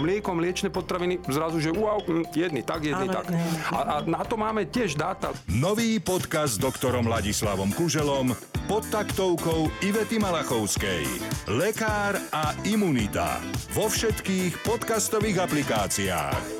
mlieko, 0.00 0.32
mliečne 0.32 0.72
potraviny, 0.72 1.20
zrazu, 1.28 1.60
že 1.60 1.70
wow, 1.70 2.00
hm, 2.00 2.32
jedný 2.32 2.64
tak, 2.64 2.84
jedný 2.84 3.06
Áno, 3.06 3.16
tak. 3.20 3.26
ne. 3.30 3.40
A, 3.70 3.78
a 3.78 3.94
na 4.08 4.22
to 4.24 4.40
máme 4.40 4.66
tiež 4.66 4.96
dáta. 4.96 5.30
Nový 5.46 6.00
podcast 6.00 6.56
s 6.56 6.62
doktorom 6.62 7.06
Ladislavom 7.06 7.70
Kuželom 7.76 8.32
pod 8.64 8.86
taktovkou 8.88 9.68
Ivety 9.84 10.16
Malachovskej. 10.16 11.04
Lekár 11.50 12.16
a 12.32 12.56
imunita. 12.66 13.38
Vo 13.76 13.90
všetkých 13.90 14.62
podcastových 14.62 15.42
aplikáciách. 15.42 16.59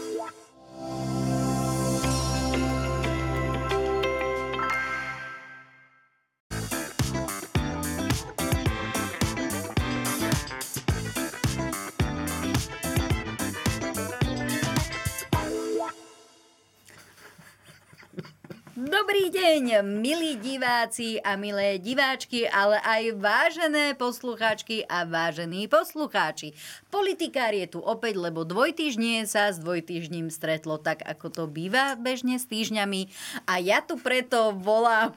Deň, 19.60 19.84
milí 19.84 20.40
diváci 20.40 21.20
a 21.20 21.36
milé 21.36 21.76
diváčky, 21.76 22.48
ale 22.48 22.80
aj 22.80 23.12
vážené 23.20 23.92
poslucháčky 23.92 24.88
a 24.88 25.04
vážení 25.04 25.68
poslucháči. 25.68 26.56
Politikár 26.88 27.52
je 27.52 27.68
tu 27.68 27.84
opäť, 27.84 28.16
lebo 28.16 28.48
dvojtýždnie 28.48 29.28
sa 29.28 29.52
s 29.52 29.60
dvojtýždním 29.60 30.32
stretlo 30.32 30.80
tak, 30.80 31.04
ako 31.04 31.28
to 31.28 31.44
býva 31.44 31.92
bežne 32.00 32.40
s 32.40 32.48
týždňami. 32.48 33.12
A 33.44 33.60
ja 33.60 33.84
tu 33.84 34.00
preto 34.00 34.56
volám... 34.56 35.12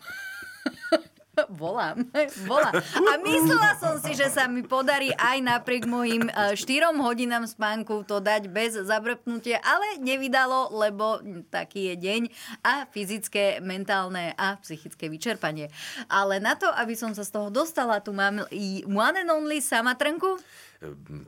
Volám, 1.61 2.05
volám. 2.49 2.73
A 2.77 3.13
myslela 3.21 3.73
som 3.81 3.97
si, 3.97 4.13
že 4.13 4.29
sa 4.29 4.45
mi 4.45 4.61
podarí 4.61 5.09
aj 5.17 5.41
napriek 5.41 5.89
mojim 5.89 6.29
4 6.29 6.57
hodinám 6.93 7.49
spánku 7.49 8.05
to 8.05 8.21
dať 8.21 8.53
bez 8.53 8.77
zabrpnutia, 8.77 9.57
ale 9.65 9.97
nevydalo, 9.97 10.69
lebo 10.73 11.19
taký 11.49 11.93
je 11.93 11.95
deň 11.97 12.21
a 12.61 12.85
fyzické, 12.85 13.57
mentálne 13.65 14.37
a 14.37 14.61
psychické 14.61 15.09
vyčerpanie. 15.09 15.73
Ale 16.05 16.37
na 16.37 16.53
to, 16.53 16.69
aby 16.69 16.93
som 16.93 17.17
sa 17.17 17.25
z 17.25 17.33
toho 17.33 17.49
dostala, 17.49 17.97
tu 17.97 18.13
mám 18.13 18.45
i 18.53 18.85
one 18.85 19.25
and 19.25 19.33
only 19.33 19.57
Samatrnku, 19.57 20.37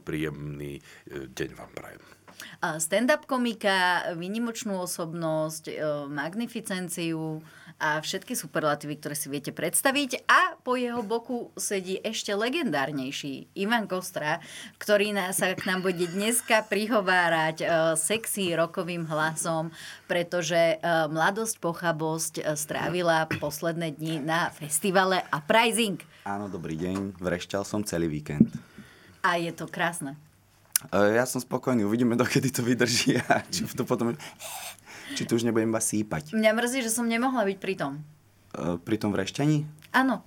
Príjemný 0.03 0.83
e, 1.07 1.31
deň 1.31 1.49
vám 1.55 1.71
prajem. 1.71 2.03
stand-up 2.75 3.23
komika, 3.23 4.11
vynimočnú 4.19 4.75
osobnosť, 4.83 5.71
e, 5.71 5.73
magnificenciu 6.11 7.39
a 7.75 7.99
všetky 7.99 8.33
superlatívy, 8.39 8.95
ktoré 8.99 9.15
si 9.19 9.27
viete 9.27 9.51
predstaviť. 9.51 10.23
A 10.31 10.55
po 10.63 10.79
jeho 10.79 11.03
boku 11.03 11.51
sedí 11.59 11.99
ešte 11.99 12.31
legendárnejší 12.31 13.51
Ivan 13.59 13.85
Kostra, 13.85 14.39
ktorý 14.79 15.11
sa 15.35 15.53
k 15.53 15.67
nám 15.67 15.83
bude 15.83 16.07
dneska 16.07 16.63
prihovárať 16.65 17.57
e, 17.61 17.65
sexy 17.99 18.55
rokovým 18.55 19.05
hlasom, 19.05 19.69
pretože 20.07 20.55
e, 20.55 20.75
Mladosť 21.11 21.59
pochabosť 21.59 22.33
e, 22.41 22.43
strávila 22.55 23.27
posledné 23.27 23.93
dni 23.99 24.23
na 24.23 24.49
festivale 24.49 25.21
Uprising. 25.29 25.99
Áno, 26.23 26.47
dobrý 26.47 26.79
deň. 26.79 27.19
Vrešťal 27.21 27.63
som 27.67 27.83
celý 27.83 28.07
víkend. 28.09 28.49
A 29.21 29.37
je 29.37 29.51
to 29.51 29.67
krásne. 29.69 30.17
Ja 30.93 31.25
som 31.25 31.41
spokojný, 31.41 31.87
uvidíme, 31.87 32.13
dokedy 32.19 32.51
to 32.51 32.61
vydrží 32.61 33.17
a 33.17 33.41
či 33.53 33.65
to 33.73 33.87
potom... 33.87 34.13
Či 35.13 35.29
tu 35.29 35.37
už 35.37 35.45
nebudem 35.45 35.69
iba 35.69 35.77
sípať. 35.77 36.33
Mňa 36.33 36.51
mrzí, 36.57 36.81
že 36.81 36.89
som 36.89 37.05
nemohla 37.05 37.45
byť 37.45 37.57
pri 37.61 37.75
tom. 37.77 38.01
E, 38.57 38.81
Pri 38.81 38.97
tom 38.97 39.13
vrešťaní? 39.13 39.69
Áno, 39.93 40.25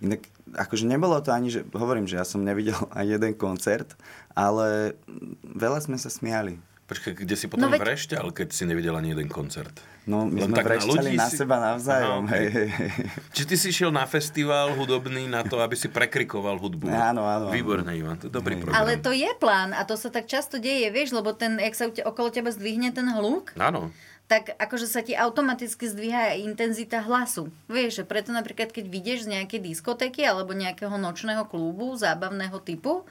Inak, 0.00 0.28
akože 0.52 0.84
nebolo 0.84 1.16
to 1.24 1.32
ani, 1.32 1.48
že 1.48 1.64
hovorím, 1.72 2.04
že 2.04 2.20
ja 2.20 2.26
som 2.26 2.44
nevidel 2.44 2.76
aj 2.98 3.04
jeden 3.06 3.32
koncert, 3.36 3.96
ale 4.36 4.96
veľa 5.42 5.80
sme 5.80 5.96
sa 5.96 6.12
smiali. 6.12 6.60
Počkaj, 6.86 7.18
kde 7.18 7.34
si 7.34 7.46
potom 7.46 7.66
No 7.66 7.68
veď- 7.68 7.82
vrešťal, 7.82 8.30
keď 8.30 8.48
si 8.48 8.62
nevidel 8.62 8.94
ani 8.94 9.10
jeden 9.10 9.26
koncert? 9.26 9.74
No, 10.04 10.22
my 10.22 10.38
Len 10.38 10.46
sme 10.46 10.54
tak 10.54 10.64
na 10.64 10.70
vrešťali 10.70 10.90
ľudí 11.02 11.16
na, 11.16 11.26
si- 11.26 11.34
seba 11.36 11.56
navzájom. 11.58 12.22
Aha, 12.22 12.32
hej, 12.32 12.46
hej, 12.48 12.68
hej. 12.70 12.90
Či 13.32 13.42
ty 13.44 13.54
si 13.56 13.68
šiel 13.70 13.90
na 13.90 14.06
festival 14.06 14.70
hudobný 14.72 15.26
na 15.26 15.42
to, 15.42 15.58
aby 15.58 15.74
si 15.74 15.88
prekrikoval 15.88 16.54
hudbu? 16.56 16.86
Áno, 16.86 17.02
áno, 17.20 17.22
áno. 17.26 17.46
Výborné, 17.50 17.90
Ivan, 17.92 18.14
to 18.16 18.26
je 18.26 18.32
dobrý 18.32 18.54
program. 18.56 18.78
Ale 18.78 18.96
to 18.96 19.10
je 19.10 19.26
plán 19.34 19.70
a 19.70 19.82
to 19.82 19.94
sa 19.94 20.08
tak 20.08 20.24
často 20.24 20.56
deje, 20.56 20.86
vieš, 20.88 21.10
lebo 21.10 21.32
ten, 21.32 21.58
jak 21.58 21.74
sa 21.74 21.90
okolo 21.90 22.30
teba 22.30 22.48
zdvihne 22.48 22.88
ten 22.88 23.10
hluk, 23.10 23.50
Áno. 23.56 23.90
tak 24.24 24.54
akože 24.54 24.86
sa 24.86 25.02
ti 25.02 25.10
automaticky 25.12 25.84
zdvíha 25.84 26.32
aj 26.32 26.42
intenzita 26.44 27.02
hlasu. 27.02 27.50
Vieš, 27.66 27.90
že 27.96 28.04
preto 28.04 28.30
napríklad, 28.30 28.70
keď 28.70 28.86
vidieš 28.86 29.26
z 29.26 29.34
nejakej 29.34 29.58
diskotéky 29.64 30.22
alebo 30.22 30.50
nejakého 30.50 30.94
nočného 30.94 31.42
klubu 31.44 31.94
zábavného 31.94 32.58
typu 32.60 33.02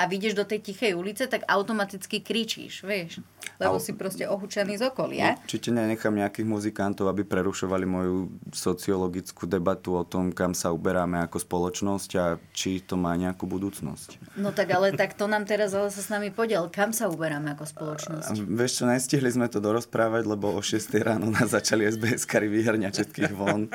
a 0.00 0.08
vidieš 0.08 0.32
do 0.32 0.48
tej 0.48 0.64
tichej 0.64 0.96
ulice, 0.96 1.28
tak 1.28 1.44
automaticky 1.44 2.24
kričíš, 2.24 2.80
vieš. 2.88 3.20
Lebo 3.60 3.76
Ale- 3.76 3.84
si 3.84 3.92
proste 3.92 4.24
ohučený 4.24 4.80
z 4.80 4.88
okolia. 4.88 5.36
Určite 5.44 5.68
nenechám 5.68 6.16
nejakých 6.16 6.48
muzikantov, 6.48 7.12
aby 7.12 7.28
prerušovali 7.28 7.84
moju 7.84 8.32
sociologickú 8.48 9.44
debatu 9.44 10.00
o 10.00 10.04
tom, 10.08 10.32
kam 10.32 10.56
sa 10.56 10.72
uberáme 10.72 11.20
ako 11.28 11.36
spoločnosť 11.36 12.10
a 12.16 12.24
či 12.56 12.80
to 12.80 12.96
má 12.96 13.12
nejakú 13.20 13.44
budúcnosť. 13.44 14.40
No 14.40 14.56
tak 14.56 14.72
ale 14.72 14.96
tak 14.96 15.12
to 15.12 15.28
nám 15.28 15.44
teraz 15.44 15.76
ale 15.76 15.92
sa 15.92 16.00
s 16.00 16.08
nami 16.08 16.32
podiel. 16.32 16.72
Kam 16.72 16.96
sa 16.96 17.12
uberáme 17.12 17.52
ako 17.52 17.68
spoločnosť? 17.68 18.32
A 18.32 18.32
Vieš 18.40 18.80
čo, 18.80 18.84
nestihli 18.88 19.28
sme 19.28 19.52
to 19.52 19.60
dorozprávať, 19.60 20.24
lebo 20.24 20.56
o 20.56 20.62
6 20.64 20.96
ráno 21.04 21.28
nás 21.28 21.52
začali 21.52 21.84
SBS-kari 21.84 22.48
vyhrňať 22.48 22.92
všetkých 22.96 23.32
von. 23.36 23.68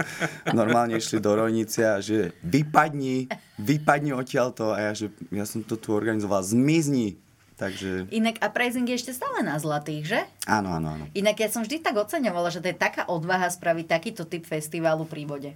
Normálne 0.49 0.97
išli 0.97 1.21
do 1.21 1.37
Rojnice 1.37 1.85
a 1.85 2.01
že 2.01 2.33
vypadni, 2.41 3.29
vypadni 3.59 4.11
odtiaľto. 4.15 4.75
A 4.75 4.91
ja, 4.91 4.93
že 4.95 5.11
ja 5.31 5.45
som 5.47 5.63
to 5.63 5.79
tu 5.79 5.95
organizoval, 5.95 6.43
zmizni. 6.43 7.19
Takže 7.55 8.11
Inak 8.11 8.43
Uprising 8.43 8.83
je 8.91 8.99
ešte 8.99 9.15
stále 9.15 9.39
na 9.39 9.55
zlatých, 9.55 10.03
že? 10.03 10.19
áno, 10.43 10.75
áno, 10.75 10.91
áno. 10.91 11.05
Inak 11.15 11.39
ja 11.39 11.47
som 11.47 11.63
vždy 11.63 11.79
tak 11.79 11.95
oceňovala, 11.95 12.51
že 12.51 12.59
to 12.59 12.67
je 12.67 12.75
taká 12.75 13.07
odvaha 13.07 13.47
spraviť 13.47 13.85
takýto 13.87 14.27
typ 14.27 14.43
festivalu 14.43 15.07
pri 15.07 15.23
vode. 15.23 15.51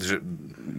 Že, 0.00 0.24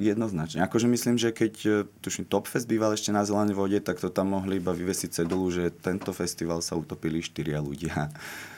Jednoznačne. 0.02 0.66
Akože 0.66 0.90
myslím, 0.90 1.22
že 1.22 1.30
keď 1.30 1.54
e, 1.62 1.70
tuším, 2.02 2.26
Topfest 2.26 2.66
býval 2.66 2.98
ešte 2.98 3.14
na 3.14 3.22
zelenej 3.22 3.54
vode, 3.54 3.78
tak 3.78 4.02
to 4.02 4.10
tam 4.10 4.34
mohli 4.34 4.58
iba 4.58 4.74
vyvesiť 4.74 5.22
cedulu, 5.22 5.54
že 5.54 5.70
tento 5.70 6.10
festival 6.10 6.66
sa 6.66 6.74
utopili 6.74 7.22
štyria 7.22 7.62
ľudia. 7.62 8.10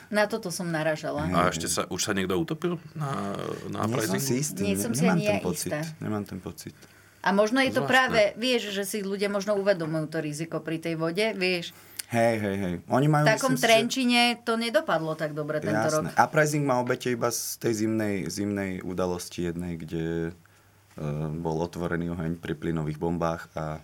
Na 0.08 0.24
toto 0.24 0.48
som 0.48 0.64
naražala. 0.72 1.28
a 1.28 1.52
ešte 1.52 1.68
sa, 1.68 1.84
už 1.92 2.00
sa 2.00 2.16
niekto 2.16 2.38
utopil 2.40 2.80
na, 2.96 3.36
na 3.68 3.84
Nie 3.84 4.08
som 4.08 4.22
si 4.22 4.40
istý. 4.40 4.62
Nie 4.64 4.76
ne- 4.78 4.84
som 4.84 4.92
si 4.96 5.04
nemám 5.04 5.20
ani 5.20 5.24
ten 5.26 5.38
pocit. 5.44 5.72
Nemám 6.00 6.24
ten 6.24 6.40
pocit. 6.40 6.76
A 7.24 7.32
možno 7.32 7.58
je 7.58 7.72
to 7.72 7.80
Zvláštne. 7.80 7.88
práve, 7.88 8.22
vieš, 8.36 8.70
že 8.70 8.84
si 8.84 9.00
ľudia 9.00 9.26
možno 9.26 9.56
uvedomujú 9.56 10.06
to 10.06 10.20
riziko 10.20 10.60
pri 10.60 10.76
tej 10.76 10.94
vode, 10.94 11.24
vieš. 11.32 11.72
Hej, 12.06 12.36
hej, 12.36 12.56
hej. 12.60 12.74
Oni 12.86 13.08
majú, 13.08 13.24
V 13.24 13.32
takom 13.32 13.52
myslím 13.52 13.58
si, 13.58 13.58
že- 13.58 13.66
Trenčine 13.66 14.20
to 14.44 14.52
nedopadlo 14.54 15.16
tak 15.16 15.32
dobre 15.32 15.58
tento 15.58 15.88
Jasné. 15.88 16.12
rok. 16.12 16.20
Uprising 16.20 16.62
má 16.62 16.76
obete 16.76 17.08
iba 17.08 17.32
z 17.32 17.56
tej 17.58 17.72
zimnej, 17.82 18.28
zimnej 18.28 18.84
udalosti 18.84 19.48
jednej, 19.48 19.74
kde 19.74 20.30
uh, 20.30 21.02
bol 21.34 21.56
otvorený 21.58 22.12
oheň 22.12 22.36
pri 22.36 22.54
plynových 22.54 23.00
bombách 23.00 23.48
a 23.56 23.80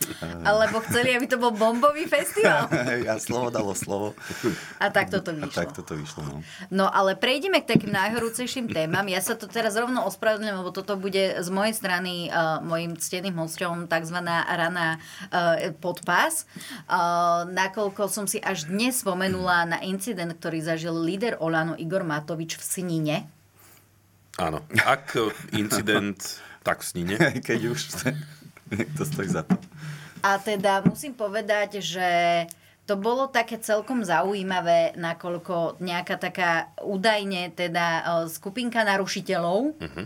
Alebo 0.48 0.80
chceli, 0.88 1.12
aby 1.12 1.28
to 1.28 1.36
bol 1.36 1.52
bombový 1.52 2.08
festival. 2.08 2.66
a 3.10 3.14
slovo 3.20 3.52
dalo 3.52 3.76
slovo. 3.76 4.16
A 4.80 4.88
tak 4.88 5.12
toto 5.12 5.30
A 5.32 5.36
vyšlo. 5.36 5.56
tak 5.60 5.70
toto 5.76 5.92
vyšlo. 5.94 6.20
No. 6.24 6.34
No 6.72 6.86
ale 6.88 7.14
prejdeme 7.14 7.60
k 7.60 7.76
takým 7.76 7.92
najhorúcejším 7.92 8.72
témam. 8.72 9.04
Ja 9.06 9.20
sa 9.20 9.36
to 9.36 9.46
teraz 9.46 9.76
rovno 9.76 10.04
ospravedlňujem, 10.08 10.56
lebo 10.56 10.72
toto 10.72 10.96
bude 10.96 11.40
z 11.40 11.48
mojej 11.52 11.74
strany 11.76 12.32
uh, 12.32 12.64
mojim 12.64 12.96
cteným 12.96 13.36
hosťom 13.36 13.86
tzv. 13.86 14.18
rana 14.24 14.96
uh, 14.96 15.70
podpás. 15.78 16.48
Uh, 16.88 17.44
nakoľko 17.52 18.08
som 18.08 18.24
si 18.24 18.40
až 18.40 18.66
dnes 18.72 19.04
spomenula 19.04 19.68
na 19.68 19.78
incident, 19.84 20.32
ktorý 20.32 20.64
zažil 20.64 20.96
líder 20.96 21.36
Olano 21.38 21.76
Igor 21.76 22.02
Matovič 22.02 22.56
v 22.56 22.62
Snine. 22.64 23.16
Áno. 24.40 24.64
Ak 24.88 25.12
incident, 25.52 26.16
tak 26.64 26.80
v 26.80 26.86
snine. 26.86 27.16
Keď 27.46 27.60
už 27.68 27.80
to 28.96 29.02
stojí 29.04 29.28
za 29.28 29.42
to. 29.42 29.56
A 30.20 30.36
teda 30.36 30.84
musím 30.84 31.16
povedať, 31.16 31.80
že 31.80 32.08
to 32.90 32.98
bolo 32.98 33.30
také 33.30 33.62
celkom 33.62 34.02
zaujímavé, 34.02 34.98
nakoľko 34.98 35.78
nejaká 35.78 36.18
taká 36.18 36.74
údajne 36.82 37.54
teda 37.54 37.86
e, 37.86 38.02
skupinka 38.26 38.82
narušiteľov 38.82 39.78
uh-huh. 39.78 40.04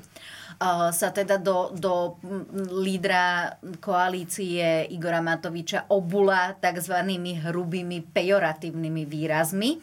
sa 0.92 1.08
teda 1.08 1.40
do, 1.40 1.72
do 1.72 2.20
lídra 2.68 3.56
koalície 3.80 4.84
Igora 4.92 5.24
Matoviča 5.24 5.88
obula 5.88 6.52
tzv. 6.60 7.08
hrubými 7.40 8.04
pejoratívnymi 8.04 9.02
výrazmi 9.08 9.80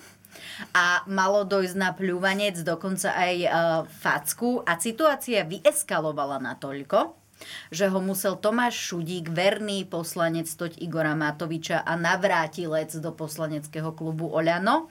a 0.78 1.02
malo 1.10 1.44
dojsť 1.44 1.76
na 1.76 1.92
pľúvanec, 1.98 2.62
dokonca 2.62 3.18
aj 3.18 3.36
e, 3.42 3.50
facku 3.98 4.62
a 4.62 4.78
situácia 4.78 5.42
vyeskalovala 5.42 6.38
natoľko, 6.38 7.21
že 7.70 7.88
ho 7.88 8.00
musel 8.02 8.40
Tomáš 8.40 8.92
Šudík, 8.92 9.30
verný 9.30 9.86
poslanec 9.86 10.50
toť 10.50 10.82
Igora 10.82 11.14
Matoviča 11.14 11.82
a 11.82 11.94
navrátilec 11.96 12.90
do 12.98 13.12
poslaneckého 13.14 13.94
klubu 13.94 14.30
Oľano, 14.30 14.90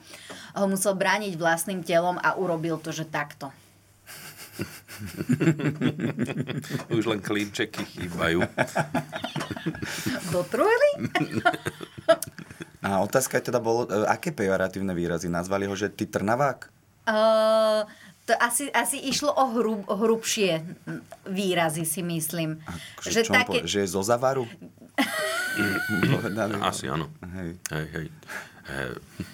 ho 0.55 0.65
musel 0.67 0.95
brániť 0.95 1.35
vlastným 1.35 1.83
telom 1.83 2.17
a 2.19 2.37
urobil 2.37 2.79
to, 2.79 2.93
že 2.93 3.09
takto. 3.09 3.51
Už 6.95 7.03
len 7.07 7.19
klinčeky 7.23 7.85
chýbajú. 7.85 8.43
Dotrujeli? 10.35 10.91
A 12.81 12.97
otázka 13.05 13.37
je 13.37 13.53
teda 13.53 13.61
bolo, 13.61 13.85
e, 13.85 14.09
aké 14.09 14.33
pejoratívne 14.33 14.97
výrazy? 14.97 15.29
Nazvali 15.29 15.69
ho, 15.69 15.75
že 15.77 15.93
ty 15.93 16.09
trnavák? 16.09 16.65
Uh, 17.05 17.85
to 18.31 18.33
asi, 18.39 18.71
asi 18.71 18.97
išlo 19.03 19.35
o 19.35 19.45
hrub, 19.51 19.83
hrubšie 19.91 20.63
výrazy, 21.27 21.83
si 21.83 21.99
myslím. 21.99 22.63
Že, 23.03 23.11
že 23.11 23.21
čo 23.27 23.31
on 23.35 23.35
také, 23.43 23.59
povedal? 23.59 23.67
že 23.67 23.79
je 23.83 23.89
zo 23.91 24.01
zavaru? 24.07 24.45
Povedali. 26.15 26.55
Asi 26.63 26.87
áno. 26.87 27.11
Hej. 27.19 27.59
Hej, 27.75 27.85
hej. 27.91 28.07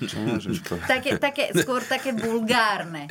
Čo 0.10 0.18
môžeš 0.26 0.66
také, 0.94 1.22
také, 1.22 1.54
skôr 1.54 1.86
také 1.86 2.10
vulgárne. 2.10 3.06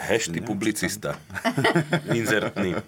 Hešty 0.00 0.40
publicista. 0.40 1.20
Inzertný. 2.18 2.78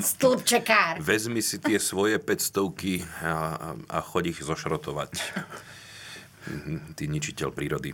Stĺpčekár. 0.00 1.04
Vezmi 1.04 1.44
si 1.44 1.60
tie 1.60 1.76
svoje 1.76 2.16
500 2.16 3.28
a, 3.28 3.34
a 3.76 3.98
choď 4.00 4.32
ich 4.32 4.40
zošrotovať. 4.40 5.12
Mhm, 6.48 6.96
Ty 6.96 7.04
ničiteľ 7.12 7.48
prírody. 7.52 7.92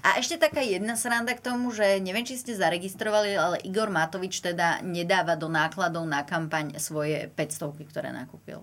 A 0.00 0.20
ešte 0.20 0.38
taká 0.38 0.60
jedna 0.60 0.94
sranda 0.94 1.34
k 1.34 1.44
tomu, 1.44 1.72
že 1.72 1.98
neviem, 1.98 2.22
či 2.22 2.38
ste 2.38 2.54
zaregistrovali, 2.54 3.34
ale 3.34 3.56
Igor 3.64 3.90
Matovič 3.90 4.38
teda 4.38 4.80
nedáva 4.80 5.34
do 5.34 5.50
nákladov 5.50 6.04
na 6.04 6.22
kampaň 6.22 6.76
svoje 6.78 7.26
500, 7.32 7.88
ktoré 7.90 8.12
nakúpil. 8.12 8.62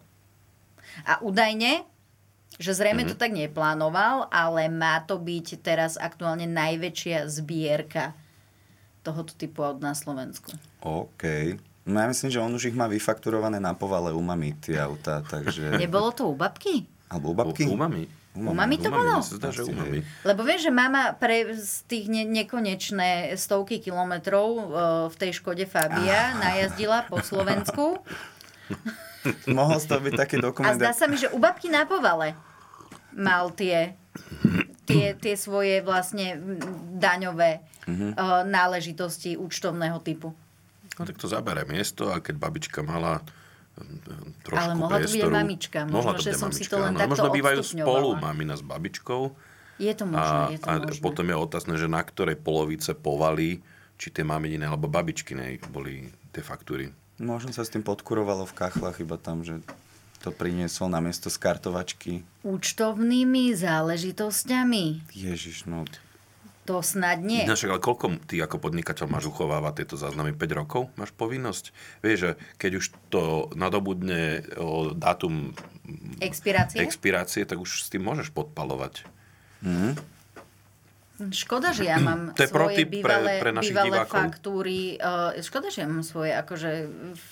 A 1.03 1.19
údajne, 1.19 1.83
že 2.57 2.75
zrejme 2.75 3.03
Mhm. 3.03 3.09
to 3.11 3.15
tak 3.15 3.31
neplánoval, 3.31 4.27
ale 4.29 4.67
má 4.67 5.01
to 5.01 5.17
byť 5.17 5.59
teraz 5.59 5.95
aktuálne 5.95 6.45
najväčšia 6.45 7.27
zbierka 7.27 8.13
tohoto 9.01 9.33
typu 9.33 9.65
aut 9.65 9.81
na 9.81 9.97
Slovensku. 9.97 10.53
OK. 10.85 11.57
No 11.81 11.97
ja 11.97 12.05
myslím, 12.05 12.29
že 12.29 12.37
on 12.37 12.53
už 12.53 12.69
ich 12.69 12.77
má 12.77 12.85
vyfakturované 12.85 13.57
na 13.57 13.73
povale 13.73 14.13
u 14.13 14.21
mami, 14.21 14.53
tie 14.61 14.77
autá, 14.77 15.25
takže... 15.25 15.73
Nebolo 15.81 16.13
to 16.13 16.29
u 16.29 16.37
babky? 16.37 16.85
Alebo 17.09 17.33
u 17.33 17.35
babky? 17.35 17.65
U, 17.65 17.73
u 17.73 17.79
mami. 18.33 18.47
U 18.47 18.53
mami 18.53 18.75
to 18.77 18.87
bolo? 18.87 19.19
zdá, 19.19 19.49
že. 19.49 19.67
Lebo 20.23 20.41
vieš, 20.41 20.67
že 20.67 20.71
mama 20.71 21.11
pre 21.13 21.51
z 21.51 21.83
tých 21.85 22.05
ne- 22.07 22.23
nekonečné 22.25 23.09
stovky 23.35 23.77
kilometrov 23.77 24.47
e, 24.49 24.63
v 25.07 25.15
tej 25.15 25.31
Škode 25.33 25.65
Fabia 25.65 26.35
najazdila 26.35 27.03
po 27.05 27.19
Slovensku. 27.19 27.99
Mohol 29.47 29.77
z 29.77 29.85
toho 29.85 30.01
byť 30.01 30.13
taký 30.15 30.35
A 30.37 30.43
dokument. 30.43 30.75
zdá 30.75 30.91
sa 30.91 31.05
mi, 31.05 31.15
že 31.15 31.27
u 31.27 31.37
babky 31.37 31.67
na 31.67 31.83
povale 31.83 32.33
mal 33.11 33.51
tie, 33.51 33.93
tie, 34.83 35.13
tie 35.13 35.35
svoje 35.35 35.79
vlastne 35.79 36.39
daňové 36.93 37.59
Mhm. 37.81 38.07
e, 38.07 38.23
náležitosti 38.45 39.35
účtovného 39.35 39.97
typu. 39.99 40.37
No 40.93 41.03
tak 41.03 41.17
to 41.17 41.25
zabere 41.25 41.65
miesto 41.65 42.07
a 42.07 42.21
keď 42.21 42.37
babička 42.37 42.79
mala 42.79 43.25
trošku 44.45 44.61
Ale 44.61 44.73
mohla 44.77 44.97
to 45.01 45.09
byť 45.09 45.21
aj 45.21 45.33
mamička. 45.33 45.79
Možno, 45.85 45.95
mohla 45.97 46.13
to 46.17 46.23
že 46.23 46.31
som 46.37 46.49
si 46.53 46.65
to 46.65 46.77
mamička, 46.77 46.83
len 46.83 46.91
áno. 46.91 46.99
takto 46.99 47.11
Možno 47.11 47.29
bývajú 47.31 47.59
spolu 47.65 48.09
mamina 48.17 48.55
s 48.55 48.63
babičkou. 48.63 49.21
Je 49.81 49.93
to 49.97 50.05
možné, 50.05 50.21
A, 50.21 50.53
je 50.53 50.59
to 50.61 50.67
a 50.69 50.73
možné. 50.77 51.01
potom 51.01 51.25
je 51.25 51.35
otázne, 51.37 51.73
že 51.73 51.87
na 51.89 52.01
ktorej 52.05 52.37
polovice 52.37 52.93
povaly, 52.93 53.65
či 53.97 54.07
tie 54.13 54.21
maminine 54.21 54.69
alebo 54.69 54.85
babičkine 54.85 55.57
boli 55.73 56.09
tie 56.29 56.45
faktúry. 56.45 56.93
Možno 57.21 57.53
sa 57.53 57.61
s 57.61 57.73
tým 57.73 57.85
podkurovalo 57.85 58.49
v 58.49 58.53
kachlach, 58.57 58.97
iba 58.97 59.17
tam, 59.17 59.45
že 59.45 59.61
to 60.21 60.29
priniesol 60.29 60.89
na 60.89 61.01
miesto 61.01 61.33
z 61.33 61.37
kartovačky. 61.41 62.21
Účtovnými 62.45 63.53
záležitosťami? 63.57 65.09
Ježiš, 65.13 65.65
no... 65.65 65.85
To 66.69 66.85
snad 66.85 67.25
nie. 67.25 67.41
Ináč, 67.41 67.65
ale 67.65 67.81
koľko 67.81 68.21
ty 68.29 68.37
ako 68.37 68.61
podnikateľ 68.61 69.09
máš 69.09 69.33
uchovávať 69.33 69.81
tieto 69.81 69.95
záznamy? 69.97 70.37
5 70.37 70.59
rokov 70.61 70.93
máš 70.93 71.09
povinnosť? 71.17 71.73
Vieš, 72.05 72.17
že 72.21 72.31
keď 72.61 72.71
už 72.77 72.85
to 73.09 73.49
nadobudne 73.57 74.45
o, 74.61 74.93
dátum 74.93 75.57
Expirácie? 76.21 76.77
expirácie, 76.85 77.41
tak 77.49 77.57
už 77.57 77.81
s 77.81 77.89
tým 77.89 78.05
môžeš 78.05 78.29
podpalovať. 78.29 79.09
Škoda, 81.29 81.69
že 81.69 81.83
ja 81.83 81.97
mám 81.97 82.31
To 82.31 82.41
je 82.41 82.49
svoje 82.49 82.81
pre- 82.81 82.89
bývalé, 82.89 83.33
pre 83.37 83.51
našich 83.51 83.69
bývalé 83.69 84.01
divákov. 84.01 84.17
faktúry. 84.17 84.79
Uh, 84.97 85.37
škoda, 85.37 85.67
že 85.67 85.79
ja 85.79 85.87
mám 85.87 86.01
svoje 86.01 86.33
akože, 86.33 86.71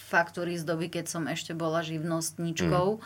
faktúry 0.05 0.53
z 0.53 0.63
doby, 0.63 0.87
keď 0.87 1.05
som 1.07 1.25
ešte 1.25 1.51
bola 1.51 1.81
živnostníčkou, 1.81 2.87
uh, 2.91 3.01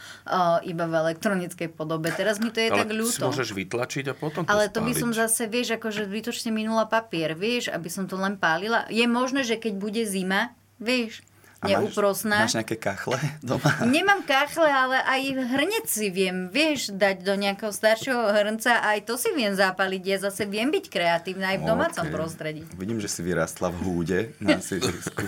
iba 0.62 0.83
v 0.83 0.94
elektronickej 1.00 1.69
podobe. 1.69 2.12
Teraz 2.12 2.38
mi 2.38 2.50
to 2.50 2.59
je 2.59 2.65
Mm. 2.65 2.75
Ale 2.75 2.83
tak 2.83 2.91
ľúto. 2.91 3.24
môžeš 3.24 3.50
vytlačiť 3.51 4.06
a 4.06 4.13
potom 4.13 4.41
to 4.41 4.50
Ale 4.50 4.68
to 4.68 4.80
by 4.80 4.89
spáliť. 4.89 5.00
som 5.00 5.09
zase, 5.13 5.41
vieš, 5.45 5.68
akože 5.74 6.03
zbytočne 6.03 6.50
minula 6.50 6.83
papier, 6.83 7.31
vieš, 7.33 7.69
aby 7.69 7.88
som 7.88 8.03
to 8.03 8.15
len 8.15 8.36
pálila. 8.36 8.83
Je 8.88 9.06
možné, 9.06 9.41
že 9.41 9.56
keď 9.56 9.74
bude 9.75 10.03
zima, 10.03 10.51
vieš, 10.77 11.21
A 11.63 11.71
máš, 11.71 11.95
neúprosná. 11.95 12.44
máš 12.44 12.60
nejaké 12.60 12.75
kachle 12.75 13.15
doma? 13.48 13.71
Nemám 13.88 14.19
kachle, 14.27 14.68
ale 14.68 15.00
aj 15.00 15.21
hrnec 15.56 15.88
si 15.88 16.12
viem, 16.12 16.51
vieš, 16.51 16.92
dať 16.92 17.24
do 17.24 17.39
nejakého 17.39 17.71
staršieho 17.71 18.36
hrnca, 18.36 18.83
aj 18.83 19.07
to 19.07 19.15
si 19.15 19.31
viem 19.31 19.56
zapaliť. 19.56 20.04
Ja 20.04 20.18
zase 20.19 20.44
viem 20.44 20.68
byť 20.68 20.92
kreatívna 20.92 21.56
aj 21.56 21.57
v 21.63 21.65
domácom 21.65 22.06
OK. 22.07 22.12
prostredí. 22.12 22.68
Vidím, 22.75 23.00
že 23.00 23.07
si 23.07 23.24
vyrastla 23.24 23.71
v 23.71 23.80
húde 23.80 24.19
na 24.44 24.60
sídlisku. 24.60 25.24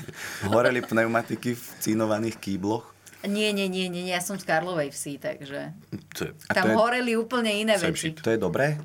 Horeli 0.48 0.80
pneumatiky 0.80 1.52
v 1.52 1.64
cínovaných 1.84 2.40
kýbloch. 2.40 2.93
Nie, 3.24 3.50
nie, 3.50 3.66
nie, 3.66 3.88
nie, 3.88 4.04
ja 4.04 4.18
som 4.18 4.34
z 4.34 4.44
Karlovej 4.44 4.88
vsi, 4.88 5.16
takže 5.16 5.72
To 6.14 6.20
je, 6.24 6.30
tam 6.46 6.62
to 6.62 6.68
je- 6.68 6.76
horeli 6.76 7.12
úplne 7.14 7.48
iné 7.48 7.74
veci. 7.74 8.12
shit. 8.12 8.18
To 8.18 8.28
je 8.28 8.36
dobré? 8.36 8.76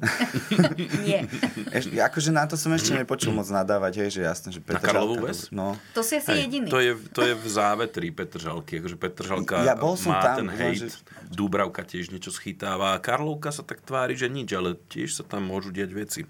Nie. 1.05 1.27
Eš, 1.69 1.91
akože 1.91 2.29
na 2.29 2.43
to 2.43 2.55
som 2.55 2.71
ešte 2.71 2.93
nepočul 2.93 3.31
moc 3.31 3.45
nadávať, 3.45 3.99
hej, 3.99 4.09
že 4.11 4.21
jasné, 4.23 4.49
že 4.49 4.59
Na 4.59 4.65
Petržalka... 4.69 4.87
Karlovú 4.89 5.15
ves? 5.21 5.49
No, 5.49 5.75
To 5.91 5.99
si 5.99 6.15
asi 6.15 6.31
hej, 6.33 6.47
jediný. 6.47 6.67
to, 6.67 6.79
je, 6.79 6.91
to 7.11 7.21
je 7.21 7.33
v 7.33 7.45
závetri 7.45 8.07
Petržalky. 8.09 8.79
Akože 8.79 8.95
Petržalka 8.95 9.55
Ja 9.61 9.75
bol 9.75 9.93
som 9.93 10.11
má 10.11 10.23
tam, 10.23 10.37
ten 10.39 10.49
hejt. 10.51 10.77
že- 10.81 11.03
Dúbravka 11.29 11.83
tiež 11.83 12.09
niečo 12.09 12.29
schytáva. 12.29 12.91
A 12.91 12.99
Karlovka 12.99 13.49
sa 13.49 13.61
tak 13.61 13.81
tvári, 13.81 14.13
že 14.13 14.25
nič, 14.25 14.49
ale 14.51 14.73
tiež 14.87 15.11
sa 15.11 15.23
tam 15.23 15.43
môžu 15.43 15.69
diať 15.69 15.91
veci. 15.91 16.21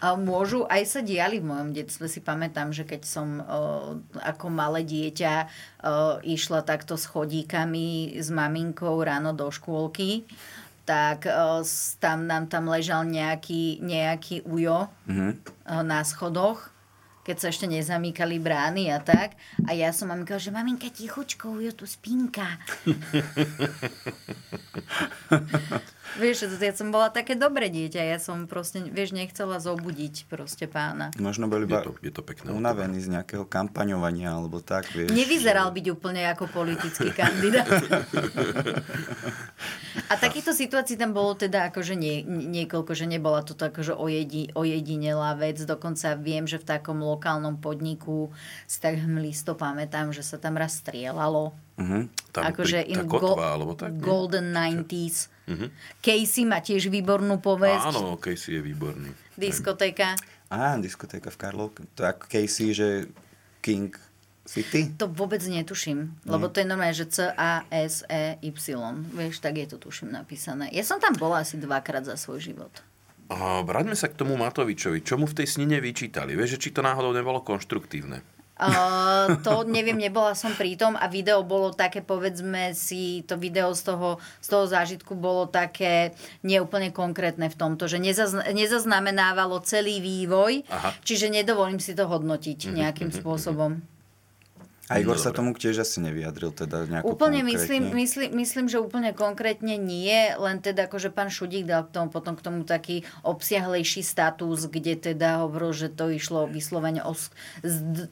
A 0.00 0.16
môžu, 0.16 0.64
aj 0.66 0.82
sa 0.88 1.00
diali 1.04 1.38
v 1.38 1.52
mojom 1.52 1.76
detstve, 1.76 2.08
si 2.08 2.24
pamätám, 2.24 2.72
že 2.72 2.88
keď 2.88 3.04
som 3.04 3.44
ako 4.24 4.48
malé 4.48 4.80
dieťa 4.82 5.34
išla 6.24 6.64
takto 6.64 6.96
s 6.96 7.04
chodíkami 7.06 8.16
s 8.16 8.32
maminkou 8.32 8.96
ráno 9.04 9.36
do 9.36 9.52
škôlky, 9.52 10.24
tak 10.86 11.26
tam 11.98 12.30
nám 12.30 12.46
tam 12.46 12.70
ležal 12.70 13.02
nejaký, 13.04 13.82
nejaký 13.82 14.46
ujo 14.46 14.86
Mhm. 15.10 15.30
o, 15.66 15.82
na 15.82 16.06
schodoch 16.06 16.70
keď 17.26 17.42
sa 17.42 17.50
ešte 17.50 17.66
nezamýkali 17.66 18.38
brány 18.38 18.86
a 18.94 19.02
tak. 19.02 19.34
A 19.66 19.74
ja 19.74 19.90
som 19.90 20.14
maminka, 20.14 20.38
že 20.38 20.54
maminka, 20.54 20.86
tichučko, 20.86 21.58
ujo 21.58 21.74
tu 21.74 21.82
spinka. 21.82 22.46
vieš, 26.16 26.46
ja 26.46 26.72
som 26.72 26.94
bola 26.94 27.10
také 27.10 27.34
dobré 27.34 27.66
dieťa, 27.66 28.02
ja 28.06 28.18
som 28.22 28.46
proste, 28.46 28.86
vieš, 28.86 29.12
nechcela 29.12 29.58
zobudiť 29.58 30.30
proste 30.30 30.70
pána. 30.70 31.10
možno 31.18 31.50
bol 31.50 31.62
Je 31.62 31.68
iba 31.68 31.82
to, 31.82 31.92
je 31.98 32.12
to 32.14 32.22
pekné. 32.22 32.54
unavený 32.54 33.02
z 33.02 33.08
nejakého 33.18 33.44
kampaňovania, 33.44 34.38
alebo 34.38 34.62
tak, 34.62 34.86
vieš. 34.94 35.10
Nevyzeral 35.10 35.74
byť 35.74 35.86
úplne 35.90 36.22
ako 36.30 36.46
politický 36.48 37.10
kandidát. 37.10 37.66
A 40.06 40.14
takýchto 40.14 40.54
situácií 40.54 40.94
tam 40.94 41.10
bolo 41.10 41.34
teda 41.34 41.66
akože 41.72 41.98
nie, 41.98 42.22
niekoľko, 42.26 42.92
že 42.94 43.10
nebola 43.10 43.42
to 43.42 43.58
akože 43.58 43.96
ojedi, 43.96 44.54
ojedinelá 44.54 45.34
vec. 45.34 45.58
Dokonca 45.58 46.14
viem, 46.14 46.46
že 46.46 46.62
v 46.62 46.68
takom 46.68 47.02
lokálnom 47.02 47.58
podniku 47.58 48.30
si 48.70 48.78
tak 48.78 49.02
hmlisto 49.02 49.58
pamätám, 49.58 50.14
že 50.14 50.22
sa 50.22 50.38
tam 50.38 50.54
raz 50.54 50.78
strieľalo. 50.78 51.65
Mhm. 51.76 52.08
Tam 52.32 52.42
akože 52.48 52.78
pri- 52.82 52.88
in 52.88 53.00
kotva, 53.04 53.52
alebo 53.52 53.76
tak? 53.76 53.96
Golden 54.00 54.48
90s. 54.50 55.28
Casey 56.00 56.42
má 56.42 56.58
tiež 56.58 56.88
výbornú 56.88 57.38
povesť. 57.38 57.92
Áno, 57.92 58.16
Casey 58.16 58.56
je 58.56 58.62
výborný. 58.64 59.10
Diskotéka. 59.36 60.16
Á, 60.48 60.78
diskotéka 60.78 61.28
v 61.28 61.38
Karlovke. 61.38 61.80
To 61.94 62.02
je 62.02 62.08
ako 62.08 62.24
Casey, 62.26 62.72
že 62.72 62.88
King 63.60 63.92
City. 64.46 64.94
To 64.94 65.10
vôbec 65.10 65.42
netuším, 65.42 66.22
lebo 66.22 66.46
to 66.46 66.62
je 66.62 66.66
normálne, 66.66 66.94
že 66.94 67.10
C-A-S-E-Y. 67.10 68.78
Vieš, 69.12 69.42
tak 69.42 69.58
je 69.58 69.66
to 69.66 69.76
tuším 69.76 70.14
napísané. 70.14 70.70
Ja 70.70 70.86
som 70.86 71.02
tam 71.02 71.18
bola 71.18 71.42
asi 71.42 71.58
dvakrát 71.58 72.06
za 72.06 72.14
svoj 72.14 72.40
život. 72.40 72.70
A 73.26 73.58
vráťme 73.60 73.98
sa 73.98 74.06
k 74.06 74.14
tomu 74.14 74.38
Matovičovi. 74.38 75.02
Čo 75.02 75.18
mu 75.18 75.26
v 75.26 75.34
tej 75.34 75.50
snine 75.50 75.82
vyčítali? 75.82 76.38
Vieš, 76.38 76.56
že 76.56 76.62
či 76.62 76.70
to 76.70 76.78
náhodou 76.78 77.10
nebolo 77.10 77.42
konštruktívne? 77.42 78.22
Uh, 78.56 79.36
to 79.44 79.68
neviem, 79.68 80.00
nebola 80.00 80.32
som 80.32 80.48
pri 80.56 80.80
tom 80.80 80.96
a 80.96 81.12
video 81.12 81.44
bolo 81.44 81.76
také, 81.76 82.00
povedzme 82.00 82.72
si, 82.72 83.20
to 83.28 83.36
video 83.36 83.76
z 83.76 83.92
toho, 83.92 84.16
z 84.40 84.48
toho 84.48 84.64
zážitku 84.64 85.12
bolo 85.12 85.44
také 85.44 86.16
neúplne 86.40 86.88
konkrétne 86.88 87.52
v 87.52 87.56
tomto, 87.56 87.84
že 87.84 88.00
nezazn- 88.00 88.48
nezaznamenávalo 88.56 89.60
celý 89.60 90.00
vývoj, 90.00 90.64
Aha. 90.72 90.96
čiže 91.04 91.28
nedovolím 91.28 91.84
si 91.84 91.92
to 91.92 92.08
hodnotiť 92.08 92.72
nejakým 92.72 93.12
spôsobom. 93.12 93.95
A 94.86 95.02
Igor 95.02 95.18
No, 95.18 95.20
sa 95.20 95.34
tomu 95.34 95.50
tiež 95.50 95.82
asi 95.82 95.98
nevyjadril, 95.98 96.54
teda 96.54 96.86
nejako 96.86 97.10
Úplne 97.10 97.42
konkrétne. 97.42 97.50
myslím, 97.50 97.82
myslím, 97.90 98.28
myslím, 98.38 98.66
že 98.70 98.78
úplne 98.78 99.10
konkrétne 99.10 99.74
nie, 99.74 100.14
len 100.32 100.62
teda 100.62 100.86
akože 100.86 101.10
pán 101.10 101.26
Šudík 101.26 101.66
dal 101.66 101.82
k 101.82 101.90
tomu, 101.90 102.06
potom 102.06 102.38
k 102.38 102.42
tomu 102.42 102.62
taký 102.62 103.02
obsiahlejší 103.20 104.06
status, 104.06 104.70
kde 104.70 104.94
teda 105.10 105.42
hovoril, 105.42 105.74
že 105.74 105.88
to 105.90 106.06
išlo 106.06 106.46
vyslovene 106.46 107.02
o 107.02 107.18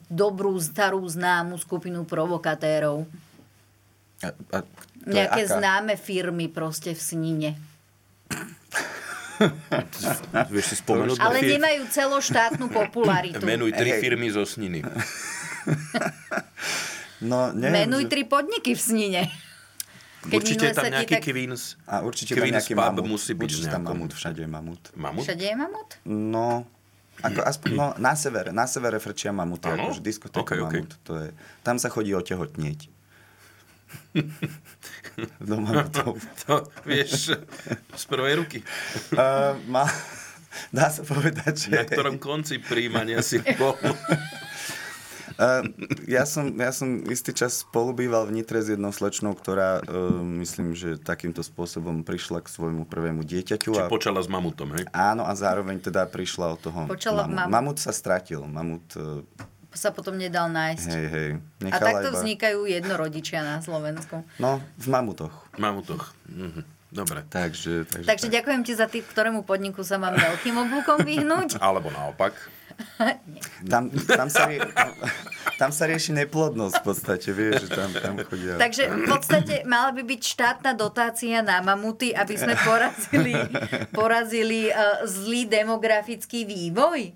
dobrú, 0.09 0.59
starú, 0.59 0.99
známu 0.99 1.55
skupinu 1.55 2.03
provokatérov. 2.03 3.07
A, 4.19 4.35
a 4.51 4.57
Nejaké 5.05 5.47
aká? 5.47 5.55
známe 5.55 5.95
firmy 5.95 6.51
proste 6.51 6.91
v 6.91 6.99
Snine. 6.99 7.49
Vieš 10.47 10.65
si 10.65 10.75
spomenúť? 10.75 11.19
Ale 11.19 11.39
nemajú 11.39 11.87
celoštátnu 11.87 12.67
popularitu. 12.67 13.43
Menuj 13.43 13.71
tri 13.71 13.95
firmy 13.95 14.27
zo 14.27 14.43
Sniny. 14.43 14.83
No, 17.21 17.49
neviem, 17.49 17.87
Menuj 17.87 18.05
že- 18.05 18.11
tri 18.11 18.21
podniky 18.23 18.71
v 18.71 18.81
Snine. 18.81 19.23
Keď 20.25 20.35
Určite 20.35 20.65
je 20.67 20.73
tam 20.73 20.85
nejaký 20.85 21.15
tak- 21.15 21.25
Queens. 21.25 21.77
A 21.85 22.01
určite 22.01 22.31
tam 22.31 22.43
Queens 22.43 22.55
nejaký 22.59 22.73
pub 22.73 22.81
mamut. 22.91 23.05
musí 23.07 23.31
byť 23.31 23.45
určite 23.47 23.69
tam 23.69 23.83
mamut, 23.83 24.11
všade 24.11 24.41
je 24.41 24.49
mamut. 24.49 24.81
Mamut? 24.95 25.23
Všade 25.23 25.43
je 25.43 25.55
mamut? 25.55 25.89
No, 26.03 26.65
ako 27.21 27.39
aspoň, 27.41 27.69
no, 27.71 27.87
na 27.97 28.13
severe, 28.13 28.49
na 28.51 28.65
severe 28.65 28.97
frčia 28.97 29.31
mamuty, 29.31 29.63
Áno? 29.65 29.87
akože 29.87 30.01
diskotéka 30.01 30.43
Ok, 30.43 30.51
ok. 30.59 30.73
mamut. 30.75 30.91
To 31.03 31.13
je, 31.15 31.27
tam 31.61 31.77
sa 31.77 31.87
chodí 31.87 32.11
otehotnieť. 32.11 32.79
Do 35.39 35.55
mamutov. 35.55 36.19
To 36.43 36.53
vieš 36.83 37.31
z 37.91 38.03
prvej 38.05 38.35
ruky. 38.37 38.59
Uh, 39.13 39.55
má, 39.65 39.87
dá 40.69 40.89
sa 40.89 40.99
povedať, 41.01 41.55
že... 41.61 41.71
Na 41.71 41.85
ktorom 41.85 42.17
konci 42.17 42.59
príjmania 42.59 43.21
si 43.21 43.39
bol. 43.55 43.77
Uh, 45.35 45.67
ja, 46.05 46.23
som, 46.23 46.47
ja 46.49 46.71
som 46.71 46.87
istý 47.05 47.29
čas 47.29 47.61
spolubýval 47.61 48.23
v 48.25 48.39
Nitre 48.39 48.57
s 48.57 48.71
jednou 48.71 48.89
slečnou, 48.89 49.31
ktorá 49.31 49.79
uh, 49.79 49.83
myslím, 50.39 50.71
že 50.71 50.95
takýmto 50.95 51.39
spôsobom 51.39 52.01
prišla 52.01 52.39
k 52.39 52.47
svojmu 52.47 52.83
prvému 52.83 53.19
dieťaťu. 53.21 53.69
Či 53.69 53.81
A, 53.81 53.91
počala 53.91 54.19
s 54.19 54.27
mamutom, 54.27 54.71
hej? 54.71 54.87
áno, 54.89 55.21
a 55.21 55.31
zároveň 55.31 55.77
teda 55.77 56.05
prišla 56.05 56.55
od 56.55 56.59
toho 56.61 56.79
Počala 56.85 57.27
mamut. 57.27 57.35
mamut. 57.37 57.51
Mamut 57.51 57.77
sa 57.77 57.91
stratil. 57.91 58.41
Mamut, 58.41 58.87
uh, 58.95 59.19
Sa 59.69 59.91
potom 59.91 60.15
nedal 60.15 60.47
nájsť. 60.47 60.87
hej, 60.87 61.07
hej. 61.11 61.29
A 61.67 61.77
takto 61.77 62.07
iba- 62.07 62.15
vznikajú 62.15 62.63
jednorodičia 62.63 63.43
na 63.43 63.59
Slovensku. 63.59 64.23
No, 64.37 64.63
v 64.79 64.87
mamutoch. 64.87 65.35
Mamutoch. 65.55 66.15
Mhm. 66.27 66.63
Dobre. 66.87 67.27
Takže, 67.27 67.83
takže, 67.83 68.07
Takže 68.07 68.27
tak. 68.29 68.35
ďakujem 68.39 68.61
ti 68.63 68.71
za 68.71 68.87
tým, 68.87 69.03
ktorému 69.03 69.43
podniku 69.43 69.83
sa 69.83 69.99
mám 69.99 70.15
veľkým 70.15 70.55
oblúkom 70.55 71.03
vyhnúť. 71.03 71.59
Alebo 71.59 71.91
naopak. 71.91 72.31
Tam, 73.71 73.89
tam, 73.89 74.27
sa 74.29 74.45
rie, 74.45 74.61
tam 75.57 75.71
sa 75.73 75.89
rieši 75.89 76.13
neplodnosť 76.21 76.75
v 76.79 76.83
podstate, 76.85 77.29
vieš, 77.33 77.65
že 77.65 77.69
tam, 77.73 77.89
tam 77.95 78.13
chodia. 78.27 78.59
Takže 78.61 78.83
v 78.91 79.03
podstate 79.09 79.55
mala 79.65 79.89
by 79.95 80.05
byť 80.05 80.21
štátna 80.21 80.71
dotácia 80.77 81.41
na 81.41 81.63
mamuty, 81.65 82.13
aby 82.13 82.35
sme 82.37 82.53
porazili, 82.67 83.33
porazili 83.89 84.69
uh, 84.69 85.01
zlý 85.07 85.49
demografický 85.49 86.45
vývoj. 86.45 87.15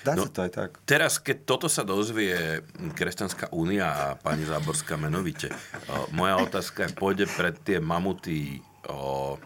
Dá 0.00 0.16
No. 0.16 0.24
sa 0.24 0.32
to 0.32 0.40
aj 0.48 0.52
tak. 0.52 0.70
Teraz, 0.88 1.20
keď 1.20 1.36
toto 1.44 1.68
sa 1.68 1.84
dozvie 1.84 2.64
Kresťanská 2.96 3.52
únia 3.52 3.92
a 3.92 4.04
pani 4.16 4.48
Záborská 4.48 4.96
menovite, 4.96 5.52
o, 5.92 6.08
moja 6.16 6.40
otázka 6.40 6.88
je, 6.88 6.96
pôjde 6.96 7.28
pred 7.28 7.52
tie 7.60 7.84
mamuty 7.84 8.64
o, 8.88 9.36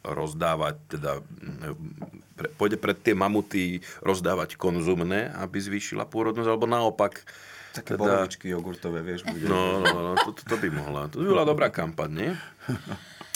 rozdávať, 0.00 0.74
teda, 0.88 1.20
pre, 2.42 2.50
pôjde 2.50 2.76
pred 2.76 2.98
tie 2.98 3.14
mamuty 3.14 3.78
rozdávať 4.02 4.58
konzumné, 4.58 5.30
aby 5.38 5.62
zvýšila 5.62 6.10
pôrodnosť, 6.10 6.50
alebo 6.50 6.66
naopak, 6.66 7.22
Také 7.70 7.94
teda- 7.94 8.02
borovičky 8.02 8.50
jogurtové, 8.50 9.00
vieš, 9.00 9.22
bude. 9.22 9.46
No, 9.46 9.78
no, 9.80 9.98
no, 10.02 10.18
to, 10.18 10.34
to, 10.34 10.42
to 10.44 10.56
by 10.58 10.68
mohla. 10.68 11.06
To 11.08 11.22
by 11.22 11.26
bola 11.30 11.44
dobrá 11.46 11.70
kampaň, 11.70 12.10
nie? 12.10 12.30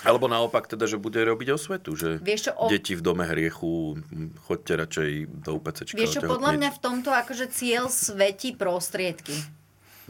Alebo 0.04 0.28
naopak 0.28 0.68
teda, 0.68 0.84
že 0.84 1.00
bude 1.00 1.18
robiť 1.18 1.56
osvetu, 1.56 1.96
že 1.96 2.20
Vieš 2.20 2.50
čo, 2.50 2.52
o- 2.54 2.68
deti 2.68 2.92
v 2.94 3.02
dome 3.02 3.25
hriechu, 3.25 3.96
choďte 4.44 4.72
radšej 4.76 5.10
do 5.40 5.50
UPCčka. 5.56 5.96
Vieš 5.96 6.20
čo, 6.20 6.28
podľa 6.28 6.52
mňa 6.52 6.68
v 6.68 6.80
tomto 6.82 7.10
akože 7.10 7.48
cieľ 7.48 7.88
svetí 7.88 8.52
prostriedky. 8.52 9.34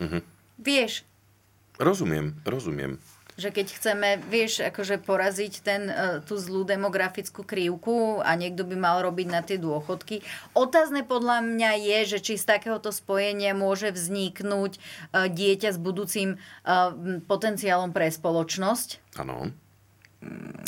Mhm. 0.01 0.21
Vieš, 0.59 1.07
Rozumiem, 1.77 2.33
rozumiem. 2.49 2.97
Že 3.37 3.53
keď 3.53 3.67
chceme, 3.69 4.09
vieš, 4.33 4.65
akože 4.65 4.97
poraziť 5.05 5.53
ten, 5.61 5.83
e, 5.93 5.95
tú 6.25 6.41
zlú 6.41 6.65
demografickú 6.65 7.45
krivku 7.45 8.25
a 8.25 8.33
niekto 8.33 8.65
by 8.65 8.77
mal 8.81 9.05
robiť 9.05 9.29
na 9.29 9.45
tie 9.45 9.61
dôchodky. 9.61 10.25
Otázne 10.57 11.05
podľa 11.05 11.45
mňa 11.45 11.71
je, 11.77 11.99
že 12.17 12.19
či 12.25 12.35
z 12.41 12.49
takéhoto 12.49 12.89
spojenia 12.89 13.53
môže 13.53 13.93
vzniknúť 13.93 14.73
e, 14.77 14.81
dieťa 15.29 15.77
s 15.77 15.79
budúcim 15.79 16.37
e, 16.37 16.39
potenciálom 17.29 17.93
pre 17.93 18.09
spoločnosť. 18.09 19.21
Áno. 19.21 19.53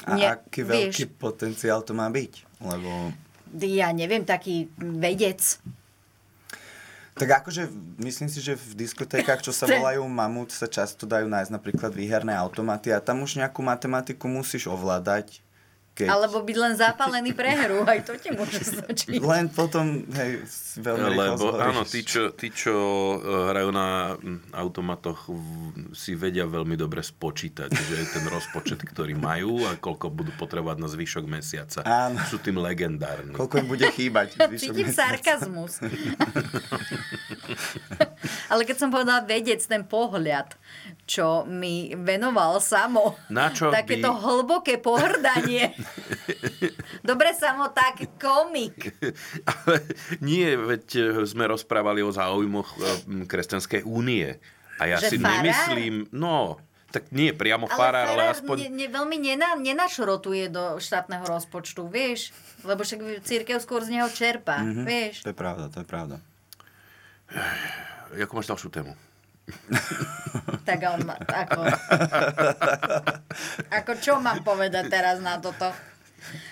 A 0.04 0.12
Nie, 0.14 0.36
aký 0.36 0.60
vieš. 0.62 0.92
veľký 0.92 1.04
potenciál 1.16 1.80
to 1.82 1.96
má 1.96 2.12
byť? 2.12 2.32
Lebo... 2.62 3.16
Ja 3.64 3.96
neviem, 3.96 4.28
taký 4.28 4.68
vedec. 4.76 5.40
Tak 7.18 7.42
akože 7.42 7.66
myslím 7.98 8.30
si, 8.30 8.38
že 8.38 8.54
v 8.54 8.86
diskotékach, 8.86 9.42
čo 9.42 9.50
sa 9.50 9.66
volajú 9.66 10.06
mamut, 10.06 10.54
sa 10.54 10.70
často 10.70 11.02
dajú 11.02 11.26
nájsť 11.26 11.50
napríklad 11.50 11.90
výherné 11.90 12.30
automaty 12.30 12.94
a 12.94 13.02
tam 13.02 13.26
už 13.26 13.42
nejakú 13.42 13.58
matematiku 13.58 14.30
musíš 14.30 14.70
ovládať. 14.70 15.42
Keď... 15.98 16.06
Alebo 16.06 16.46
byť 16.46 16.56
len 16.56 16.78
zapálený 16.78 17.34
pre 17.34 17.58
hru, 17.58 17.82
aj 17.82 18.06
to 18.06 18.14
ti 18.14 18.30
môže 18.30 18.62
stačiť. 18.62 19.18
Len 19.18 19.50
potom, 19.50 20.06
hej, 20.14 20.46
veľmi 20.78 21.10
Lebo 21.10 21.50
zhoríš. 21.50 21.66
áno, 21.66 21.82
tí 21.82 22.00
čo, 22.06 22.30
tí, 22.30 22.54
čo 22.54 22.74
eh, 23.18 23.50
hrajú 23.50 23.74
na 23.74 24.14
automatoch, 24.54 25.26
si 25.90 26.14
vedia 26.14 26.46
veľmi 26.46 26.78
dobre 26.78 27.02
spočítať, 27.02 27.66
že 27.74 27.96
ten 28.14 28.22
rozpočet, 28.30 28.78
ktorý 28.78 29.18
majú 29.18 29.66
a 29.66 29.74
koľko 29.74 30.06
budú 30.14 30.30
potrebovať 30.38 30.78
na 30.78 30.86
zvyšok 30.86 31.24
mesiaca. 31.26 31.82
Áno. 31.82 32.22
Sú 32.30 32.38
tým 32.38 32.62
legendárni. 32.62 33.34
Koľko 33.34 33.58
im 33.58 33.66
bude 33.66 33.90
chýbať. 33.90 34.38
Cítim 34.54 34.86
mesiaca. 34.86 35.18
sarkazmus. 35.18 35.82
Ale 38.48 38.62
keď 38.64 38.76
som 38.78 38.88
povedala 38.88 39.24
vedec, 39.24 39.60
ten 39.60 39.84
pohľad, 39.84 40.54
čo 41.08 41.44
mi 41.44 41.92
venoval 41.96 42.60
samo, 42.60 43.16
Na 43.32 43.48
čo 43.48 43.72
takéto 43.72 44.12
by- 44.12 44.20
hlboké 44.20 44.76
pohrdanie. 44.80 45.72
Dobre, 47.02 47.32
samo 47.32 47.68
tak 47.68 48.04
komik. 48.16 48.94
Ale 49.44 49.74
nie, 50.20 50.52
veď 50.52 50.86
eh, 50.94 51.04
sme 51.22 51.44
rozprávali 51.44 52.00
o 52.00 52.10
záujmoch 52.10 52.68
eh, 52.72 52.82
Kresťanskej 53.24 53.82
únie. 53.82 54.36
A 54.76 54.86
ja 54.86 54.96
Že 54.96 55.08
si 55.08 55.16
farár? 55.16 55.32
nemyslím, 55.36 55.94
no, 56.12 56.56
tak 56.88 57.10
nie 57.10 57.32
priamo 57.32 57.66
Ale 57.66 57.74
farár, 57.74 58.06
ale 58.06 58.22
Ferrer 58.22 58.32
aspoň... 58.32 58.56
ne, 58.56 58.68
ne, 58.70 58.86
veľmi 58.88 59.16
nena, 59.18 59.48
nenašrotuje 59.54 60.48
do 60.48 60.78
štátneho 60.78 61.22
rozpočtu, 61.22 61.82
vieš? 61.84 62.30
Lebo 62.62 62.80
však 62.80 63.00
církev 63.20 63.58
skôr 63.58 63.82
z 63.82 63.98
neho 63.98 64.08
čerpá, 64.08 64.58
Mhm. 64.58 64.64
mm-hmm. 64.64 64.86
vieš? 64.86 65.14
To 65.20 65.30
je 65.30 65.36
pravda, 65.36 65.66
to 65.66 65.78
je 65.78 65.86
pravda. 65.86 66.16
Ako 68.14 68.32
máš 68.34 68.46
ďalšiu 68.46 68.70
tému? 68.70 68.92
Tak 70.68 70.78
on 70.84 71.00
ma, 71.08 71.16
ako... 71.16 71.60
ako 73.72 73.92
čo 74.00 74.20
mám 74.20 74.44
povedať 74.44 74.92
teraz 74.92 75.18
na 75.24 75.40
toto? 75.40 75.72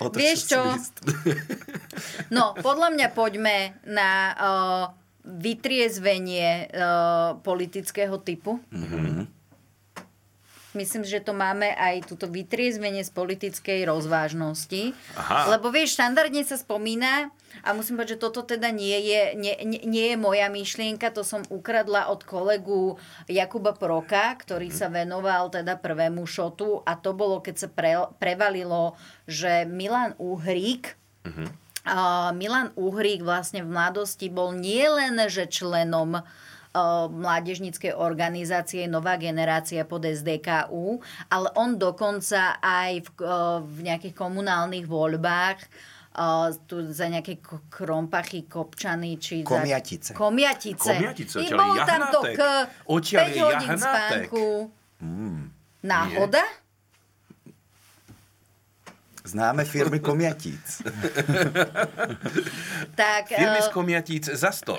Otoč 0.00 0.16
Vieš 0.16 0.38
čo? 0.48 0.60
No, 2.32 2.56
podľa 2.56 2.96
mňa 2.96 3.08
poďme 3.12 3.76
na 3.84 4.10
uh, 4.32 4.84
vytriezvenie 5.26 6.70
uh, 6.70 7.36
politického 7.42 8.16
typu. 8.22 8.62
Mm-hmm. 8.72 9.26
Myslím, 10.76 11.08
že 11.08 11.24
to 11.24 11.32
máme 11.32 11.72
aj 11.72 12.04
túto 12.04 12.28
vytriezvenie 12.28 13.00
z 13.00 13.08
politickej 13.08 13.88
rozvážnosti. 13.88 14.92
Aha. 15.16 15.56
Lebo 15.56 15.72
vieš, 15.72 15.96
štandardne 15.96 16.44
sa 16.44 16.60
spomína, 16.60 17.32
a 17.66 17.74
musím 17.74 17.98
povedať, 17.98 18.14
že 18.14 18.22
toto 18.22 18.46
teda 18.46 18.70
nie 18.70 18.94
je, 19.02 19.34
nie, 19.34 19.54
nie, 19.66 20.14
je 20.14 20.16
moja 20.16 20.46
myšlienka, 20.46 21.10
to 21.10 21.26
som 21.26 21.42
ukradla 21.50 22.06
od 22.14 22.22
kolegu 22.22 22.94
Jakuba 23.26 23.74
Proka, 23.74 24.38
ktorý 24.38 24.70
sa 24.70 24.86
venoval 24.86 25.50
teda 25.50 25.74
prvému 25.74 26.22
šotu. 26.30 26.86
A 26.86 26.94
to 26.94 27.10
bolo, 27.10 27.42
keď 27.42 27.66
sa 27.66 27.68
pre, 27.68 27.98
prevalilo, 28.22 28.94
že 29.26 29.66
Milan 29.66 30.14
Uhrík, 30.22 30.94
a 31.86 32.30
Milan 32.34 32.70
Uhrík 32.74 33.22
vlastne 33.22 33.62
v 33.62 33.70
mladosti 33.70 34.26
bol 34.26 34.54
nielen 34.54 35.22
že 35.26 35.46
členom 35.46 36.18
uh, 36.18 36.22
mládežníckej 37.10 37.94
organizácie 37.94 38.90
Nová 38.90 39.14
generácia 39.18 39.86
pod 39.86 40.02
SDKU, 40.02 40.98
ale 41.30 41.48
on 41.54 41.78
dokonca 41.78 42.58
aj 42.58 43.06
v, 43.06 43.08
uh, 43.22 43.62
v 43.62 43.78
nejakých 43.86 44.14
komunálnych 44.18 44.86
voľbách 44.86 45.58
uh, 46.16 46.48
tu 46.64 46.80
za 46.88 47.06
nejaké 47.06 47.36
k- 47.36 47.60
krompachy, 47.68 48.42
kopčany, 48.42 49.16
či 49.16 49.40
Komiatice. 49.42 50.10
Za, 50.10 50.16
komiatice. 50.16 50.90
Komiatice, 50.90 51.36
I 51.38 51.48
bol 51.50 51.76
je 51.76 51.82
tam 51.84 52.02
to 52.08 52.20
k 52.26 52.40
Odtiaľ 52.88 53.24
5 53.24 53.30
je 53.30 53.42
hodín 53.42 53.68
jahnatek. 53.70 53.84
spánku. 54.24 54.44
Náhoda? 55.82 56.42
Známe 59.26 59.64
firmy 59.64 59.98
komiatíc. 59.98 60.62
Tak, 62.96 63.28
Firmy 63.28 63.58
uh, 63.58 63.64
z 63.64 63.68
Komiatíc 63.68 64.24
za 64.24 64.48
100. 64.48 64.78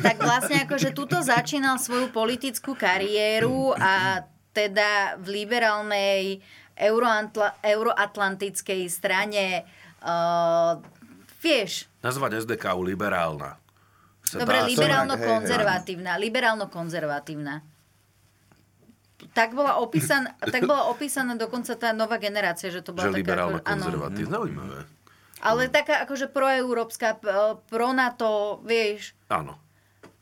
tak 0.00 0.16
vlastne 0.18 0.64
akože 0.64 0.94
tuto 0.94 1.20
začínal 1.20 1.76
svoju 1.76 2.08
politickú 2.08 2.72
kariéru 2.72 3.74
a 3.74 4.24
teda 4.52 5.18
v 5.18 5.26
liberálnej 5.34 6.22
euroatlantickej 7.62 8.88
strane 8.88 9.66
uh, 10.02 10.72
vieš, 11.38 11.86
Nazvať 12.02 12.42
SDKU 12.42 12.82
liberálna. 12.82 13.56
Sa 14.22 14.42
dobre, 14.42 14.58
liberálno-konzervatívna, 14.66 16.18
liberálno-konzervatívna. 16.18 17.62
tak 19.32 19.54
bola, 19.54 19.78
opísan, 19.78 20.26
tak 20.54 20.66
bola 20.66 20.90
opísaná 20.90 21.38
dokonca 21.38 21.78
tá 21.78 21.94
nová 21.94 22.18
generácia, 22.18 22.68
že 22.68 22.82
to 22.82 22.90
bola 22.90 23.06
Že 23.06 23.14
taká... 23.14 23.20
liberálna 23.22 23.58
ako- 23.62 23.70
áno. 23.70 23.82
konzervatív. 23.86 24.24
Zaujímavé. 24.28 24.78
Ale 25.42 25.66
taká 25.66 26.06
akože 26.06 26.30
proeurópska, 26.30 27.18
pro 27.66 27.88
NATO, 27.90 28.62
vieš. 28.62 29.18
Áno. 29.26 29.58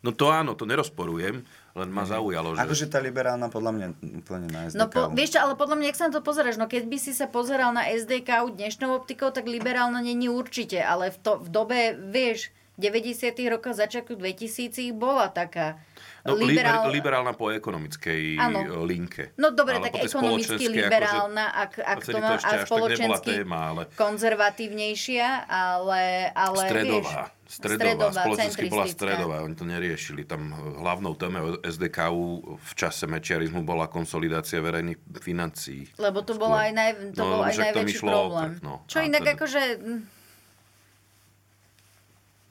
No 0.01 0.17
to 0.17 0.33
áno, 0.33 0.57
to 0.57 0.65
nerozporujem, 0.65 1.45
len 1.79 1.89
ma 1.95 2.03
zaujalo, 2.03 2.59
že... 2.59 2.67
Akože 2.67 2.87
tá 2.91 2.99
liberálna 2.99 3.47
podľa 3.47 3.73
mňa 3.77 3.87
úplne 4.23 4.47
na 4.51 4.61
SDK. 4.67 4.79
No 4.79 4.87
po, 4.91 5.01
vieš 5.15 5.39
čo, 5.39 5.41
ale 5.47 5.55
podľa 5.55 5.77
mňa, 5.79 5.87
ak 5.95 5.99
sa 5.99 6.07
na 6.11 6.15
to 6.19 6.23
pozeráš, 6.27 6.59
no 6.59 6.67
keď 6.67 6.83
by 6.91 6.99
si 6.99 7.13
sa 7.15 7.31
pozeral 7.31 7.71
na 7.71 7.87
SDK 7.87 8.51
dnešnou 8.51 8.91
optikou, 8.91 9.31
tak 9.31 9.47
liberálna 9.47 10.03
není 10.03 10.27
určite, 10.27 10.83
ale 10.83 11.15
v, 11.15 11.19
to, 11.23 11.33
v 11.39 11.49
dobe, 11.49 11.81
vieš, 11.95 12.51
90 12.81 13.37
rokov, 13.47 13.77
začiatku 13.77 14.17
2000 14.17 14.91
bola 14.93 15.29
taká 15.29 15.77
No, 16.21 16.37
liberál... 16.37 16.85
liber, 16.85 17.17
liberálna 17.17 17.33
po 17.33 17.49
ekonomickej 17.49 18.37
Áno. 18.37 18.61
e, 18.61 18.69
linke. 18.85 19.33
No 19.37 19.49
dobre, 19.51 19.81
Ale 19.81 19.89
tak 19.89 20.05
ekonomicky 20.05 20.53
spoločenskej, 20.61 20.69
liberálna, 20.69 21.45
ak, 21.49 21.73
ak 21.81 21.97
vtedy 21.99 22.13
to 22.13 22.21
má, 22.21 22.37
a 22.37 22.51
spoločensky 22.61 23.31
téma, 23.41 23.59
ale- 23.73 23.89
konzervatívnejšia, 23.97 25.29
ale, 25.47 26.03
ale 26.29 26.57
Stredová. 26.61 27.25
vieš, 27.25 27.49
Stredová, 27.51 28.09
spoločensky 28.13 28.65
bola 28.69 28.85
stredová, 28.87 29.37
oni 29.43 29.57
to 29.57 29.65
neriešili. 29.65 30.23
Tam 30.23 30.53
hlavnou 30.79 31.17
témou 31.17 31.59
SDKU 31.59 32.27
v 32.55 32.73
čase 32.75 33.09
mečiarizmu 33.09 33.65
bola 33.65 33.89
konsolidácia 33.89 34.61
verejných 34.61 35.01
financií. 35.19 35.89
Lebo 35.97 36.21
to 36.21 36.37
Skôr. 36.37 36.47
bol 36.47 36.53
aj, 36.55 36.71
naj, 36.71 36.91
to 37.11 37.19
No, 37.19 37.33
bol 37.33 37.43
aj 37.43 37.57
najväčší 37.59 37.99
problém. 37.99 38.51
tak, 38.55 38.63
no. 38.63 38.75
Čo 38.87 38.99
inak 39.01 39.21
teda- 39.21 39.35
akože... 39.35 39.63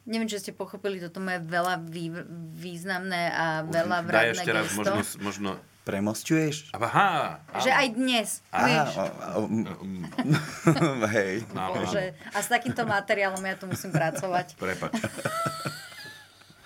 Neviem, 0.10 0.26
či 0.26 0.42
ste 0.42 0.52
pochopili, 0.52 0.98
toto 0.98 1.22
má 1.22 1.38
veľa 1.38 1.86
vý, 1.86 2.10
významné 2.52 3.30
a 3.30 3.46
veľa 3.62 3.98
Daj 4.00 4.08
vradné 4.10 4.34
ešte 4.34 4.52
raz, 4.52 4.66
gesto. 4.66 4.78
možno, 4.82 4.98
možno... 5.22 5.50
Premostuješ? 5.80 6.70
Aha. 6.72 7.42
Že 7.56 7.72
aj 7.72 7.88
dnes, 7.92 8.30
Á, 8.48 8.58
vieš. 8.62 8.90
o, 8.94 9.06
o, 9.06 9.42
m- 9.48 10.06
hej. 11.16 11.42
Bože. 11.50 12.14
A 12.30 12.38
s 12.38 12.48
takýmto 12.48 12.86
materiálom 12.86 13.42
ja 13.42 13.54
tu 13.54 13.66
musím 13.66 13.90
pracovať. 13.90 14.54
Prepač. 14.56 14.94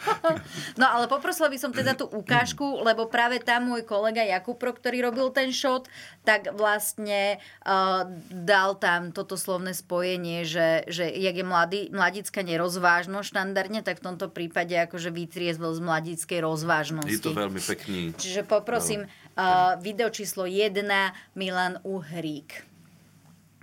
No 0.81 0.89
ale 0.89 1.05
poprosila 1.05 1.47
by 1.49 1.57
som 1.59 1.71
teda 1.71 1.93
tú 1.93 2.09
ukážku, 2.09 2.81
lebo 2.81 3.05
práve 3.07 3.37
tam 3.39 3.69
môj 3.69 3.85
kolega 3.85 4.25
Jakubro, 4.25 4.73
ktorý 4.73 5.05
robil 5.09 5.29
ten 5.29 5.53
shot, 5.53 5.85
tak 6.25 6.49
vlastne 6.55 7.37
uh, 7.65 8.07
dal 8.31 8.75
tam 8.79 9.13
toto 9.13 9.37
slovné 9.37 9.77
spojenie, 9.77 10.47
že, 10.47 10.87
že 10.89 11.07
jak 11.07 11.35
je 11.37 11.45
mladý, 11.45 11.81
mladická 11.93 12.41
nerozvážnosť 12.41 13.27
štandardne, 13.27 13.85
tak 13.85 14.01
v 14.01 14.13
tomto 14.13 14.27
prípade 14.33 14.73
akože 14.73 15.13
vytriezvel 15.13 15.71
z 15.77 15.81
mladickej 15.83 16.39
rozvážnosti. 16.41 17.13
Je 17.13 17.21
to 17.21 17.37
veľmi 17.37 17.61
pekný. 17.61 18.01
Čiže 18.17 18.47
poprosím 18.47 19.05
uh, 19.05 19.77
video 19.79 20.09
číslo 20.09 20.49
1 20.49 20.73
Milan 21.37 21.79
Uhrík. 21.85 22.72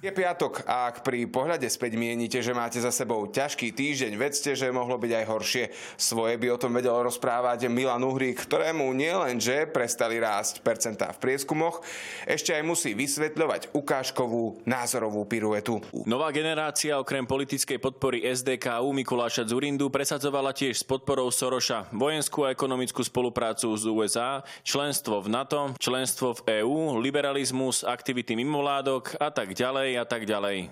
Je 0.00 0.08
piatok 0.08 0.64
a 0.64 0.88
ak 0.88 1.04
pri 1.04 1.28
pohľade 1.28 1.68
späť 1.68 1.92
mienite, 2.00 2.40
že 2.40 2.56
máte 2.56 2.80
za 2.80 2.88
sebou 2.88 3.28
ťažký 3.28 3.68
týždeň, 3.76 4.16
vedzte, 4.16 4.56
že 4.56 4.72
mohlo 4.72 4.96
byť 4.96 5.12
aj 5.12 5.24
horšie. 5.28 5.64
Svoje 6.00 6.40
by 6.40 6.56
o 6.56 6.56
tom 6.56 6.72
vedel 6.72 6.96
rozprávať 6.96 7.68
Milan 7.68 8.00
Uhrík, 8.00 8.48
ktorému 8.48 8.96
nielenže 8.96 9.68
prestali 9.68 10.16
rásť 10.16 10.64
percentá 10.64 11.12
v 11.12 11.20
prieskumoch, 11.20 11.84
ešte 12.24 12.56
aj 12.56 12.64
musí 12.64 12.96
vysvetľovať 12.96 13.76
ukážkovú 13.76 14.64
názorovú 14.64 15.28
piruetu. 15.28 15.84
Nová 16.08 16.32
generácia 16.32 16.96
okrem 16.96 17.28
politickej 17.28 17.76
podpory 17.76 18.24
SDKU 18.24 18.96
Mikuláša 18.96 19.44
Zurindu 19.44 19.92
presadzovala 19.92 20.56
tiež 20.56 20.80
s 20.80 20.84
podporou 20.88 21.28
Soroša 21.28 21.92
vojenskú 21.92 22.48
a 22.48 22.56
ekonomickú 22.56 23.04
spoluprácu 23.04 23.68
s 23.76 23.84
USA, 23.84 24.40
členstvo 24.64 25.20
v 25.20 25.28
NATO, 25.28 25.76
členstvo 25.76 26.40
v 26.40 26.64
EÚ, 26.64 26.96
liberalizmus, 27.04 27.84
aktivity 27.84 28.32
mimovládok 28.32 29.20
a 29.20 29.28
tak 29.28 29.52
ďalej 29.52 29.89
a 29.98 30.04
tak 30.04 30.28
ďalej. 30.28 30.70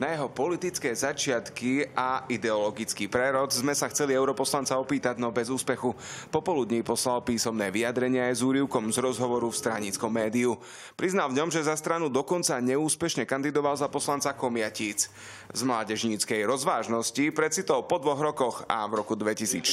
Na 0.00 0.16
jeho 0.16 0.32
politické 0.32 0.96
začiatky 0.96 1.92
a 1.92 2.24
ideologický 2.32 3.04
prerod 3.04 3.52
sme 3.52 3.76
sa 3.76 3.84
chceli 3.92 4.16
europoslanca 4.16 4.80
opýtať, 4.80 5.20
no 5.20 5.28
bez 5.28 5.52
úspechu. 5.52 5.92
Popoludní 6.32 6.80
poslal 6.80 7.20
písomné 7.20 7.68
vyjadrenie 7.68 8.24
aj 8.32 8.40
s 8.40 8.40
úrivkom 8.40 8.88
z 8.88 8.96
rozhovoru 8.96 9.52
v 9.52 9.60
stranickom 9.60 10.08
médiu. 10.08 10.56
Priznal 10.96 11.28
v 11.28 11.44
ňom, 11.44 11.52
že 11.52 11.68
za 11.68 11.76
stranu 11.76 12.08
dokonca 12.08 12.56
neúspešne 12.64 13.28
kandidoval 13.28 13.76
za 13.76 13.92
poslanca 13.92 14.32
Komiatíc. 14.32 15.12
Z 15.52 15.60
mládežníckej 15.68 16.48
rozvážnosti 16.48 17.28
precitol 17.36 17.84
po 17.84 18.00
dvoch 18.00 18.24
rokoch 18.24 18.64
a 18.72 18.88
v 18.88 19.04
roku 19.04 19.20
2014 19.20 19.68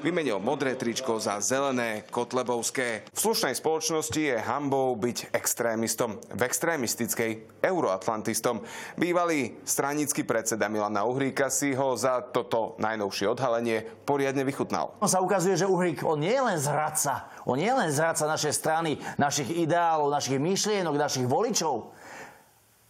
vymenil 0.00 0.40
modré 0.40 0.80
tričko 0.80 1.20
za 1.20 1.44
zelené 1.44 2.08
kotlebovské. 2.08 3.04
V 3.12 3.18
slušnej 3.20 3.52
spoločnosti 3.52 4.16
je 4.16 4.36
hambou 4.40 4.96
byť 4.96 5.36
extrémistom. 5.36 6.16
V 6.32 6.40
extrémistickej 6.40 7.60
euroatlantistom. 7.60 8.64
Bývalý 8.96 9.41
stranický 9.66 10.22
predseda 10.22 10.70
Milana 10.70 11.02
Uhríka 11.02 11.50
si 11.50 11.74
ho 11.74 11.98
za 11.98 12.22
toto 12.22 12.78
najnovšie 12.78 13.26
odhalenie 13.26 13.82
poriadne 14.06 14.46
vychutnal. 14.46 14.94
On 15.02 15.10
sa 15.10 15.24
ukazuje, 15.24 15.58
že 15.58 15.66
Uhrík, 15.66 16.06
on 16.06 16.22
nie 16.22 16.34
je 16.34 16.42
len 16.42 16.58
zradca. 16.58 17.26
On 17.48 17.58
nie 17.58 17.66
je 17.66 17.78
len 17.78 17.90
zradca 17.90 18.28
našej 18.28 18.54
strany, 18.54 18.90
našich 19.18 19.50
ideálov, 19.50 20.12
našich 20.12 20.38
myšlienok, 20.38 20.94
našich 20.94 21.26
voličov. 21.26 21.90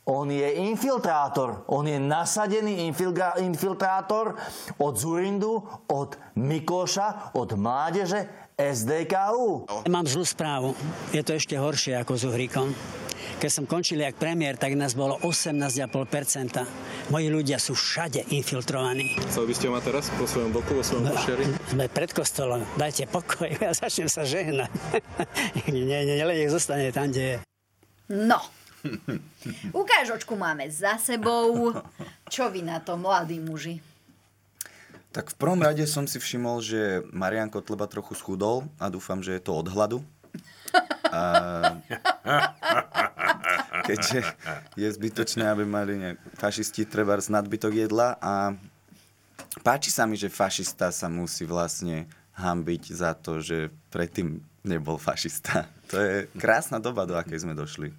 On 0.03 0.27
je 0.27 0.67
infiltrátor. 0.67 1.63
On 1.71 1.87
je 1.87 1.95
nasadený 1.95 2.91
infiltrátor 3.39 4.35
od 4.83 4.95
Zurindu, 4.99 5.63
od 5.87 6.19
Mikloša, 6.35 7.39
od 7.39 7.55
mládeže 7.55 8.42
SDKU. 8.71 9.67
Mám 9.91 10.07
zlú 10.07 10.23
správu. 10.23 10.79
Je 11.11 11.23
to 11.27 11.35
ešte 11.35 11.59
horšie 11.59 11.99
ako 11.99 12.13
s 12.15 12.23
Uhríkom. 12.23 12.71
Keď 13.43 13.51
som 13.51 13.65
končil 13.67 13.99
jak 13.99 14.15
premiér, 14.15 14.55
tak 14.55 14.79
nás 14.79 14.95
bolo 14.95 15.19
18,5%. 15.27 17.11
Moji 17.11 17.27
ľudia 17.27 17.59
sú 17.59 17.75
všade 17.75 18.31
infiltrovaní. 18.31 19.19
Chcel 19.35 19.51
by 19.51 19.55
ste 19.59 19.65
ho 19.67 19.73
mať 19.75 19.83
teraz 19.91 20.05
po 20.15 20.31
svojom 20.31 20.55
boku, 20.55 20.79
vo 20.79 20.87
svojom 20.87 21.11
košiari? 21.11 21.45
Sme 21.75 21.91
pred 21.91 22.15
kostolom. 22.15 22.63
Dajte 22.79 23.11
pokoj, 23.11 23.51
ja 23.63 23.75
začnem 23.75 24.07
sa 24.07 24.23
žehnať. 24.23 24.71
nie, 25.75 25.83
nie, 25.83 26.07
nie, 26.07 26.23
nech 26.23 26.55
zostane 26.55 26.95
tam, 26.95 27.11
kde 27.11 27.23
je. 27.23 27.37
No. 28.15 28.39
Ukážočku 29.75 30.39
máme 30.39 30.71
za 30.71 30.99
sebou. 31.03 31.75
Čo 32.31 32.47
vy 32.47 32.63
na 32.63 32.79
to, 32.79 32.95
mladí 32.95 33.43
muži? 33.43 33.83
Tak 35.13 35.37
v 35.37 35.37
prvom 35.37 35.61
rade 35.61 35.85
som 35.85 36.09
si 36.09 36.17
všimol, 36.17 36.65
že 36.65 37.05
Marian 37.13 37.53
Kotleba 37.53 37.85
trochu 37.85 38.17
schudol 38.17 38.65
a 38.81 38.89
dúfam, 38.89 39.21
že 39.21 39.37
je 39.37 39.43
to 39.45 39.53
od 39.53 39.69
hladu. 39.69 40.01
A... 41.13 41.21
Keďže 43.89 44.25
je 44.79 44.89
zbytočné, 44.89 45.45
aby 45.45 45.69
mali 45.69 46.01
nejak 46.01 46.19
fašisti 46.39 46.89
treba 46.89 47.19
z 47.21 47.29
nadbytok 47.29 47.85
jedla 47.85 48.17
a 48.23 48.57
páči 49.61 49.93
sa 49.93 50.09
mi, 50.09 50.17
že 50.17 50.33
fašista 50.33 50.89
sa 50.95 51.13
musí 51.13 51.45
vlastne 51.45 52.09
hambiť 52.39 52.83
za 52.97 53.13
to, 53.13 53.45
že 53.45 53.69
predtým 53.93 54.41
nebol 54.65 54.97
fašista. 54.97 55.69
To 55.93 56.01
je 56.01 56.15
krásna 56.39 56.81
doba, 56.81 57.05
do 57.05 57.19
akej 57.19 57.45
sme 57.45 57.53
došli. 57.53 57.93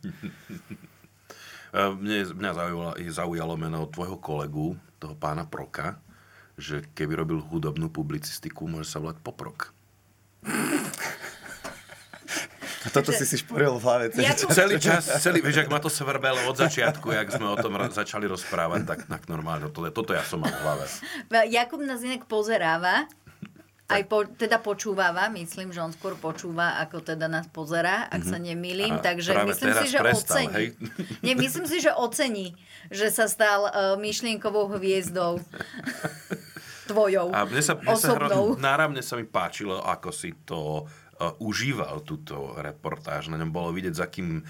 Mne, 1.74 2.38
mňa 2.38 2.52
zaujalo, 2.54 2.94
zaujalo 3.02 3.54
meno 3.58 3.90
tvojho 3.90 4.22
kolegu, 4.22 4.78
toho 5.02 5.18
pána 5.18 5.50
Proka, 5.50 5.98
že 6.56 6.86
keby 6.92 7.14
robil 7.16 7.40
hudobnú 7.40 7.88
publicistiku, 7.88 8.66
môže 8.66 8.88
sa 8.88 8.98
volať 8.98 9.18
Poprok. 9.20 9.74
A 12.84 12.92
toto 12.92 13.16
si 13.16 13.24
si 13.24 13.40
šporil 13.40 13.80
v 13.80 13.82
hlave. 13.82 14.04
celý 14.12 14.28
Jakub- 14.28 14.44
čas. 14.44 14.52
Celý 14.54 14.76
čas, 14.78 15.04
celý, 15.24 15.40
vieš, 15.40 15.64
ak 15.64 15.72
ma 15.72 15.80
to 15.80 15.88
svrbelo 15.88 16.44
od 16.44 16.58
začiatku, 16.58 17.10
jak 17.10 17.32
sme 17.32 17.48
o 17.48 17.56
tom 17.56 17.72
začali 17.90 18.28
rozprávať, 18.28 18.84
tak, 18.84 19.00
tak 19.08 19.22
normálne, 19.26 19.72
toto, 19.72 19.88
toto 19.94 20.12
ja 20.12 20.20
som 20.22 20.44
mal 20.44 20.52
v 20.52 20.60
hlave. 20.60 20.86
Jakub 21.48 21.80
nás 21.80 22.04
inak 22.04 22.28
pozeráva, 22.28 23.08
aj 23.86 24.04
po, 24.04 24.26
teda 24.26 24.60
počúvava, 24.60 25.28
myslím, 25.30 25.72
že 25.72 25.80
on 25.80 25.92
skôr 25.92 26.16
počúva, 26.18 26.76
ako 26.82 27.04
teda 27.06 27.28
nás 27.28 27.48
pozerá, 27.48 28.08
ak 28.10 28.24
sa 28.26 28.36
nemýlim, 28.36 28.96
Mhm. 28.96 29.00
A 29.00 29.04
takže 29.06 29.32
myslím 29.46 29.74
si, 29.78 29.88
že 29.88 30.00
prestal, 30.00 30.36
ocení. 30.44 30.52
hej? 30.52 30.68
Nie, 31.22 31.36
myslím 31.38 31.64
si, 31.64 31.78
že 31.80 31.92
ocení, 31.94 32.56
že 32.90 33.08
sa 33.08 33.28
stal 33.28 33.64
uh, 33.64 33.72
myšlienkovou 33.96 34.68
hviezdou 34.72 35.40
tvojou, 36.88 37.28
A 37.32 37.46
mne 37.48 37.62
sa, 37.62 37.74
mne 37.80 37.96
sa 37.96 38.16
hro, 38.16 38.56
náramne 38.60 39.02
sa 39.04 39.16
mi 39.16 39.24
páčilo, 39.28 39.80
ako 39.80 40.10
si 40.12 40.34
to 40.44 40.84
užíval 41.40 42.02
túto 42.04 42.58
reportáž. 42.58 43.30
Na 43.30 43.38
ňom 43.38 43.54
bolo 43.54 43.70
vidieť, 43.72 43.96
za 43.96 44.06
akým 44.10 44.44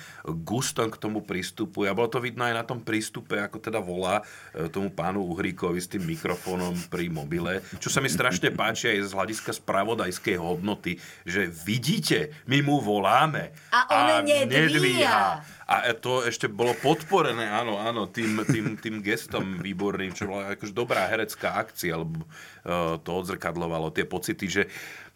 gustom 0.44 0.90
k 0.90 0.98
tomu 0.98 1.22
prístupuje. 1.22 1.92
A 1.92 1.98
bolo 1.98 2.10
to 2.10 2.24
vidno 2.24 2.48
aj 2.48 2.56
na 2.56 2.64
tom 2.66 2.82
prístupe, 2.82 3.38
ako 3.40 3.60
teda 3.60 3.84
volá 3.84 4.24
uh, 4.24 4.68
tomu 4.72 4.90
pánu 4.90 5.22
Uhríkovi 5.24 5.80
s 5.80 5.92
tým 5.92 6.08
mikrofónom 6.08 6.74
pri 6.88 7.12
mobile. 7.12 7.62
Čo 7.78 7.92
sa 7.92 8.00
mi 8.00 8.10
strašne 8.10 8.50
páči 8.52 8.96
aj 8.96 9.00
z 9.08 9.12
hľadiska 9.16 9.52
spravodajskej 9.60 10.38
hodnoty, 10.40 10.98
že 11.28 11.52
vidíte, 11.52 12.34
my 12.48 12.64
mu 12.64 12.80
voláme. 12.80 13.52
A 13.70 13.80
on 13.92 14.26
nedvíha. 14.26 15.44
A 15.64 15.96
to 15.96 16.28
ešte 16.28 16.52
bolo 16.52 16.76
podporené, 16.76 17.48
áno, 17.48 17.80
áno, 17.80 18.12
tým, 18.12 18.44
tým, 18.44 18.76
tým 18.76 19.00
gestom 19.00 19.64
výborným, 19.64 20.12
čo 20.12 20.28
bola 20.28 20.54
akože 20.54 20.76
dobrá 20.76 21.08
herecká 21.08 21.56
akcia, 21.56 21.98
lebo 21.98 22.20
uh, 22.20 23.00
to 23.00 23.10
odzrkadlovalo 23.10 23.90
tie 23.96 24.04
pocity, 24.04 24.46
že 24.52 24.64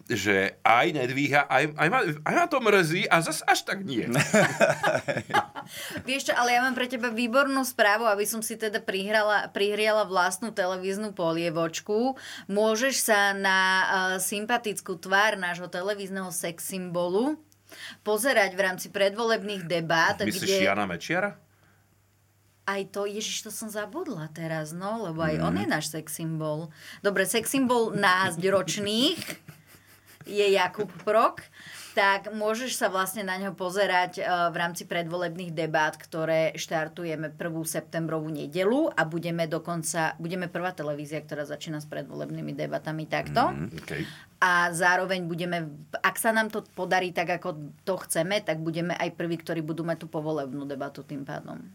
že 0.07 0.55
aj 0.63 0.95
nedvíha, 0.95 1.51
aj, 1.51 1.75
aj, 1.75 1.87
ma, 1.91 1.99
aj 2.07 2.33
ma 2.33 2.45
to 2.47 2.63
mrzí 2.63 3.11
a 3.11 3.19
zas 3.19 3.43
až 3.43 3.67
tak 3.67 3.83
nie. 3.83 4.07
Vieš 6.07 6.31
čo, 6.31 6.33
ale 6.33 6.55
ja 6.55 6.63
mám 6.63 6.79
pre 6.79 6.87
teba 6.87 7.11
výbornú 7.11 7.59
správu, 7.67 8.07
aby 8.07 8.23
som 8.23 8.39
si 8.39 8.55
teda 8.55 8.79
prihrala, 8.79 9.51
prihriala 9.51 10.07
vlastnú 10.07 10.55
televíznu 10.55 11.11
polievočku. 11.11 12.15
Môžeš 12.47 12.95
sa 13.03 13.35
na 13.35 13.59
uh, 13.59 13.83
sympatickú 14.15 14.95
tvár 14.95 15.35
nášho 15.35 15.67
televízneho 15.67 16.31
sex 16.31 16.71
symbolu 16.71 17.35
pozerať 18.07 18.55
v 18.55 18.63
rámci 18.63 18.87
predvolebných 18.87 19.67
debát. 19.67 20.15
Myslíš 20.23 20.63
kde... 20.63 20.67
Jana 20.71 20.87
Mečiara? 20.87 21.35
Aj 22.67 22.83
to, 22.91 23.07
ježiš, 23.07 23.47
to 23.47 23.51
som 23.51 23.71
zabudla 23.71 24.27
teraz, 24.35 24.75
no, 24.75 25.07
lebo 25.07 25.23
aj 25.23 25.39
mm. 25.39 25.43
on 25.43 25.55
je 25.55 25.67
náš 25.71 25.85
sex 25.87 26.19
symbol. 26.19 26.67
Dobre, 26.99 27.23
sex 27.23 27.47
symbol 27.47 27.95
nás 27.95 28.35
ročných 28.35 29.23
je 30.27 30.45
Jakub 30.53 30.91
Prok, 31.07 31.41
tak 31.97 32.29
môžeš 32.29 32.77
sa 32.77 32.93
vlastne 32.93 33.25
na 33.25 33.41
ňo 33.41 33.57
pozerať 33.57 34.21
uh, 34.21 34.53
v 34.53 34.55
rámci 34.61 34.85
predvolebných 34.85 35.49
debát, 35.49 35.97
ktoré 35.97 36.53
štartujeme 36.53 37.33
1. 37.33 37.41
septembrovú 37.65 38.29
nedelu 38.29 38.93
a 38.93 39.01
budeme 39.07 39.49
dokonca, 39.49 40.13
budeme 40.21 40.45
prvá 40.45 40.77
televízia, 40.77 41.23
ktorá 41.25 41.47
začína 41.47 41.81
s 41.81 41.89
predvolebnými 41.89 42.53
debatami 42.53 43.09
takto. 43.09 43.49
Mm, 43.49 43.73
okay. 43.81 44.05
A 44.37 44.69
zároveň 44.69 45.25
budeme, 45.25 45.73
ak 45.97 46.21
sa 46.21 46.29
nám 46.29 46.53
to 46.53 46.61
podarí 46.77 47.09
tak, 47.09 47.41
ako 47.41 47.73
to 47.81 47.97
chceme, 48.05 48.45
tak 48.45 48.61
budeme 48.61 48.93
aj 48.93 49.17
prví, 49.17 49.41
ktorí 49.41 49.65
budú 49.65 49.81
mať 49.81 50.05
tú 50.05 50.07
povolebnú 50.13 50.69
debatu 50.69 51.01
tým 51.01 51.25
pádom. 51.25 51.65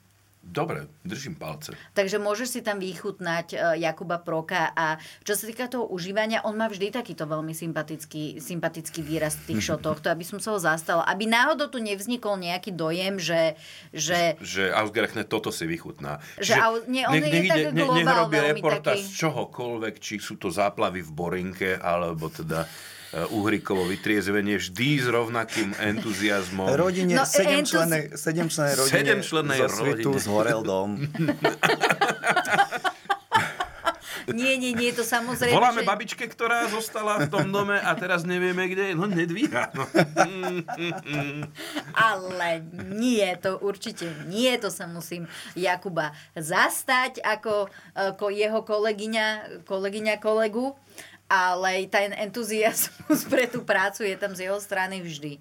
Dobre, 0.43 0.91
držím 1.07 1.39
palce. 1.39 1.71
Takže 1.95 2.19
môžeš 2.19 2.59
si 2.59 2.61
tam 2.67 2.83
vychutnať 2.83 3.47
uh, 3.55 3.59
Jakuba 3.79 4.19
Proka 4.19 4.75
a 4.75 4.99
čo 5.23 5.39
sa 5.39 5.47
týka 5.47 5.71
toho 5.71 5.87
užívania, 5.87 6.43
on 6.43 6.59
má 6.59 6.67
vždy 6.67 6.91
takýto 6.91 7.31
veľmi 7.31 7.55
sympatický, 7.55 8.43
sympatický 8.43 9.07
výraz 9.07 9.39
v 9.39 9.55
tých 9.55 9.63
šotoch, 9.71 10.03
to 10.03 10.11
aby 10.11 10.27
som 10.27 10.43
sa 10.43 10.51
ho 10.51 10.59
zastala. 10.59 11.07
Aby 11.07 11.31
náhodou 11.31 11.71
tu 11.71 11.79
nevznikol 11.79 12.43
nejaký 12.43 12.75
dojem, 12.75 13.23
že... 13.23 13.55
Že, 13.95 14.43
že 14.43 14.63
Ausgerechne 14.75 15.23
toto 15.23 15.55
si 15.55 15.63
vychutná. 15.63 16.19
Že, 16.43 16.53
že 16.53 16.55
nie, 16.91 17.07
on 17.07 17.15
nech, 17.15 17.31
je 17.31 17.33
nech, 17.33 17.49
tak 17.49 17.63
ne, 17.71 17.83
globál, 17.87 17.97
nech 18.03 18.19
robí 18.27 18.39
reportáž 18.43 18.99
taký... 18.99 19.09
z 19.09 19.11
čohokoľvek, 19.23 19.95
či 20.03 20.15
sú 20.19 20.43
to 20.43 20.51
záplavy 20.51 21.07
v 21.07 21.11
Borinke, 21.15 21.71
alebo 21.79 22.27
teda 22.27 22.67
Uhrikovo 23.13 23.85
vytriezvenie 23.85 24.57
vždy 24.57 25.05
s 25.05 25.07
rovnakým 25.07 25.77
entuziasmom. 25.77 26.73
Rodine, 26.73 27.21
no, 27.21 27.29
sedemčlenej, 27.29 28.09
entuzi... 28.09 28.25
sedemčlenej 28.25 28.75
rodine 28.81 28.97
sedemčlenej 28.97 29.59
zo 29.61 29.69
svitu 29.69 30.11
rodine. 30.17 30.25
zhorel 30.25 30.61
dom. 30.65 30.91
Nie, 34.31 34.55
nie, 34.55 34.71
nie, 34.73 34.95
to 34.95 35.03
samozrejme, 35.03 35.53
Voláme 35.59 35.83
že... 35.83 35.89
babičke, 35.89 36.25
ktorá 36.31 36.71
zostala 36.71 37.27
v 37.27 37.29
tom 37.29 37.51
dome 37.51 37.75
a 37.75 37.91
teraz 37.99 38.23
nevieme, 38.23 38.71
kde 38.71 38.93
je. 38.93 38.95
No, 38.95 39.11
nedvíha. 39.11 39.75
No. 39.75 39.83
Ale 42.15 42.63
nie, 42.95 43.27
to 43.43 43.59
určite 43.59 44.07
nie, 44.31 44.55
to 44.63 44.71
sa 44.71 44.87
musím 44.87 45.27
Jakuba 45.59 46.15
zastať 46.39 47.19
ako, 47.19 47.67
ako 47.99 48.27
jeho 48.31 48.63
kolegyňa, 48.63 49.27
kolegyňa 49.67 50.15
kolegu 50.23 50.79
ale 51.33 51.89
ten 51.89 52.13
entuziasmus 52.13 53.25
pre 53.33 53.49
tú 53.49 53.65
prácu 53.65 54.05
je 54.05 54.17
tam 54.21 54.37
z 54.37 54.53
jeho 54.53 54.61
strany 54.61 55.01
vždy. 55.01 55.41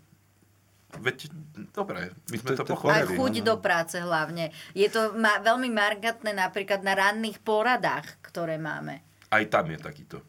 Veď, 0.92 1.32
dobre, 1.72 2.12
my 2.32 2.36
sme 2.36 2.50
to, 2.52 2.64
to, 2.64 2.64
pochopili. 2.68 3.00
Aj 3.00 3.08
chuť 3.08 3.34
do 3.48 3.56
práce 3.64 3.96
hlavne. 3.96 4.52
Je 4.76 4.88
to 4.92 5.16
ma, 5.16 5.40
veľmi 5.40 5.72
markantné 5.72 6.36
napríklad 6.36 6.84
na 6.84 6.96
ranných 6.96 7.40
poradách, 7.40 8.20
ktoré 8.20 8.60
máme. 8.60 9.00
Aj 9.32 9.44
tam 9.48 9.72
je 9.72 9.80
takýto 9.80 10.20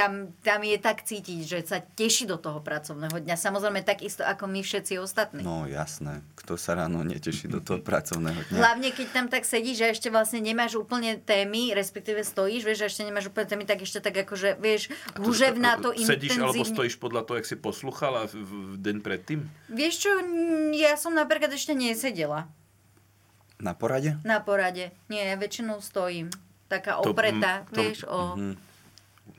tam, 0.00 0.32
tam 0.40 0.64
je 0.64 0.78
tak 0.80 1.04
cítiť, 1.04 1.40
že 1.44 1.58
sa 1.68 1.84
teší 1.84 2.24
do 2.24 2.40
toho 2.40 2.64
pracovného 2.64 3.20
dňa. 3.20 3.36
Samozrejme 3.36 3.84
takisto 3.84 4.24
ako 4.24 4.48
my 4.48 4.64
všetci 4.64 4.96
ostatní. 4.96 5.44
No 5.44 5.68
jasné. 5.68 6.24
Kto 6.40 6.56
sa 6.56 6.72
ráno 6.72 7.04
neteší 7.04 7.52
do 7.52 7.60
toho 7.60 7.84
pracovného 7.84 8.48
dňa? 8.48 8.56
Hlavne 8.56 8.88
keď 8.96 9.06
tam 9.12 9.26
tak 9.28 9.44
sedíš, 9.44 9.84
že 9.84 9.92
ešte 9.92 10.08
vlastne 10.08 10.40
nemáš 10.40 10.80
úplne 10.80 11.20
témy, 11.20 11.76
respektíve 11.76 12.24
stojíš, 12.24 12.64
vieš, 12.64 12.78
že 12.80 12.86
ešte 12.88 13.02
nemáš 13.04 13.28
úplne 13.28 13.48
témy, 13.52 13.64
tak 13.68 13.84
ešte 13.84 14.00
tak 14.00 14.16
akože, 14.24 14.56
vieš, 14.56 14.88
húževná 15.20 15.76
to 15.76 15.92
intenzívne. 15.92 16.16
Sedíš 16.16 16.36
alebo 16.40 16.64
stojíš 16.64 16.96
podľa 16.96 17.22
toho, 17.28 17.36
jak 17.44 17.48
si 17.52 17.56
posluchala 17.60 18.24
v, 18.32 18.40
v 18.40 18.74
deň 18.80 18.96
predtým? 19.04 19.44
Vieš 19.68 19.94
čo, 20.08 20.10
ja 20.80 20.96
som 20.96 21.12
napríklad 21.12 21.52
ešte 21.52 21.76
nesedela. 21.76 22.48
Na 23.60 23.76
porade? 23.76 24.16
Na 24.24 24.40
porade. 24.40 24.96
Nie, 25.12 25.28
ja 25.28 25.36
väčšinou 25.36 25.84
stojím. 25.84 26.32
Taká 26.72 27.04
opretá, 27.04 27.68
to, 27.68 27.84
vieš, 27.84 28.08
o... 28.08 28.40
Mm-hmm 28.40 28.69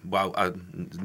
Wow, 0.01 0.33
a 0.33 0.49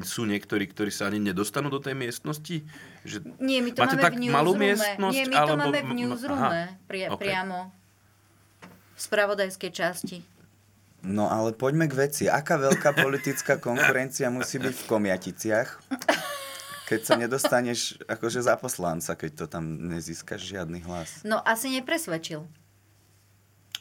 sú 0.01 0.25
niektorí, 0.25 0.65
ktorí 0.65 0.89
sa 0.89 1.05
ani 1.05 1.21
nedostanú 1.21 1.69
do 1.69 1.77
tej 1.77 1.93
miestnosti? 1.93 2.65
Že 3.05 3.37
Nie, 3.37 3.61
my 3.61 3.69
to 3.77 3.85
máte 3.85 3.93
máme 3.93 4.05
tak 4.09 4.13
v 4.17 4.33
malú 4.33 4.53
miestnosť? 4.57 5.13
Nie, 5.13 5.25
my 5.29 5.35
to 5.37 5.41
alebo... 5.45 5.61
máme 5.61 5.79
v 5.85 5.93
newsroome 5.93 6.61
pri, 6.89 6.99
okay. 7.13 7.19
priamo. 7.21 7.69
V 8.97 8.99
spravodajskej 8.99 9.71
časti. 9.71 10.17
No 11.05 11.29
ale 11.29 11.53
poďme 11.53 11.85
k 11.85 12.09
veci. 12.09 12.23
Aká 12.25 12.57
veľká 12.57 12.97
politická 12.97 13.61
konkurencia 13.67 14.33
musí 14.33 14.57
byť 14.57 14.73
v 14.73 14.85
Komiaticiach? 14.89 15.69
Keď 16.89 17.01
sa 17.05 17.13
nedostaneš 17.19 18.01
akože 18.09 18.41
za 18.41 18.57
poslanca, 18.57 19.13
keď 19.13 19.31
to 19.43 19.45
tam 19.45 19.93
nezískaš 19.93 20.41
žiadny 20.41 20.81
hlas. 20.87 21.21
No 21.21 21.37
asi 21.45 21.69
nepresvedčil 21.69 22.49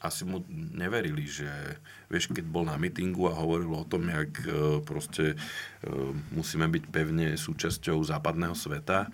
asi 0.06 0.22
mu 0.24 0.46
neverili, 0.50 1.26
že 1.26 1.48
vieš, 2.06 2.30
keď 2.30 2.46
bol 2.46 2.64
na 2.64 2.78
mítingu 2.78 3.26
a 3.26 3.38
hovoril 3.38 3.82
o 3.82 3.88
tom, 3.88 4.06
jak 4.06 4.32
e, 4.46 4.80
proste 4.86 5.34
e, 5.34 5.36
musíme 6.32 6.70
byť 6.70 6.84
pevne 6.88 7.34
súčasťou 7.34 8.00
západného 8.06 8.54
sveta 8.54 9.10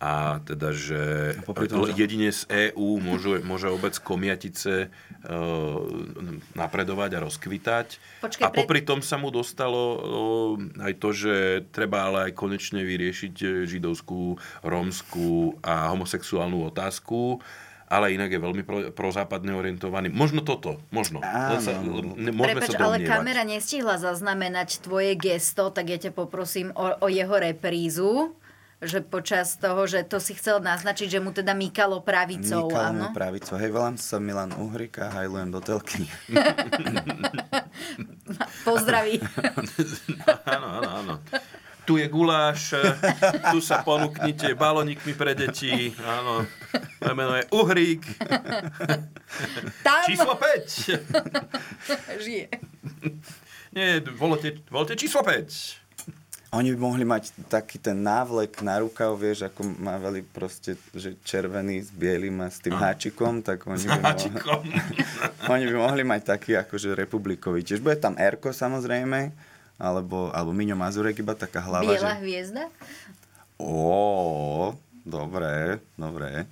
a 0.00 0.40
teda, 0.48 0.72
že 0.72 1.00
tom, 1.44 1.84
jedine 1.92 2.32
z 2.32 2.72
EÚ 2.72 3.04
môže, 3.04 3.44
môže 3.44 3.68
obec 3.68 3.92
Komiatice 4.00 4.88
uh, 4.88 5.80
napredovať 6.56 7.20
a 7.20 7.22
rozkvitať. 7.28 8.00
Počkej, 8.24 8.40
a 8.40 8.48
popri 8.48 8.80
tom 8.80 9.04
sa 9.04 9.20
mu 9.20 9.28
dostalo 9.28 10.56
uh, 10.56 10.88
aj 10.88 10.92
to, 10.96 11.12
že 11.12 11.34
treba 11.68 12.08
ale 12.08 12.32
aj 12.32 12.40
konečne 12.40 12.80
vyriešiť 12.80 13.68
židovskú, 13.68 14.40
rómskú 14.64 15.60
a 15.60 15.92
homosexuálnu 15.92 16.64
otázku 16.72 17.44
ale 17.90 18.14
inak 18.14 18.30
je 18.30 18.38
veľmi 18.38 18.62
pro, 18.62 18.94
prozápadne 18.94 19.50
orientovaný. 19.50 20.14
Možno 20.14 20.46
toto, 20.46 20.78
možno. 20.94 21.18
Áno. 21.26 21.58
Sa, 21.58 21.74
môžeme 21.82 22.62
Prepač, 22.62 22.70
sa 22.70 22.86
ale 22.86 23.02
kamera 23.02 23.42
nestihla 23.42 23.98
zaznamenať 23.98 24.86
tvoje 24.86 25.18
gesto, 25.18 25.74
tak 25.74 25.90
ja 25.90 25.98
ťa 25.98 26.14
poprosím 26.14 26.70
o, 26.78 26.86
o 27.02 27.06
jeho 27.10 27.34
reprízu 27.34 28.38
že 28.80 29.04
počas 29.04 29.60
toho, 29.60 29.84
že 29.84 30.08
to 30.08 30.16
si 30.16 30.32
chcel 30.32 30.64
naznačiť, 30.64 31.12
že 31.12 31.20
mu 31.20 31.36
teda 31.36 31.52
mýkalo 31.52 32.00
pravicou. 32.00 32.64
Mýkalo 32.64 32.96
mu 32.96 33.06
pravicou. 33.12 33.60
Hej, 33.60 33.76
volám 33.76 34.00
sa 34.00 34.16
Milan 34.16 34.56
Uhrika, 34.56 35.12
hajlujem 35.12 35.52
do 35.52 35.60
telky. 35.60 36.08
Pozdraví. 38.64 39.20
áno, 40.56 40.80
áno, 40.80 40.88
áno 40.88 41.14
tu 41.86 41.96
je 41.96 42.06
guláš, 42.08 42.74
tu 43.52 43.58
sa 43.60 43.82
ponúknite 43.84 44.52
balónikmi 44.54 45.12
pre 45.16 45.34
deti, 45.34 45.94
áno, 46.00 46.44
moje 47.00 47.14
meno 47.14 47.34
je 47.36 47.44
Uhrík. 47.54 48.02
Tam... 49.86 50.04
Číslo 50.06 50.36
5. 50.36 52.20
Žije. 52.24 52.46
Nie, 53.70 54.02
volte, 54.18 54.58
volte 54.70 54.98
číslo 54.98 55.22
5. 55.22 55.80
Oni 56.50 56.74
by 56.74 56.78
mohli 56.82 57.06
mať 57.06 57.46
taký 57.46 57.78
ten 57.78 58.02
návlek 58.02 58.58
na 58.66 58.82
rukav, 58.82 59.14
vieš, 59.14 59.46
ako 59.46 59.70
mávali 59.78 60.26
proste, 60.26 60.74
že 60.90 61.14
červený 61.22 61.86
s 61.86 61.94
bielým 61.94 62.42
a 62.42 62.50
s 62.50 62.58
tým 62.58 62.74
a. 62.74 62.90
háčikom, 62.90 63.38
tak 63.38 63.70
oni 63.70 63.86
by, 63.86 64.02
mohli, 64.02 64.74
oni 65.54 65.64
by 65.70 65.76
mohli 65.78 66.02
mať 66.02 66.20
taký 66.26 66.58
akože 66.58 66.98
republikový. 66.98 67.62
Tiež 67.62 67.78
bude 67.78 68.02
tam 68.02 68.18
Erko 68.18 68.50
samozrejme, 68.50 69.30
alebo, 69.80 70.28
alebo 70.36 70.52
Miňo 70.52 70.76
Mazurek, 70.76 71.16
iba 71.24 71.32
taká 71.32 71.64
hlava. 71.64 71.88
Biela 71.88 72.14
že... 72.14 72.20
hviezda? 72.20 72.64
Ó, 73.56 74.76
dobré, 75.02 75.80
dobré. 75.96 76.44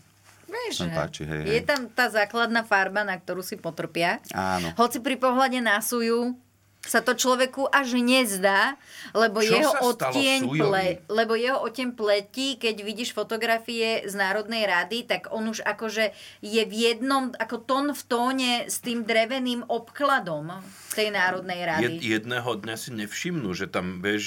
Vieš, 0.48 0.88
páči, 0.92 1.28
hej, 1.28 1.44
hej. 1.44 1.54
je 1.60 1.62
tam 1.64 1.88
tá 1.92 2.08
základná 2.08 2.64
farba, 2.64 3.04
na 3.04 3.20
ktorú 3.20 3.44
si 3.44 3.60
potrpia. 3.60 4.20
Áno. 4.32 4.72
Hoci 4.80 5.00
pri 5.04 5.20
pohľade 5.20 5.60
na 5.60 5.80
suju 5.84 6.36
sa 6.84 7.04
to 7.04 7.12
človeku 7.12 7.68
až 7.68 7.98
nezdá, 7.98 8.78
lebo 9.12 9.42
Čo 9.42 9.50
jeho 9.50 9.72
odtieň 9.92 10.40
ple, 10.46 10.86
lebo 11.10 11.34
jeho 11.34 11.58
odtieň 11.60 11.92
pletí, 11.98 12.56
keď 12.56 12.80
vidíš 12.80 13.12
fotografie 13.12 14.06
z 14.06 14.14
Národnej 14.14 14.64
rady, 14.64 15.04
tak 15.04 15.28
on 15.34 15.50
už 15.50 15.66
akože 15.66 16.14
je 16.40 16.62
v 16.64 16.74
jednom, 16.74 17.34
ako 17.36 17.56
tón 17.66 17.86
v 17.92 18.02
tóne 18.06 18.52
s 18.70 18.80
tým 18.80 19.04
dreveným 19.04 19.66
obkladom 19.68 20.62
tej 20.94 21.12
Národnej 21.12 21.60
rady. 21.66 21.98
Jed, 22.00 22.24
jedného 22.24 22.50
dňa 22.56 22.74
si 22.78 22.90
nevšimnú, 22.94 23.50
že 23.52 23.68
tam, 23.68 24.00
vieš, 24.00 24.24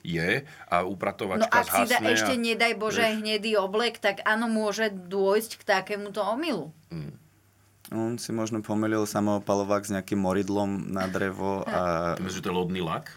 je 0.00 0.30
a 0.70 0.76
upratovačka 0.86 1.44
No 1.44 1.52
ak 1.52 1.66
si 1.66 1.84
a, 1.92 2.08
ešte 2.14 2.34
nedaj 2.38 2.72
Bože 2.78 3.04
vieš, 3.04 3.16
hnedý 3.20 3.52
oblek, 3.60 4.00
tak 4.00 4.24
áno, 4.24 4.48
môže 4.48 4.90
dôjsť 4.90 5.60
k 5.60 5.62
takémuto 5.66 6.24
omylu. 6.24 6.72
Hmm. 6.88 7.14
On 7.88 8.20
si 8.20 8.36
možno 8.36 8.60
pomýlil 8.60 9.08
samoopalovák 9.08 9.80
s 9.80 9.92
nejakým 9.96 10.20
moridlom 10.20 10.92
na 10.92 11.08
drevo 11.08 11.64
a... 11.64 12.12
Ty 12.20 12.28
že 12.28 12.44
to 12.44 12.52
je 12.52 12.56
lodný 12.56 12.80
lak? 12.84 13.16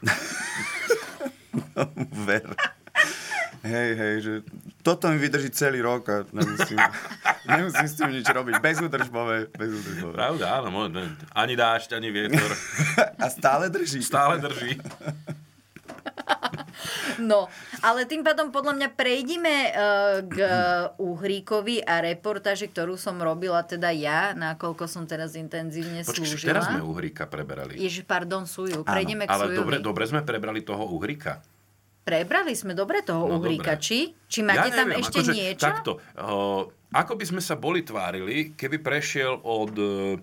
Ver. 2.27 2.55
Hej, 3.61 3.89
hej, 3.93 4.15
že 4.25 4.33
toto 4.81 5.05
mi 5.13 5.21
vydrží 5.21 5.53
celý 5.53 5.85
rok 5.85 6.09
a 6.09 6.25
nemusím, 6.33 6.81
nemusím 7.45 7.87
s 7.87 7.93
tým 7.93 8.09
nič 8.09 8.25
robiť. 8.25 8.57
Bezúdržbové, 8.57 9.53
bezúdržbové. 9.53 10.13
Pravda, 10.17 10.65
áno. 10.65 10.89
Ani 11.37 11.53
dážď, 11.53 12.01
ani 12.01 12.09
vietor. 12.09 12.49
A 13.21 13.29
stále 13.29 13.69
drží. 13.69 14.01
Stále 14.01 14.41
drží. 14.41 14.81
No, 17.21 17.45
ale 17.79 18.03
tým 18.03 18.21
pádom 18.21 18.49
podľa 18.49 18.73
mňa 18.75 18.89
prejdime 18.91 19.55
eh, 19.67 19.71
k 20.25 20.35
Uhríkovi 20.97 21.79
a 21.79 22.01
reportáži, 22.01 22.67
ktorú 22.67 22.97
som 22.97 23.15
robila 23.15 23.61
teda 23.61 23.93
ja, 23.93 24.33
nakoľko 24.33 24.85
som 24.85 25.05
teraz 25.05 25.37
intenzívne 25.37 26.01
Počkaj, 26.01 26.17
však 26.17 26.25
slúžila. 26.27 26.49
teraz 26.49 26.63
sme 26.67 26.81
Uhríka 26.81 27.25
preberali. 27.25 27.77
Ježiš, 27.77 28.03
pardon, 28.03 28.43
Suju. 28.43 28.81
Prejdeme 28.81 29.25
k 29.25 29.29
Ale 29.29 29.53
Sujovi. 29.53 29.57
dobre, 29.57 29.75
dobre 29.79 30.03
sme 30.05 30.21
prebrali 30.21 30.61
toho 30.61 30.89
Uhrika. 30.89 31.39
Prebrali 32.01 32.57
sme 32.57 32.73
dobre 32.73 33.05
toho 33.05 33.29
No, 33.29 33.37
Uhríka, 33.37 33.77
dobre. 33.77 33.85
či? 33.85 34.09
Či 34.25 34.41
máte 34.41 34.73
tam 34.73 34.89
ešte 34.89 35.21
akože, 35.21 35.31
niečo? 35.31 35.61
Takto, 35.61 35.91
uh, 36.17 36.65
ako 36.91 37.13
by 37.13 37.25
sme 37.29 37.41
sa 37.45 37.53
boli 37.53 37.85
tvárili, 37.85 38.57
keby 38.57 38.81
prešiel 38.81 39.37
od, 39.37 39.73
uh, 39.77 40.17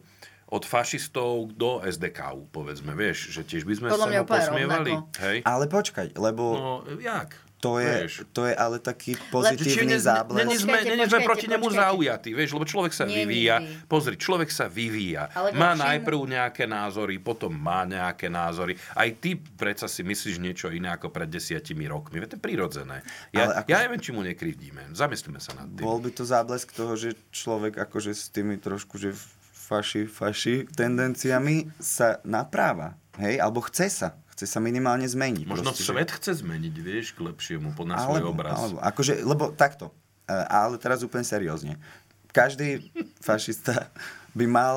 od 0.48 0.62
fašistov 0.62 1.28
do 1.52 1.80
SDKU, 1.80 2.48
povedzme, 2.48 2.92
vieš, 2.92 3.30
že 3.30 3.42
tiež 3.42 3.62
by 3.62 3.74
sme 3.74 3.88
Podľa 3.88 4.00
sa 4.00 4.10
mňa 4.10 4.20
mu 4.20 4.28
posmievali. 4.28 4.92
rovnako. 4.94 5.20
Hej? 5.20 5.38
Ale 5.42 5.64
počkaj, 5.66 6.06
lebo 6.14 6.44
No, 6.50 6.70
jak? 6.96 7.36
to, 7.58 7.74
vieš. 7.76 8.12
je, 8.16 8.30
to 8.30 8.46
je 8.46 8.54
ale 8.54 8.78
taký 8.78 9.18
pozitívny 9.28 9.92
ne- 9.92 10.00
záblesk. 10.00 10.40
Není 10.40 10.56
sme, 10.56 10.72
Počkajte, 10.72 10.88
není 10.88 11.02
sme 11.02 11.10
počkajte, 11.10 11.26
proti 11.26 11.46
nemu 11.48 11.66
zaujatí, 11.68 12.30
vieš, 12.32 12.50
lebo 12.54 12.64
človek 12.64 12.92
sa 12.92 13.02
Nie, 13.02 13.14
vyvíja. 13.20 13.56
nikdy. 13.58 13.82
Pozri, 13.84 14.14
človek 14.14 14.46
sa 14.48 14.66
vyvíja. 14.68 15.26
Ale 15.32 15.48
má 15.52 15.74
lepšiemu. 15.74 15.82
najprv 15.84 16.18
nejaké 16.30 16.64
názory, 16.64 17.14
potom 17.18 17.50
má 17.50 17.82
nejaké 17.84 18.26
názory. 18.26 18.72
Aj 18.94 19.10
ty 19.12 19.34
predsa 19.34 19.84
si 19.84 20.00
myslíš 20.00 20.38
niečo 20.38 20.70
iné 20.70 20.88
ako 20.88 21.10
pred 21.10 21.26
desiatimi 21.26 21.84
rokmi. 21.84 22.22
To 22.22 22.30
je 22.30 22.40
prirodzené. 22.40 23.02
Ja, 23.30 23.44
Ale 23.44 23.52
ako- 23.58 23.68
ja 23.68 23.78
neviem, 23.80 24.00
či 24.00 24.10
mu 24.12 24.22
nekrivdíme. 24.22 24.94
Zamyslíme 24.94 25.36
sa 25.36 25.52
nad 25.52 25.66
tým. 25.68 25.82
Bol 25.82 25.98
by 25.98 26.10
to 26.10 26.22
záblesk 26.22 26.70
toho, 26.70 26.94
že 26.94 27.12
človek 27.28 27.74
akože 27.76 28.12
s 28.12 28.30
tými 28.30 28.54
trošku, 28.56 28.96
že 28.96 29.18
faši, 29.68 30.08
faši 30.08 30.64
tendenciami 30.66 31.68
sa 31.76 32.24
napráva. 32.24 32.96
Hej? 33.20 33.36
Alebo 33.36 33.60
chce 33.60 33.92
sa. 33.92 34.08
Chce 34.32 34.48
sa 34.48 34.58
minimálne 34.58 35.04
zmeniť. 35.04 35.44
Možno 35.44 35.68
Proste, 35.68 35.84
že- 35.84 35.92
svet 35.92 36.08
chce 36.08 36.40
zmeniť, 36.40 36.74
vieš, 36.78 37.12
k 37.12 37.20
lepšiemu, 37.20 37.76
po- 37.76 37.84
na 37.84 38.00
svoj 38.00 38.24
obraz. 38.24 38.56
Alebo, 38.56 38.78
akože, 38.80 39.20
lebo 39.20 39.52
takto, 39.52 39.92
e, 40.24 40.32
ale 40.32 40.78
teraz 40.78 41.02
úplne 41.02 41.26
seriózne. 41.26 41.76
Každý 42.30 42.88
fašista 43.18 43.90
by 44.32 44.46
mal 44.46 44.76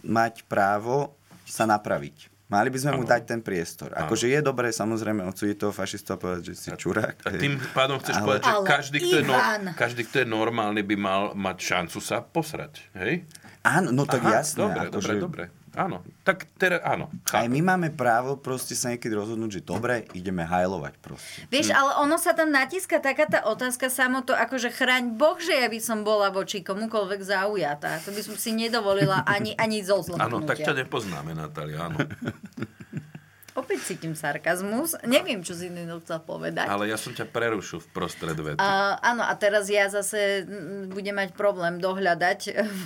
mať 0.00 0.42
právo 0.48 1.12
sa 1.44 1.68
napraviť. 1.68 2.32
Mali 2.46 2.70
by 2.70 2.78
sme 2.78 2.90
mu 2.94 3.02
Áno. 3.02 3.10
dať 3.10 3.22
ten 3.26 3.40
priestor. 3.42 3.90
Akože 3.90 4.30
je 4.30 4.38
dobré 4.38 4.70
samozrejme 4.70 5.26
odsúdiť 5.26 5.66
toho 5.66 5.74
fašistu 5.74 6.14
a 6.14 6.16
povedať, 6.16 6.42
že 6.46 6.54
si 6.54 6.68
čurák. 6.70 7.26
A 7.26 7.34
tým 7.34 7.58
pádom 7.74 7.98
chceš 7.98 8.16
Ale- 8.16 8.24
povedať, 8.24 8.42
že 8.46 8.54
každý 8.62 8.98
kto, 9.02 9.14
je 9.18 9.22
no, 9.26 9.34
každý, 9.74 10.02
kto 10.06 10.16
je 10.22 10.26
normálny, 10.30 10.80
by 10.86 10.96
mal 10.96 11.22
mať 11.34 11.56
šancu 11.58 11.98
sa 11.98 12.22
posrať. 12.22 12.86
Hej? 12.94 13.26
Áno, 13.66 13.90
no 13.90 14.06
tak 14.06 14.22
Aha, 14.22 14.40
jasné. 14.40 14.62
Dobre, 14.62 14.80
akože, 14.86 15.12
dobre, 15.18 15.18
dobre. 15.18 15.44
Áno. 15.76 16.00
Tak 16.24 16.48
teraz, 16.56 16.80
áno. 16.86 17.12
Aj 17.28 17.44
chápem. 17.44 17.52
my 17.52 17.60
máme 17.60 17.88
právo 17.92 18.40
proste 18.40 18.72
sa 18.72 18.94
niekedy 18.94 19.12
rozhodnúť, 19.12 19.60
že 19.60 19.62
dobre, 19.66 20.08
ideme 20.16 20.46
hajlovať 20.46 20.94
proste. 21.04 21.44
Vieš, 21.52 21.74
ale 21.74 22.00
ono 22.00 22.16
sa 22.16 22.32
tam 22.32 22.48
natíska 22.48 22.96
taká 23.02 23.28
tá 23.28 23.44
otázka 23.44 23.92
samo 23.92 24.24
to, 24.24 24.32
akože 24.32 24.72
chraň 24.72 25.18
Boh, 25.18 25.36
že 25.36 25.52
ja 25.52 25.68
by 25.68 25.76
som 25.82 26.00
bola 26.00 26.32
voči 26.32 26.64
komukoľvek 26.64 27.20
zaujatá. 27.20 28.00
To 28.08 28.14
by 28.14 28.22
som 28.24 28.38
si 28.40 28.56
nedovolila 28.56 29.26
ani, 29.28 29.52
ani 29.60 29.84
zo 29.84 30.00
Áno, 30.16 30.40
tak 30.48 30.64
ťa 30.64 30.86
nepoznáme, 30.86 31.36
Natália, 31.36 31.92
áno. 31.92 32.00
Opäť 33.56 33.88
cítim 33.88 34.12
sarkazmus. 34.12 34.94
Neviem, 35.02 35.40
čo 35.40 35.56
si 35.56 35.72
Nino 35.72 35.98
chcel 36.04 36.20
povedať. 36.20 36.68
Ale 36.68 36.86
ja 36.86 37.00
som 37.00 37.10
ťa 37.10 37.24
prerušil 37.24 37.80
v 37.80 37.88
prostred 37.88 38.36
vety. 38.36 38.60
A, 38.60 39.00
áno, 39.00 39.24
a 39.24 39.32
teraz 39.34 39.66
ja 39.72 39.88
zase 39.88 40.44
mm, 40.44 40.92
budem 40.92 41.16
mať 41.16 41.32
problém 41.32 41.80
dohľadať 41.80 42.40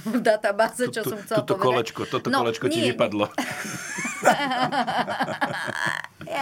v 0.06 0.16
databáze, 0.22 0.86
čo 0.88 1.02
som 1.02 1.18
chcela 1.18 1.42
Toto 1.42 1.58
povedať. 1.58 1.90
kolečko, 1.90 2.00
toto 2.06 2.30
No, 2.30 2.46
kolečko 2.46 2.70
ti 2.70 2.86
vypadlo. 2.86 3.26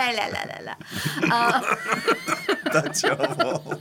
La, 0.08 0.26
la, 0.26 0.42
la, 0.44 0.58
la. 0.64 0.74
To 2.68 2.80
čo 2.92 3.16
bolo? 3.16 3.80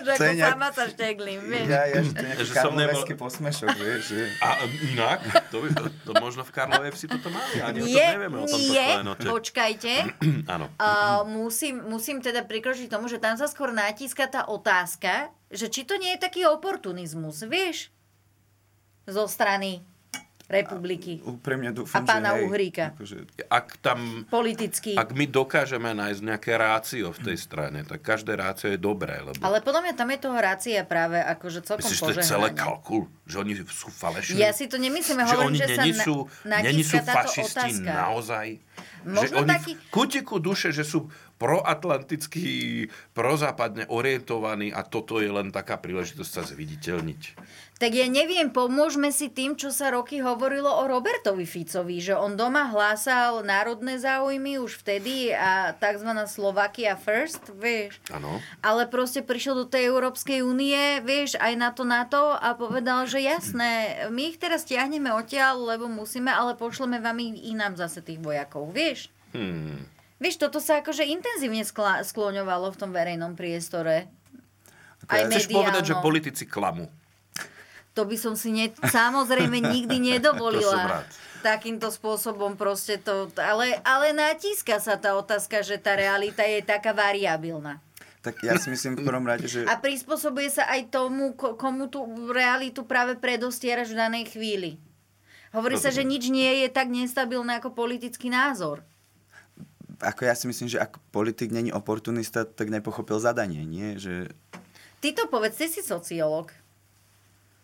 Že 0.00 0.10
ako 0.10 0.24
je 0.24 0.32
nejak- 0.32 0.52
sama 0.56 0.68
sa 0.72 0.84
šteglím, 0.88 1.40
vieš. 1.44 1.66
Ja, 1.68 1.82
ja, 1.84 2.00
že 2.00 2.10
to 2.10 2.18
je 2.18 2.24
nejaký 2.24 2.44
Že 2.48 2.54
som 2.56 2.72
nebol- 2.72 3.04
posmešok, 3.04 3.68
vieš. 3.76 4.02
Že... 4.16 4.20
A 4.40 4.48
inak, 4.88 5.18
to, 5.52 5.56
by, 5.60 5.68
to, 5.76 5.82
to 6.08 6.12
možno 6.16 6.40
v 6.40 6.52
Karlovej 6.56 6.92
vsi 6.96 7.06
toto 7.12 7.28
mali. 7.28 7.60
Ani 7.60 7.78
o 7.80 7.86
tom 7.86 7.92
nevieme 7.92 8.36
o 8.40 8.46
tomto 8.48 8.56
nie, 8.64 8.86
klenote. 8.96 9.26
počkajte. 9.28 9.92
Áno. 10.56 10.66
Uh, 10.80 11.20
musím, 11.28 11.84
musím 11.84 12.24
teda 12.24 12.48
prikročiť 12.48 12.88
tomu, 12.88 13.12
že 13.12 13.20
tam 13.20 13.36
sa 13.36 13.44
skôr 13.44 13.76
natíska 13.76 14.24
tá 14.24 14.48
otázka, 14.48 15.28
že 15.52 15.68
či 15.68 15.84
to 15.84 16.00
nie 16.00 16.16
je 16.16 16.24
taký 16.24 16.48
oportunizmus, 16.48 17.44
vieš? 17.44 17.92
Zo 19.04 19.28
strany 19.28 19.84
republiky. 20.48 21.22
Úprimne 21.22 21.70
dúfam, 21.70 22.02
A 22.02 22.06
pána 22.06 22.34
že 22.36 22.44
Uhríka. 22.44 22.84
Akože, 22.94 23.16
Ak 23.46 23.78
tam 23.78 24.26
Politicky. 24.26 24.94
Ak 24.94 25.12
my 25.12 25.26
dokážeme 25.26 25.92
nájsť 25.92 26.20
nejaké 26.22 26.52
rácio 26.56 27.10
v 27.12 27.20
tej 27.22 27.36
strane, 27.38 27.84
tak 27.86 28.02
každé 28.02 28.34
rácio 28.34 28.68
je 28.72 28.78
dobré, 28.78 29.22
lebo... 29.22 29.38
Ale 29.40 29.60
podľa 29.60 29.80
mňa 29.88 29.94
tam 29.94 30.08
je 30.10 30.18
toho 30.18 30.38
rácia 30.38 30.80
práve 30.82 31.18
akože 31.20 31.62
celkom 31.62 31.86
Myslíš, 31.86 31.98
že 31.98 32.04
to 32.04 32.12
je 32.12 32.24
celé 32.24 32.48
kalkul? 32.52 33.06
Že 33.26 33.36
oni 33.42 33.52
sú 33.64 33.88
falešní? 33.88 34.38
Ja 34.40 34.50
si 34.52 34.66
to 34.66 34.76
nemyslím, 34.76 35.22
že 35.22 35.34
hovorím, 35.34 35.48
oni 35.52 35.58
že 35.58 35.66
není 35.72 35.92
na- 35.94 36.04
sú, 36.04 36.16
natíska 36.44 36.66
není 36.68 36.82
sú 36.82 36.96
fašisti 37.00 37.70
otázka. 37.78 37.90
naozaj? 37.92 38.46
Možno 39.02 39.22
že 39.22 39.34
oni 39.42 39.50
taký- 39.50 39.76
v 39.78 39.82
kutiku 39.90 40.36
duše, 40.38 40.68
že 40.70 40.84
sú 40.86 41.10
proatlantickí, 41.38 42.86
prozápadne 43.10 43.90
orientovaní 43.90 44.70
a 44.70 44.86
toto 44.86 45.18
je 45.18 45.26
len 45.26 45.50
taká 45.50 45.74
príležitosť 45.74 46.30
sa 46.30 46.42
zviditeľniť. 46.46 47.22
Tak 47.82 47.98
ja 47.98 48.06
neviem, 48.06 48.46
pomôžme 48.46 49.10
si 49.10 49.26
tým, 49.26 49.58
čo 49.58 49.74
sa 49.74 49.90
roky 49.90 50.22
hovorilo 50.22 50.70
o 50.70 50.86
Robertovi 50.86 51.42
Ficovi, 51.42 51.98
že 51.98 52.14
on 52.14 52.38
doma 52.38 52.70
hlásal 52.70 53.42
národné 53.42 53.98
záujmy 53.98 54.62
už 54.62 54.86
vtedy 54.86 55.34
a 55.34 55.74
tzv. 55.74 56.14
Slovakia 56.30 56.94
first, 56.94 57.50
vieš. 57.58 57.98
Áno. 58.14 58.38
Ale 58.62 58.86
proste 58.86 59.26
prišiel 59.26 59.58
do 59.58 59.66
tej 59.66 59.90
Európskej 59.90 60.46
únie, 60.46 61.02
vieš, 61.02 61.34
aj 61.42 61.58
na 61.58 61.74
to 61.74 61.82
na 61.82 62.06
to 62.06 62.38
a 62.38 62.54
povedal, 62.54 63.02
že 63.10 63.18
jasné, 63.18 64.06
my 64.14 64.30
ich 64.30 64.38
teraz 64.38 64.62
stiahneme 64.62 65.10
odtiaľ, 65.10 65.74
lebo 65.74 65.90
musíme, 65.90 66.30
ale 66.30 66.54
pošleme 66.54 67.02
vám 67.02 67.18
inám 67.18 67.74
zase 67.74 67.98
tých 67.98 68.22
vojakov, 68.22 68.70
vieš. 68.70 69.10
Hmm. 69.34 69.90
Vieš, 70.22 70.38
toto 70.38 70.62
sa 70.62 70.86
akože 70.86 71.02
intenzívne 71.02 71.66
skla- 71.66 72.06
skloňovalo 72.06 72.70
v 72.70 72.78
tom 72.78 72.94
verejnom 72.94 73.34
priestore. 73.34 74.06
Aj 75.10 75.26
Chceš 75.26 75.50
povedať, 75.50 75.82
že 75.90 75.98
mediálno. 75.98 76.06
politici 76.06 76.46
klamu. 76.46 76.86
To 77.92 78.08
by 78.08 78.16
som 78.16 78.32
si 78.32 78.50
ne, 78.50 78.72
samozrejme 78.72 79.60
nikdy 79.60 80.00
nedovolila. 80.16 81.04
Takýmto 81.42 81.90
spôsobom 81.90 82.54
proste 82.54 82.96
to... 83.02 83.28
Ale, 83.36 83.76
ale 83.82 84.14
natíska 84.14 84.78
sa 84.78 84.96
tá 84.96 85.12
otázka, 85.18 85.60
že 85.60 85.76
tá 85.76 85.98
realita 85.98 86.46
je 86.46 86.62
taká 86.62 86.94
variabilná. 86.94 87.82
tak 88.22 88.38
ja 88.46 88.54
si 88.54 88.70
myslím 88.70 88.94
v 88.94 89.02
prvom 89.02 89.26
rade, 89.26 89.50
že... 89.50 89.66
A 89.66 89.74
prispôsobuje 89.74 90.46
sa 90.54 90.70
aj 90.70 90.94
tomu, 90.94 91.34
ko- 91.34 91.58
komu 91.58 91.90
tú 91.90 92.06
realitu 92.30 92.86
práve 92.86 93.18
predostieraš 93.18 93.90
v 93.90 93.98
danej 93.98 94.24
chvíli. 94.30 94.78
Hovorí 95.50 95.74
sa, 95.76 95.90
že 95.90 96.06
nič 96.06 96.30
nie 96.30 96.62
je 96.64 96.68
tak 96.70 96.88
nestabilné 96.88 97.58
ako 97.58 97.74
politický 97.74 98.30
názor. 98.30 98.86
Ako 100.00 100.24
ja 100.24 100.32
si 100.38 100.46
myslím, 100.46 100.70
že 100.70 100.80
ak 100.80 101.02
politik 101.10 101.50
není 101.50 101.74
oportunista, 101.74 102.46
tak 102.46 102.70
nepochopil 102.70 103.18
zadanie, 103.18 103.66
nie? 103.66 103.98
Že 103.98 104.30
Ty 105.02 105.08
to 105.18 105.24
povedz, 105.26 105.58
ty 105.58 105.66
si 105.66 105.82
sociológ. 105.82 106.54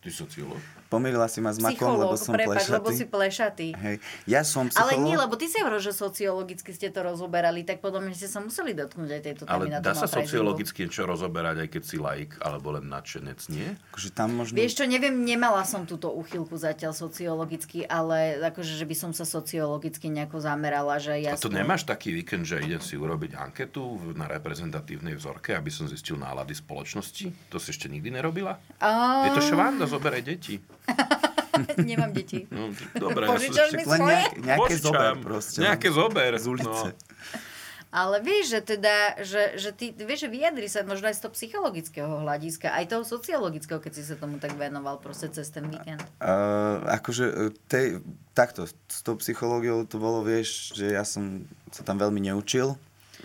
Ty 0.00 0.10
sociológ? 0.10 0.77
Pomýlila 0.88 1.28
si 1.28 1.44
ma 1.44 1.52
s 1.52 1.60
makom, 1.60 2.00
lebo 2.00 2.16
som 2.16 2.32
prepáč, 2.32 2.72
lebo 2.72 2.88
plešatý. 2.88 2.96
si 2.96 3.04
plešatý. 3.04 3.68
Hej. 3.76 3.96
Ja 4.24 4.40
som 4.42 4.72
Ale 4.72 4.96
psychológ. 4.96 5.04
nie, 5.04 5.16
lebo 5.20 5.34
ty 5.36 5.46
si 5.46 5.60
hovoril, 5.60 5.80
že 5.84 5.92
sociologicky 5.92 6.72
ste 6.72 6.88
to 6.88 7.04
rozoberali, 7.04 7.62
tak 7.62 7.84
podľa 7.84 8.08
mňa 8.08 8.14
ste 8.16 8.28
sa 8.28 8.40
museli 8.40 8.72
dotknúť 8.72 9.10
aj 9.12 9.22
tejto 9.22 9.42
témy 9.44 9.52
Ale 9.52 9.64
na 9.68 9.78
dá 9.84 9.92
sa 9.92 10.08
sociologicky 10.08 10.88
niečo 10.88 11.04
rozoberať, 11.04 11.56
aj 11.64 11.68
keď 11.68 11.82
si 11.84 11.96
laik, 12.00 12.40
alebo 12.40 12.72
len 12.72 12.88
nadšenec, 12.88 13.40
nie? 13.52 13.76
Akože 13.92 14.10
tam 14.16 14.32
možno... 14.32 14.56
Vieš 14.56 14.80
čo, 14.80 14.84
neviem, 14.88 15.12
nemala 15.12 15.62
som 15.68 15.84
túto 15.84 16.08
uchylku 16.08 16.56
zatiaľ 16.56 16.96
sociologicky, 16.96 17.84
ale 17.84 18.40
akože, 18.40 18.72
že 18.72 18.88
by 18.88 18.96
som 18.96 19.10
sa 19.12 19.28
sociologicky 19.28 20.08
nejako 20.08 20.40
zamerala, 20.40 20.96
že 20.96 21.20
ja... 21.20 21.36
A 21.36 21.40
to 21.40 21.52
nemáš 21.52 21.84
taký 21.84 22.16
víkend, 22.16 22.48
že 22.48 22.64
idem 22.64 22.80
si 22.80 22.96
urobiť 22.96 23.36
anketu 23.36 24.00
na 24.16 24.24
reprezentatívnej 24.24 25.20
vzorke, 25.20 25.52
aby 25.52 25.68
som 25.68 25.84
zistil 25.84 26.16
nálady 26.16 26.56
spoločnosti? 26.56 27.52
To 27.52 27.60
si 27.60 27.76
ešte 27.76 27.92
nikdy 27.92 28.08
nerobila? 28.08 28.56
A... 28.80 29.28
Je 29.28 29.36
to 29.36 29.44
švanda, 29.44 29.84
zoberaj 29.84 30.24
deti. 30.24 30.56
Nemám 31.88 32.10
deti. 32.14 32.46
No, 32.50 32.70
dobre, 32.94 33.26
Požičaš 33.26 33.74
mi 33.74 33.82
svoje? 33.82 34.14
nejak, 34.14 34.32
nejaké 34.40 34.60
Požičam. 34.60 34.84
zober 34.86 35.14
proste. 35.18 35.58
Nejaké 35.62 35.88
zober. 35.90 36.30
Z 36.38 36.46
ulice. 36.46 36.88
No. 36.90 37.46
Ale 37.88 38.20
vieš, 38.20 38.52
že 38.52 38.60
teda, 38.76 38.96
že, 39.24 39.56
že 39.56 39.70
ty, 39.72 39.96
vieš, 39.96 40.28
že 40.28 40.32
vyjadri 40.32 40.68
sa 40.68 40.84
možno 40.84 41.08
aj 41.08 41.16
z 41.16 41.20
toho 41.24 41.32
psychologického 41.32 42.20
hľadiska, 42.20 42.68
aj 42.68 42.84
toho 42.92 43.00
sociologického, 43.00 43.80
keď 43.80 43.92
si 43.96 44.04
sa 44.04 44.20
tomu 44.20 44.36
tak 44.36 44.52
venoval 44.60 45.00
proste 45.00 45.32
cez 45.32 45.48
ten 45.48 45.64
víkend. 45.72 46.04
Uh, 46.20 46.84
akože 46.84 47.24
uh, 47.24 47.48
tej, 47.64 48.04
takto, 48.36 48.68
s 48.68 49.00
tou 49.00 49.16
psychológiou 49.16 49.88
to 49.88 49.96
bolo, 49.96 50.20
vieš, 50.20 50.76
že 50.76 50.92
ja 50.92 51.00
som 51.00 51.48
sa 51.72 51.80
tam 51.80 51.96
veľmi 51.96 52.28
neučil. 52.28 52.76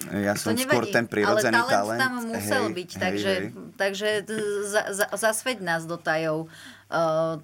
Ja 0.09 0.33
som 0.33 0.57
to 0.57 0.65
skôr 0.65 0.89
nevadí, 0.89 0.93
ten 0.93 1.05
prirodzený 1.05 1.53
ale 1.53 1.69
talent, 1.69 1.71
talent. 1.71 1.99
tam 2.01 2.13
musel 2.33 2.63
hej, 2.65 2.73
byť, 2.73 2.89
hej, 2.89 3.01
takže, 3.01 3.31
hej. 3.31 3.49
takže 3.77 4.09
za, 4.65 4.81
za, 4.89 5.05
zasveď 5.13 5.57
nás 5.61 5.85
do 5.85 5.95
tajov. 6.01 6.49
Uh, 6.89 7.37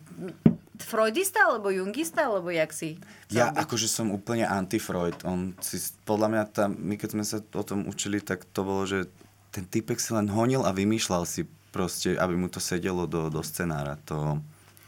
Freudista 0.79 1.43
alebo 1.43 1.69
Jungista, 1.69 2.31
alebo 2.31 2.49
jak 2.49 2.71
si? 2.71 2.95
Ja 3.29 3.51
byť? 3.51 3.67
akože 3.67 3.87
som 3.91 4.15
úplne 4.15 4.47
anti-Freud. 4.47 5.27
On 5.27 5.51
si, 5.59 5.77
podľa 6.07 6.27
mňa 6.31 6.43
tam, 6.49 6.69
my 6.79 6.95
keď 6.95 7.09
sme 7.13 7.23
sa 7.27 7.37
o 7.43 7.63
tom 7.63 7.85
učili, 7.85 8.23
tak 8.23 8.47
to 8.49 8.63
bolo, 8.63 8.87
že 8.87 9.11
ten 9.51 9.67
typek 9.67 9.99
si 9.99 10.15
len 10.15 10.31
honil 10.31 10.63
a 10.63 10.71
vymýšľal 10.71 11.27
si 11.27 11.43
proste, 11.69 12.17
aby 12.17 12.33
mu 12.33 12.47
to 12.49 12.63
sedelo 12.63 13.05
do, 13.05 13.29
do 13.29 13.43
scenára. 13.43 13.99
To... 14.09 14.39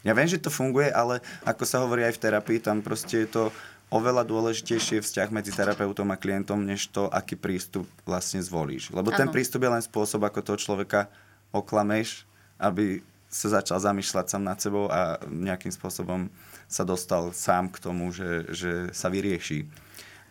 Ja 0.02 0.18
viem, 0.18 0.26
že 0.26 0.42
to 0.42 0.50
funguje, 0.50 0.90
ale 0.90 1.22
ako 1.46 1.64
sa 1.68 1.84
hovorí 1.84 2.08
aj 2.08 2.18
v 2.18 2.24
terapii, 2.24 2.58
tam 2.64 2.82
proste 2.82 3.26
je 3.26 3.30
to 3.30 3.44
oveľa 3.92 4.24
dôležitejšie 4.24 5.04
vzťah 5.04 5.30
medzi 5.36 5.52
terapeutom 5.52 6.08
a 6.16 6.18
klientom, 6.18 6.64
než 6.64 6.88
to, 6.90 7.12
aký 7.12 7.36
prístup 7.36 7.84
vlastne 8.08 8.40
zvolíš. 8.40 8.90
Lebo 8.96 9.12
ten 9.12 9.28
Áno. 9.28 9.36
prístup 9.36 9.68
je 9.68 9.74
len 9.76 9.84
spôsob, 9.84 10.24
ako 10.24 10.40
toho 10.40 10.58
človeka 10.58 11.12
oklameš, 11.52 12.24
aby 12.56 13.04
sa 13.28 13.60
začal 13.60 13.84
zamýšľať 13.84 14.26
sám 14.32 14.44
nad 14.48 14.60
sebou 14.60 14.88
a 14.88 15.20
nejakým 15.28 15.72
spôsobom 15.72 16.32
sa 16.72 16.88
dostal 16.88 17.36
sám 17.36 17.68
k 17.68 17.84
tomu, 17.84 18.16
že, 18.16 18.48
že 18.52 18.72
sa 18.96 19.12
vyrieši. 19.12 19.68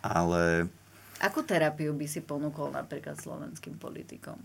Ale 0.01 0.69
Akú 1.21 1.45
terapiu 1.45 1.93
by 1.93 2.09
si 2.09 2.25
ponúkol 2.25 2.73
napríklad 2.73 3.21
slovenským 3.21 3.77
politikom? 3.77 4.41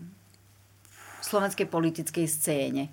V 1.20 1.24
slovenskej 1.24 1.64
politickej 1.72 2.26
scéne. 2.28 2.92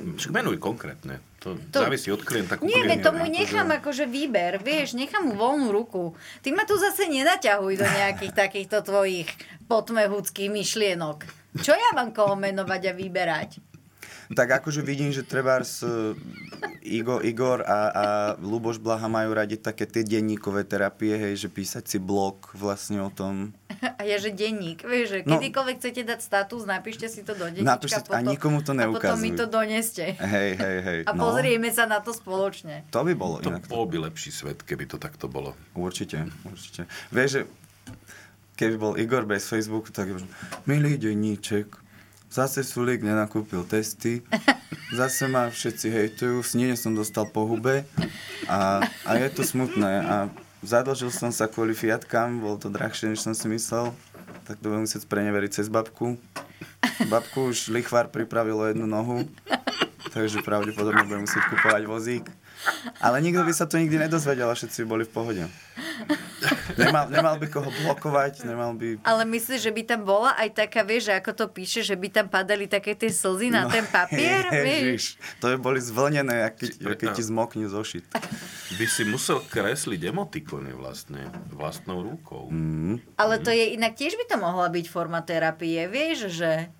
Však 0.00 0.32
menuj 0.32 0.56
konkrétne. 0.56 1.20
To, 1.40 1.56
To- 1.72 1.80
závisí 1.88 2.12
od 2.12 2.20
klienta. 2.20 2.60
Nie, 2.60 2.84
veď 2.84 3.00
klientovi. 3.00 3.06
tomu 3.08 3.22
nechám 3.32 3.68
akože 3.80 4.04
výber, 4.04 4.60
vieš, 4.60 4.92
nechám 4.92 5.24
mu 5.24 5.34
voľnú 5.40 5.72
ruku. 5.72 6.12
Ty 6.44 6.52
ma 6.52 6.68
tu 6.68 6.76
zase 6.76 7.08
nenaťahuj 7.08 7.80
do 7.80 7.86
nejakých 7.88 8.32
takýchto 8.44 8.84
tvojich 8.84 9.28
potmehúckých 9.64 10.52
myšlienok. 10.52 11.24
Čo 11.64 11.72
ja 11.72 11.90
mám 11.96 12.12
koho 12.12 12.36
menovať 12.36 12.82
a 12.88 12.92
vyberať? 12.92 13.69
Tak 14.30 14.48
akože 14.52 14.80
vidím, 14.80 15.10
že 15.10 15.20
trebárs 15.20 15.82
e, 15.82 16.14
Igor, 16.82 17.20
Igor 17.20 17.60
a, 17.60 17.78
a 17.88 18.04
Luboš 18.36 18.78
Blaha 18.78 19.06
majú 19.06 19.30
radi 19.32 19.54
také 19.54 19.84
tie 19.84 20.00
denníkové 20.00 20.62
terapie, 20.62 21.12
hej, 21.12 21.34
že 21.36 21.48
písať 21.48 21.84
si 21.84 21.98
blog 21.98 22.38
vlastne 22.52 22.98
o 22.98 23.08
tom. 23.08 23.50
A 23.96 24.02
ja, 24.02 24.16
že 24.16 24.30
denník, 24.30 24.82
vieš, 24.82 25.06
že 25.10 25.18
No. 25.24 25.36
kedykoľvek 25.36 25.76
chcete 25.76 26.02
dať 26.04 26.20
status, 26.20 26.62
napíšte 26.64 27.06
si 27.06 27.20
to 27.20 27.32
do 27.32 27.48
denníčka. 27.48 27.66
Napíšte- 27.66 28.06
a 28.08 28.20
nikomu 28.20 28.60
to 28.60 28.70
A 28.72 28.86
potom 28.86 29.18
mi 29.18 29.32
to 29.32 29.44
doneste. 29.44 30.14
Hej, 30.14 30.50
hej, 30.54 30.78
hej. 30.80 30.98
A 31.02 31.12
pozrieme 31.12 31.68
sa 31.68 31.84
na 31.84 31.98
to 31.98 32.10
spoločne. 32.10 32.86
To 32.88 33.02
by 33.02 33.12
bolo 33.12 33.38
To 33.38 33.50
inak. 33.50 33.66
bol 33.66 33.84
by 33.84 34.06
lepší 34.06 34.30
svet, 34.30 34.62
keby 34.62 34.86
to 34.86 34.96
takto 34.96 35.26
bolo. 35.26 35.58
Určite, 35.72 36.22
určite. 36.44 36.86
Vieš, 37.08 37.30
že 37.30 37.40
keby 38.54 38.74
bol 38.76 38.92
Igor 38.94 39.24
bez 39.24 39.44
Facebooku, 39.44 39.88
tak 39.88 40.08
by 40.08 40.22
milý 40.64 40.94
denníček, 40.96 41.66
zase 42.30 42.62
Sulík 42.62 43.02
nenakúpil 43.02 43.66
testy, 43.66 44.22
zase 44.98 45.26
ma 45.26 45.50
všetci 45.50 45.86
hejtujú, 45.90 46.40
snine 46.46 46.78
som 46.78 46.94
dostal 46.94 47.26
po 47.26 47.44
hube 47.44 47.82
a, 48.46 48.86
a 49.04 49.10
je 49.18 49.28
to 49.34 49.42
smutné. 49.42 49.92
A 50.06 50.16
zadlžil 50.62 51.10
som 51.10 51.34
sa 51.34 51.50
kvôli 51.50 51.74
fiatkám, 51.74 52.38
bolo 52.38 52.56
to 52.56 52.70
drahšie, 52.70 53.12
než 53.12 53.26
som 53.26 53.34
si 53.34 53.50
myslel, 53.50 53.90
tak 54.46 54.62
to 54.62 54.70
budem 54.70 54.86
musieť 54.86 55.04
preneveriť 55.10 55.50
cez 55.60 55.66
babku. 55.66 56.14
Babku 57.10 57.50
už 57.50 57.74
lichvár 57.74 58.08
pripravilo 58.08 58.70
jednu 58.70 58.86
nohu, 58.86 59.26
takže 60.14 60.46
pravdepodobne 60.46 61.02
budem 61.04 61.26
musieť 61.26 61.44
kupovať 61.50 61.82
vozík. 61.90 62.24
Ale 63.00 63.24
nikto 63.24 63.40
by 63.40 63.52
sa 63.56 63.64
to 63.64 63.80
nikdy 63.80 63.96
nedozvedel 63.96 64.52
a 64.52 64.54
všetci 64.54 64.84
boli 64.84 65.08
v 65.08 65.12
pohode. 65.12 65.44
Nemal, 66.80 67.06
nemal 67.12 67.36
by 67.36 67.46
koho 67.46 67.68
blokovať, 67.68 68.48
nemal 68.48 68.72
by... 68.72 69.04
Ale 69.04 69.22
myslíš, 69.28 69.60
že 69.68 69.72
by 69.72 69.82
tam 69.84 70.00
bola 70.08 70.32
aj 70.34 70.56
taká, 70.56 70.80
vieš, 70.80 71.12
že 71.12 71.20
ako 71.20 71.30
to 71.36 71.44
píše, 71.52 71.84
že 71.84 71.94
by 71.94 72.08
tam 72.08 72.26
padali 72.32 72.64
také 72.64 72.96
tie 72.96 73.12
slzy 73.12 73.52
na 73.52 73.68
ten 73.68 73.84
papier, 73.84 74.48
vieš? 74.66 74.80
Ježiš, 74.80 75.04
to 75.38 75.52
by 75.52 75.56
boli 75.60 75.80
zvlnené, 75.84 76.48
ak 76.48 76.54
keď, 76.56 76.70
Či- 76.72 76.98
keď 77.04 77.08
ti 77.12 77.22
zmokne 77.22 77.66
zošit. 77.68 78.08
By 78.80 78.86
si 78.88 79.02
musel 79.04 79.44
kresliť 79.44 80.00
emotikony 80.08 80.72
vlastne 80.72 81.28
vlastnou 81.52 82.00
rukou. 82.00 82.48
Ale 83.20 83.34
to 83.44 83.52
je 83.52 83.76
inak, 83.76 83.92
tiež 83.94 84.16
by 84.16 84.24
to 84.24 84.36
mohla 84.40 84.72
byť 84.72 84.86
forma 84.88 85.20
terapie, 85.20 85.84
vieš, 85.86 86.32
že 86.32 86.72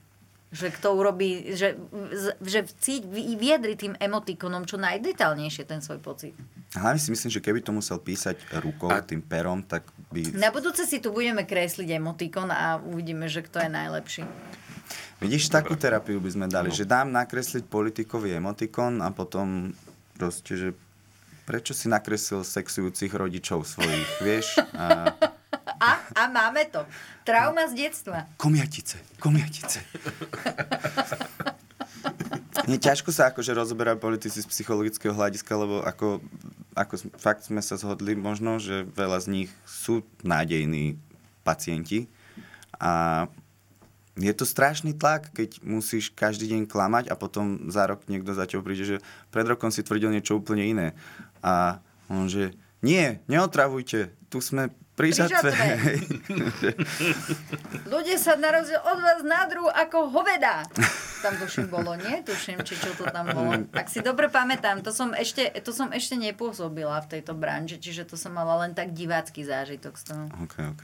že 0.50 0.74
kto 0.74 0.98
urobí, 0.98 1.54
že, 1.54 1.78
že 2.42 2.66
cíť, 2.66 3.06
vyjadri 3.38 3.78
tým 3.78 3.94
emotikonom 3.94 4.66
čo 4.66 4.82
najdetálnejšie 4.82 5.62
ten 5.62 5.78
svoj 5.78 6.02
pocit. 6.02 6.34
Hlavne 6.74 6.98
si 6.98 7.14
myslím, 7.14 7.30
že 7.30 7.38
keby 7.38 7.62
to 7.62 7.70
musel 7.70 8.02
písať 8.02 8.58
rukou, 8.58 8.90
A- 8.90 9.02
tým 9.02 9.22
perom, 9.22 9.62
tak 9.62 9.86
by... 10.10 10.34
Na 10.34 10.50
budúce 10.50 10.86
si 10.86 10.98
tu 10.98 11.14
budeme 11.14 11.46
kresliť 11.46 12.02
emotikon 12.02 12.50
a 12.50 12.82
uvidíme, 12.82 13.30
že 13.30 13.46
kto 13.46 13.62
je 13.62 13.70
najlepší. 13.70 14.22
Vidíš, 15.22 15.54
takú 15.54 15.76
terapiu 15.76 16.18
by 16.18 16.30
sme 16.32 16.46
dali, 16.50 16.74
že 16.74 16.88
dám 16.88 17.12
nakresliť 17.14 17.68
politikový 17.68 18.40
emotikon 18.40 19.04
a 19.04 19.12
potom 19.14 19.70
proste, 20.18 20.56
že 20.56 20.68
prečo 21.44 21.76
si 21.76 21.92
nakreslil 21.92 22.40
sexujúcich 22.42 23.12
rodičov 23.12 23.66
svojich, 23.66 24.10
vieš? 24.22 24.58
A 24.72 25.14
A, 25.78 26.02
a 26.16 26.22
máme 26.26 26.66
to. 26.66 26.82
Trauma 27.22 27.68
z 27.70 27.86
detstva. 27.86 28.26
komiatice, 28.34 28.98
komiatice. 29.22 29.78
Nie, 32.66 32.78
ťažko 32.78 33.10
sa 33.10 33.30
akože 33.30 33.54
rozoberajú 33.54 33.98
politici 33.98 34.42
z 34.42 34.46
psychologického 34.46 35.14
hľadiska, 35.14 35.52
lebo 35.54 35.82
ako, 35.82 36.22
ako 36.74 36.94
fakt 37.18 37.46
sme 37.46 37.62
sa 37.62 37.78
zhodli 37.78 38.14
možno, 38.14 38.58
že 38.58 38.86
veľa 38.94 39.18
z 39.22 39.26
nich 39.30 39.50
sú 39.66 40.06
nádejní 40.22 40.98
pacienti 41.42 42.06
a 42.78 43.26
je 44.20 44.32
to 44.36 44.44
strašný 44.44 44.92
tlak, 44.96 45.32
keď 45.32 45.62
musíš 45.64 46.12
každý 46.12 46.50
deň 46.50 46.68
klamať 46.68 47.08
a 47.08 47.14
potom 47.16 47.72
za 47.72 47.88
rok 47.88 48.04
niekto 48.10 48.36
za 48.36 48.44
tebou 48.44 48.66
príde, 48.66 48.84
že 48.84 49.02
pred 49.32 49.46
rokom 49.48 49.72
si 49.72 49.86
tvrdil 49.86 50.12
niečo 50.12 50.36
úplne 50.36 50.66
iné. 50.66 50.88
A 51.40 51.80
on, 52.10 52.28
že 52.28 52.52
nie, 52.84 53.22
neotravujte, 53.30 54.12
tu 54.28 54.42
sme 54.42 54.72
pri 55.00 55.16
žatve. 55.16 55.50
Ľudia 57.92 58.16
sa 58.20 58.36
na 58.36 58.52
rozdiel 58.52 58.84
od 58.84 58.98
vás 59.00 59.24
nádru 59.24 59.64
ako 59.64 60.12
hoveda. 60.12 60.68
Tam 61.24 61.40
tuším 61.40 61.72
bolo, 61.72 61.96
nie? 61.96 62.20
Tuším, 62.20 62.60
či 62.60 62.76
čo 62.76 62.92
to 63.00 63.08
tam 63.08 63.32
bolo. 63.32 63.64
Ak 63.72 63.88
si 63.88 64.04
dobre 64.04 64.28
pamätám, 64.28 64.84
to 64.84 64.92
som 64.92 65.16
ešte, 65.16 65.48
to 65.64 65.72
som 65.72 65.88
ešte 65.96 66.20
nepôsobila 66.20 67.00
v 67.00 67.16
tejto 67.16 67.32
branži, 67.32 67.80
čiže 67.80 68.04
to 68.04 68.20
som 68.20 68.36
mala 68.36 68.68
len 68.68 68.76
tak 68.76 68.92
divácky 68.92 69.40
zážitok 69.40 69.96
z 69.96 70.04
toho. 70.12 70.24
OK, 70.44 70.54
OK. 70.76 70.82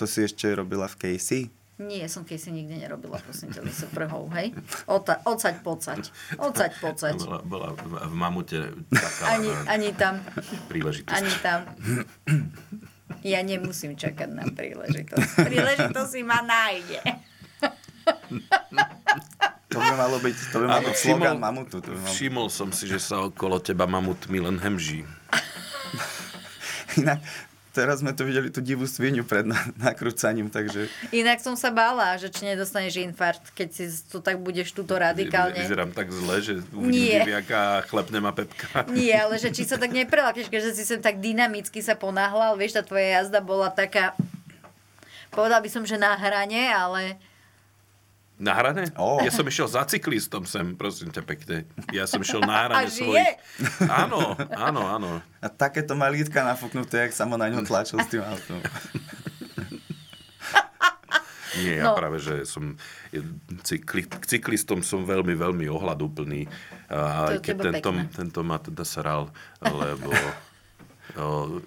To 0.00 0.08
si 0.08 0.24
ešte 0.24 0.48
robila 0.56 0.88
v 0.88 0.96
Casey? 0.96 1.52
Nie, 1.74 2.06
som 2.06 2.22
keď 2.22 2.38
si 2.38 2.50
nikdy 2.54 2.86
nerobila, 2.86 3.18
prosím 3.18 3.50
ťa, 3.50 3.66
sa 3.74 3.90
prhou, 3.90 4.30
hej? 4.38 4.54
Ota, 4.86 5.18
ocať, 5.26 5.58
pocať. 5.58 6.06
Ocať, 6.38 6.70
pocať. 6.78 7.18
Bola, 7.18 7.42
bola 7.42 7.68
v, 7.74 7.98
v 7.98 8.14
mamute 8.14 8.58
čakala 8.94 9.26
Ani, 9.34 9.50
na 9.50 9.58
ani 9.74 9.90
tam, 9.90 10.22
príležitosť. 10.70 11.18
ani 11.18 11.32
tam. 11.42 11.60
Ja 13.24 13.40
nemusím 13.40 13.96
čakať 13.96 14.28
na 14.28 14.44
príležitosť. 14.44 15.28
Príležitosť 15.48 16.10
si 16.12 16.20
ma 16.20 16.44
nájde. 16.44 17.00
To 19.72 19.80
by 19.80 19.92
malo 19.96 20.20
byť, 20.20 20.36
to 20.52 20.56
by 20.60 20.66
mal 20.68 20.78
Áno, 20.78 20.88
byť 20.92 20.96
slogan 21.00 21.34
všimol- 21.34 21.40
mamutu. 21.40 21.76
To 21.80 21.88
by 21.88 21.98
mal... 21.98 22.12
Všimol 22.12 22.48
som 22.52 22.68
si, 22.70 22.84
že 22.84 23.00
sa 23.00 23.24
okolo 23.24 23.58
teba 23.58 23.88
mamutmi 23.88 24.38
len 24.38 24.60
hemží. 24.60 25.08
Inak, 26.94 27.24
teraz 27.74 27.98
sme 27.98 28.14
tu 28.14 28.22
videli 28.22 28.48
tú 28.48 28.62
divú 28.62 28.86
svinu 28.86 29.20
pred 29.20 29.42
na- 29.42 29.58
nakrúcaním, 29.76 30.46
takže 30.46 30.86
Inak 31.10 31.42
som 31.42 31.52
sa 31.52 31.68
bála, 31.68 32.14
že 32.14 32.30
či 32.30 32.46
nedostaneš 32.46 33.02
infarkt, 33.02 33.50
keď 33.50 33.68
si 33.68 33.84
tu 34.06 34.22
tak 34.22 34.38
budeš 34.38 34.70
túto 34.70 34.94
radikálne. 34.94 35.58
Vyzerám 35.58 35.90
tak 35.90 36.08
zle, 36.08 36.36
že 36.38 36.52
Nie. 36.62 36.70
uvidím 36.72 37.18
diviaka 37.26 37.58
a 37.58 37.82
chlepne 37.82 38.18
ma 38.18 38.30
Pepka. 38.30 38.86
Nie, 38.88 39.18
ale 39.18 39.36
že 39.36 39.50
či 39.56 39.66
sa 39.66 39.74
tak 39.74 39.90
neprelákneš, 39.90 40.46
keďže 40.46 40.72
si 40.72 40.86
sem 40.86 41.02
tak 41.02 41.18
dynamicky 41.18 41.82
sa 41.82 41.92
ponáhľal, 41.92 42.54
vieš, 42.54 42.78
tá 42.78 42.82
tvoja 42.82 43.18
jazda 43.18 43.42
bola 43.42 43.68
taká, 43.68 44.14
povedal 45.28 45.58
by 45.58 45.68
som, 45.68 45.82
že 45.82 45.98
na 45.98 46.14
hrane, 46.14 46.70
ale 46.70 47.18
Na 48.34 48.50
hrane? 48.52 48.90
Ó. 48.98 49.22
Ja 49.22 49.30
som 49.30 49.46
išiel 49.46 49.70
za 49.70 49.86
cyklistom 49.86 50.42
sem, 50.42 50.74
prosím 50.74 51.08
ťa 51.08 51.22
pekne. 51.22 51.70
Ja 51.94 52.02
som 52.04 52.18
išiel 52.18 52.42
na 52.42 52.66
hrane 52.66 52.90
svojich... 52.90 53.38
Áno, 53.86 54.34
áno, 54.50 54.82
áno. 54.84 55.10
a 55.38 55.46
takéto 55.46 55.94
malítka 55.94 56.42
nafúknuté, 56.42 57.06
jak 57.06 57.14
sa 57.14 57.24
mu 57.24 57.38
na 57.38 57.46
ňom 57.46 57.62
tlačil 57.62 57.94
s 57.96 58.10
tým 58.10 58.20
autom. 58.20 58.58
Nie, 61.54 61.78
ja 61.78 61.86
No. 61.86 61.94
práve, 61.94 62.18
že 62.18 62.42
som 62.42 62.74
cykli, 63.62 64.02
k 64.02 64.24
cyklistom 64.26 64.82
som 64.82 65.06
veľmi, 65.06 65.38
veľmi 65.38 65.70
ohľadúplný. 65.70 66.50
A 66.90 67.30
To 67.30 67.38
je 67.38 67.38
aj 67.38 67.42
keď 67.46 67.56
tento, 67.62 67.90
pekné. 67.94 68.10
tento 68.10 68.40
ma 68.42 68.58
teda 68.58 68.82
sral, 68.82 69.30
lebo 69.62 70.10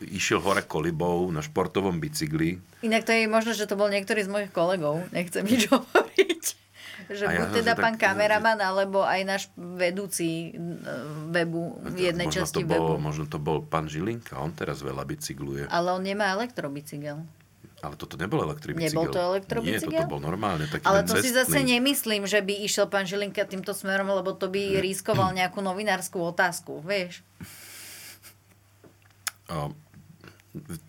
išiel 0.04 0.40
hore 0.40 0.62
kolibou 0.62 1.24
na 1.28 1.40
športovom 1.40 1.98
bicykli. 1.98 2.60
inak 2.82 3.04
to 3.04 3.12
je 3.12 3.26
možno, 3.26 3.52
že 3.52 3.64
to 3.64 3.74
bol 3.74 3.88
niektorý 3.88 4.22
z 4.22 4.30
mojich 4.30 4.52
kolegov, 4.52 5.08
nechcem 5.10 5.42
nič 5.42 5.68
hovoriť. 5.72 6.44
Že 7.08 7.24
A 7.24 7.32
buď 7.32 7.48
teda 7.56 7.72
tak- 7.72 7.80
pán 7.80 7.96
kameraman, 7.96 8.60
alebo 8.60 9.00
aj 9.00 9.22
náš 9.24 9.44
vedúci 9.56 10.52
e, 10.52 10.60
webu, 11.30 11.80
v 11.80 12.12
jednej 12.12 12.28
možno 12.28 12.44
časti 12.44 12.56
to 12.58 12.68
bol, 12.68 12.76
webu. 12.76 12.94
Možno 13.00 13.24
to 13.24 13.38
bol 13.38 13.58
pán 13.62 13.88
Žilinka, 13.88 14.36
on 14.36 14.52
teraz 14.52 14.84
veľa 14.84 15.08
bicykluje. 15.08 15.70
Ale 15.70 15.88
on 15.90 16.04
nemá 16.04 16.36
elektrobicykel. 16.36 17.24
Ale 17.78 17.94
toto 17.94 18.18
nebol 18.18 18.42
elektrobicykel. 18.42 18.92
Nebol 18.92 19.08
to 19.08 19.22
elektrobicykel? 19.22 19.88
Nie, 19.88 20.04
toto 20.04 20.10
bol 20.10 20.20
normálne 20.20 20.66
taký 20.66 20.84
Ale 20.84 21.06
to 21.06 21.16
si 21.16 21.30
zase 21.30 21.54
cestný. 21.54 21.78
nemyslím, 21.78 22.26
že 22.26 22.42
by 22.42 22.66
išiel 22.66 22.90
pán 22.90 23.06
Žilinka 23.06 23.46
týmto 23.46 23.72
smerom, 23.72 24.10
lebo 24.10 24.34
to 24.34 24.50
by 24.50 24.82
riskoval 24.82 25.32
nejakú 25.32 25.62
novinárskú 25.62 26.20
otázku, 26.20 26.82
vieš. 26.82 27.22
A 29.48 29.72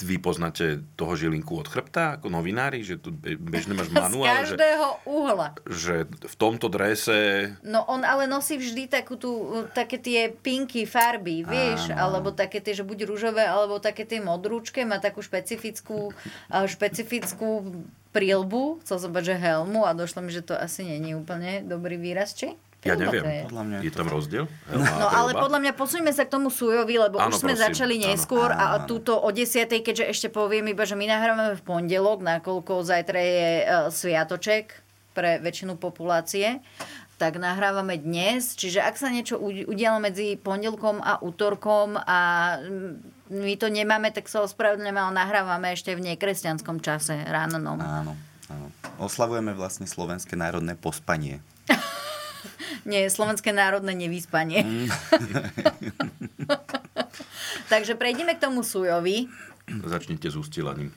vy 0.00 0.16
poznáte 0.16 0.80
toho 0.96 1.12
Žilinku 1.12 1.59
od 1.61 1.68
chrbta 1.68 2.16
ako 2.16 2.32
novinári, 2.32 2.80
že 2.80 2.96
tu 2.96 3.12
be- 3.12 3.36
bežne 3.36 3.76
máš 3.76 3.90
Z 3.92 3.94
manuál, 3.94 4.46
že, 4.46 4.56
každého 4.56 4.88
uhla. 5.04 5.48
že 5.68 5.94
v 6.09 6.34
tomto 6.38 6.72
drese 6.72 7.52
No 7.61 7.84
on 7.84 8.06
ale 8.06 8.24
nosí 8.24 8.56
vždy 8.56 8.88
takú 8.88 9.20
tú, 9.20 9.64
také 9.76 10.00
tie 10.00 10.32
pinky 10.32 10.88
farby, 10.88 11.44
vieš, 11.44 11.92
alebo 11.92 12.32
také 12.32 12.62
tie, 12.64 12.72
že 12.72 12.86
buď 12.86 13.04
rúžové, 13.09 13.44
alebo 13.44 13.82
také 13.82 14.09
tie 14.09 14.22
modrúčke, 14.22 14.84
má 14.88 15.02
takú 15.02 15.20
špecifickú, 15.20 16.14
špecifickú 16.48 17.84
prílbu, 18.16 18.80
chcel 18.86 18.96
som 18.96 19.12
povedať, 19.12 19.36
že 19.36 19.42
helmu 19.42 19.84
a 19.84 19.92
došlo 19.92 20.24
mi, 20.24 20.32
že 20.32 20.40
to 20.40 20.56
asi 20.56 20.86
není 20.86 21.12
úplne 21.12 21.61
dobrý 21.61 22.00
výraz, 22.00 22.32
či? 22.32 22.56
Ja 22.87 22.95
neviem, 22.95 23.22
to 23.22 23.26
je. 23.26 23.43
Podľa 23.51 23.64
mňa 23.66 23.79
je 23.83 23.93
tam 23.93 24.07
rozdiel? 24.07 24.45
No 24.70 25.07
ale 25.11 25.35
podľa 25.35 25.59
mňa 25.59 25.72
posuňme 25.74 26.12
sa 26.14 26.22
k 26.22 26.31
tomu 26.31 26.47
Sujovi, 26.47 26.95
lebo 26.95 27.18
Áno, 27.18 27.35
už 27.35 27.43
sme 27.43 27.59
prosím, 27.59 27.66
začali 27.66 27.95
áno. 27.99 28.05
neskôr 28.14 28.49
a 28.55 28.87
túto 28.87 29.18
o 29.18 29.29
10. 29.35 29.66
keďže 29.83 30.05
ešte 30.07 30.29
poviem 30.31 30.70
iba, 30.70 30.87
že 30.87 30.95
my 30.95 31.11
nahrávame 31.11 31.59
v 31.59 31.62
pondelok, 31.66 32.22
nakoľko 32.22 32.87
zajtra 32.87 33.18
je 33.18 33.51
uh, 33.66 33.66
sviatoček 33.91 34.79
pre 35.11 35.43
väčšinu 35.43 35.74
populácie, 35.74 36.62
tak 37.18 37.43
nahrávame 37.43 37.99
dnes. 37.99 38.55
Čiže 38.55 38.87
ak 38.87 38.95
sa 38.95 39.11
niečo 39.11 39.43
udialo 39.43 39.99
medzi 39.99 40.39
pondelkom 40.39 41.03
a 41.03 41.18
útorkom 41.18 41.99
a 41.99 42.18
mm, 42.62 43.35
my 43.35 43.55
to 43.59 43.66
nemáme, 43.66 44.14
tak 44.14 44.31
sa 44.31 44.47
ospravedlňujeme, 44.47 45.03
ale 45.03 45.12
nahrávame 45.18 45.74
ešte 45.74 45.99
v 45.99 46.14
nekresťanskom 46.14 46.79
čase 46.79 47.26
ráno. 47.26 47.59
Áno, 47.59 48.14
áno. 48.47 48.66
Oslavujeme 49.03 49.51
vlastne 49.59 49.91
slovenské 49.91 50.39
národné 50.39 50.79
pospanie. 50.79 51.43
Nie, 52.89 53.09
slovenské 53.09 53.53
národné 53.53 53.95
nevyspanie. 53.95 54.64
Takže 57.73 58.01
prejdeme 58.01 58.33
k 58.33 58.43
tomu 58.49 58.64
Sujovi. 58.64 59.29
Začnite 59.69 60.33
s 60.33 60.37
ústilaním. 60.41 60.89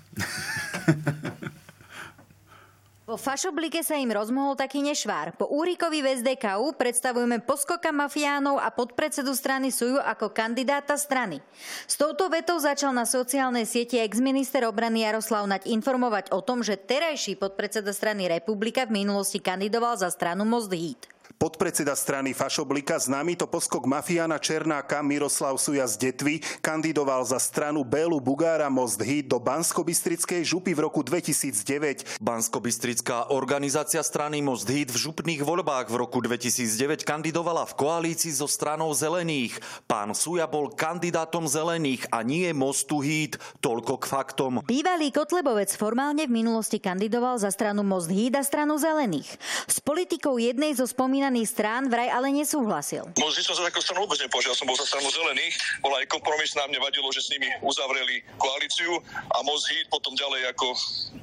Po 3.04 3.20
fašoblike 3.28 3.84
sa 3.84 4.00
im 4.00 4.16
rozmohol 4.16 4.56
taký 4.56 4.80
nešvár. 4.80 5.36
Po 5.36 5.52
Úrikovi 5.52 6.00
v 6.00 6.16
SDKU 6.24 6.80
predstavujeme 6.80 7.44
poskoka 7.44 7.92
mafiánov 7.92 8.64
a 8.64 8.72
podpredsedu 8.72 9.36
strany 9.36 9.76
Suju 9.76 10.00
ako 10.00 10.32
kandidáta 10.32 10.96
strany. 10.96 11.44
S 11.84 12.00
touto 12.00 12.32
vetou 12.32 12.56
začal 12.64 12.96
na 12.96 13.04
sociálnej 13.04 13.68
sieti 13.68 14.00
ex-minister 14.00 14.64
obrany 14.64 15.04
Jaroslav 15.04 15.44
Naď 15.44 15.68
informovať 15.68 16.32
o 16.32 16.40
tom, 16.40 16.64
že 16.64 16.80
terajší 16.80 17.36
podpredseda 17.36 17.92
strany 17.92 18.32
Republika 18.32 18.88
v 18.88 19.04
minulosti 19.04 19.44
kandidoval 19.44 20.00
za 20.00 20.08
stranu 20.08 20.48
Most 20.48 20.72
Hit. 20.72 21.12
Podpredseda 21.42 21.98
strany 21.98 22.38
Fašoblika, 22.38 23.02
známy 23.02 23.34
to 23.34 23.50
poskok 23.50 23.90
mafiána 23.90 24.38
Černáka 24.38 25.02
Miroslav 25.02 25.58
Suja 25.58 25.90
z 25.90 25.98
Detvy, 25.98 26.38
kandidoval 26.62 27.26
za 27.26 27.42
stranu 27.42 27.82
Bélu 27.82 28.22
Bugára 28.22 28.70
Most 28.70 29.02
Hit 29.02 29.26
do 29.26 29.42
Banskobystrickej 29.42 30.46
župy 30.46 30.78
v 30.78 30.86
roku 30.86 31.02
2009. 31.02 32.22
Banskobystrická 32.22 33.34
organizácia 33.34 34.06
strany 34.06 34.38
Most 34.46 34.70
Hit 34.70 34.94
v 34.94 35.02
župných 35.02 35.42
voľbách 35.42 35.90
v 35.90 36.06
roku 36.06 36.22
2009 36.22 37.02
kandidovala 37.02 37.66
v 37.66 37.74
koalícii 37.74 38.38
so 38.38 38.46
stranou 38.46 38.94
Zelených. 38.94 39.58
Pán 39.90 40.14
Suja 40.14 40.46
bol 40.46 40.70
kandidátom 40.70 41.50
Zelených 41.50 42.06
a 42.14 42.22
nie 42.22 42.54
Mostu 42.54 43.02
Hit. 43.02 43.42
Toľko 43.66 43.98
k 43.98 44.06
faktom. 44.06 44.54
Bývalý 44.70 45.10
Kotlebovec 45.10 45.74
formálne 45.74 46.30
v 46.30 46.38
minulosti 46.38 46.78
kandidoval 46.78 47.42
za 47.42 47.50
stranu 47.50 47.82
Most 47.82 48.14
Hit 48.14 48.38
a 48.38 48.46
stranu 48.46 48.78
Zelených. 48.78 49.42
S 49.66 49.82
politikou 49.82 50.38
jednej 50.38 50.78
zo 50.78 50.86
spomínaných 50.86 51.31
strán 51.48 51.88
vraj 51.88 52.12
ale 52.12 52.36
nesúhlasil. 52.36 53.08
Mozdí 53.16 53.42
som 53.48 53.56
za 53.56 53.64
takú 53.64 53.80
stranu 53.80 54.04
vôbec 54.04 54.20
nepožiadal, 54.20 54.60
som 54.60 54.68
bol 54.68 54.76
za 54.76 54.84
stranu 54.84 55.08
zelených, 55.08 55.56
bola 55.80 56.04
aj 56.04 56.12
kompromisná, 56.12 56.68
mne 56.68 56.84
vadilo, 56.84 57.08
že 57.16 57.24
s 57.24 57.32
nimi 57.32 57.48
uzavreli 57.64 58.20
koalíciu 58.36 59.00
a 59.32 59.38
Most 59.48 59.72
Hit 59.72 59.88
potom 59.88 60.12
ďalej 60.18 60.52
ako 60.52 60.68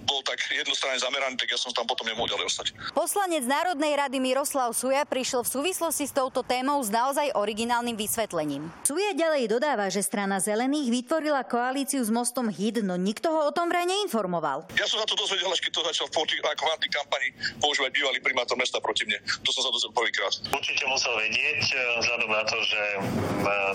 bol 0.08 0.24
tak 0.24 0.40
jednostranne 0.48 0.96
zameraný, 0.96 1.36
tak 1.36 1.52
ja 1.52 1.58
som 1.60 1.68
tam 1.76 1.84
potom 1.84 2.08
nemohol 2.08 2.32
ďalej 2.32 2.48
ostať. 2.48 2.66
Poslanec 2.96 3.44
Národnej 3.44 3.92
rady 3.92 4.18
Miroslav 4.24 4.72
Suja 4.72 5.04
prišiel 5.04 5.44
v 5.44 5.52
súvislosti 5.60 6.08
s 6.08 6.16
touto 6.16 6.40
témou 6.40 6.80
s 6.80 6.88
naozaj 6.88 7.36
originálnym 7.36 7.92
vysvetlením. 7.92 8.72
Suja 8.88 9.12
ďalej 9.12 9.52
dodáva, 9.52 9.92
že 9.92 10.00
strana 10.00 10.40
zelených 10.40 10.88
vytvorila 10.88 11.44
koalíciu 11.44 12.00
s 12.00 12.08
mostom 12.08 12.48
HIT, 12.48 12.80
no 12.80 12.96
nikto 12.96 13.28
ho 13.28 13.40
o 13.48 13.52
tom 13.52 13.68
vraj 13.68 13.84
neinformoval. 13.84 14.70
Ja 14.80 14.88
som 14.88 15.02
sa 15.02 15.06
to 15.08 15.18
dozvedel, 15.18 15.52
až 15.52 15.60
keď 15.60 15.72
to 15.76 15.82
začal 15.84 16.06
v 16.08 16.18
v 16.28 16.74
antikampani 16.76 17.28
používať 17.58 17.90
bývalý 17.90 18.18
primátor 18.20 18.54
mesta 18.60 18.78
proti 18.78 19.08
mne. 19.08 19.18
To 19.42 19.50
som 19.50 19.64
sa 19.66 19.70
dozvedel 19.72 19.94
prvýkrát. 19.98 20.32
Určite 20.54 20.84
musel 20.86 21.12
vedieť, 21.18 21.62
e, 21.74 21.76
vzhľadom 21.98 22.30
na 22.30 22.42
to, 22.46 22.58
že 22.62 22.82
e, 22.94 22.98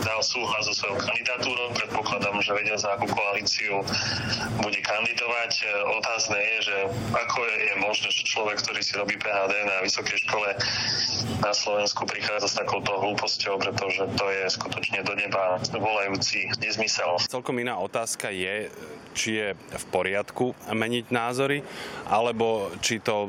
dal 0.07 0.21
súhlas 0.23 0.63
so 0.65 0.73
svojou 0.73 0.97
kandidatúrou. 1.03 1.67
Predpokladám, 1.75 2.35
že 2.39 2.51
vedel, 2.55 2.77
za 2.79 2.95
akú 2.95 3.07
koalíciu 3.11 3.83
bude 4.63 4.79
kandidovať. 4.79 5.51
E, 5.59 5.63
Otázne 5.99 6.39
je, 6.39 6.57
že 6.71 6.77
ako 7.11 7.39
je, 7.43 7.55
je 7.67 7.75
možné, 7.83 8.07
že 8.09 8.21
človek, 8.23 8.57
ktorý 8.63 8.81
si 8.81 8.93
robí 8.95 9.15
PHD 9.19 9.53
na 9.67 9.77
vysokej 9.83 10.17
škole 10.23 10.49
na 11.43 11.51
Slovensku 11.51 12.07
prichádza 12.07 12.47
s 12.47 12.55
takouto 12.55 12.91
hlúposťou, 12.99 13.59
pretože 13.59 14.07
to 14.15 14.25
je 14.31 14.43
skutočne 14.47 15.03
do 15.03 15.15
neba 15.15 15.59
volajúci 15.75 16.47
nezmysel. 16.59 17.19
Celkom 17.27 17.59
iná 17.59 17.75
otázka 17.79 18.31
je, 18.31 18.71
či 19.11 19.29
je 19.39 19.47
v 19.55 19.85
poriadku 19.91 20.55
meniť 20.71 21.11
názory, 21.11 21.63
alebo 22.07 22.71
či 22.79 23.03
to 23.03 23.27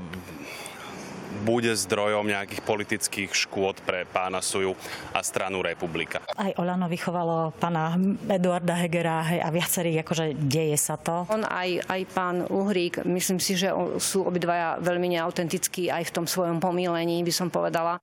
bude 1.43 1.75
zdrojom 1.75 2.31
nejakých 2.31 2.63
politických 2.63 3.31
škôd 3.35 3.83
pre 3.83 4.07
pána 4.07 4.39
Suju 4.39 4.79
a 5.11 5.21
stranu 5.27 5.65
Republika. 5.65 6.23
Aj 6.39 6.55
Olano 6.63 6.87
vychovalo 6.87 7.51
pána 7.59 7.99
Eduarda 8.31 8.79
Hegera 8.79 9.27
hej, 9.27 9.41
a 9.43 9.49
viacerých, 9.51 10.07
akože 10.07 10.25
deje 10.47 10.79
sa 10.79 10.95
to. 10.95 11.27
On 11.33 11.43
aj, 11.43 11.83
aj 11.91 12.01
pán 12.15 12.37
Uhrík, 12.47 13.03
myslím 13.03 13.43
si, 13.43 13.59
že 13.59 13.75
sú 13.99 14.23
obidvaja 14.23 14.79
veľmi 14.79 15.19
neautentickí 15.19 15.91
aj 15.91 16.13
v 16.13 16.15
tom 16.15 16.27
svojom 16.31 16.63
pomílení, 16.63 17.25
by 17.27 17.33
som 17.35 17.49
povedala. 17.51 17.99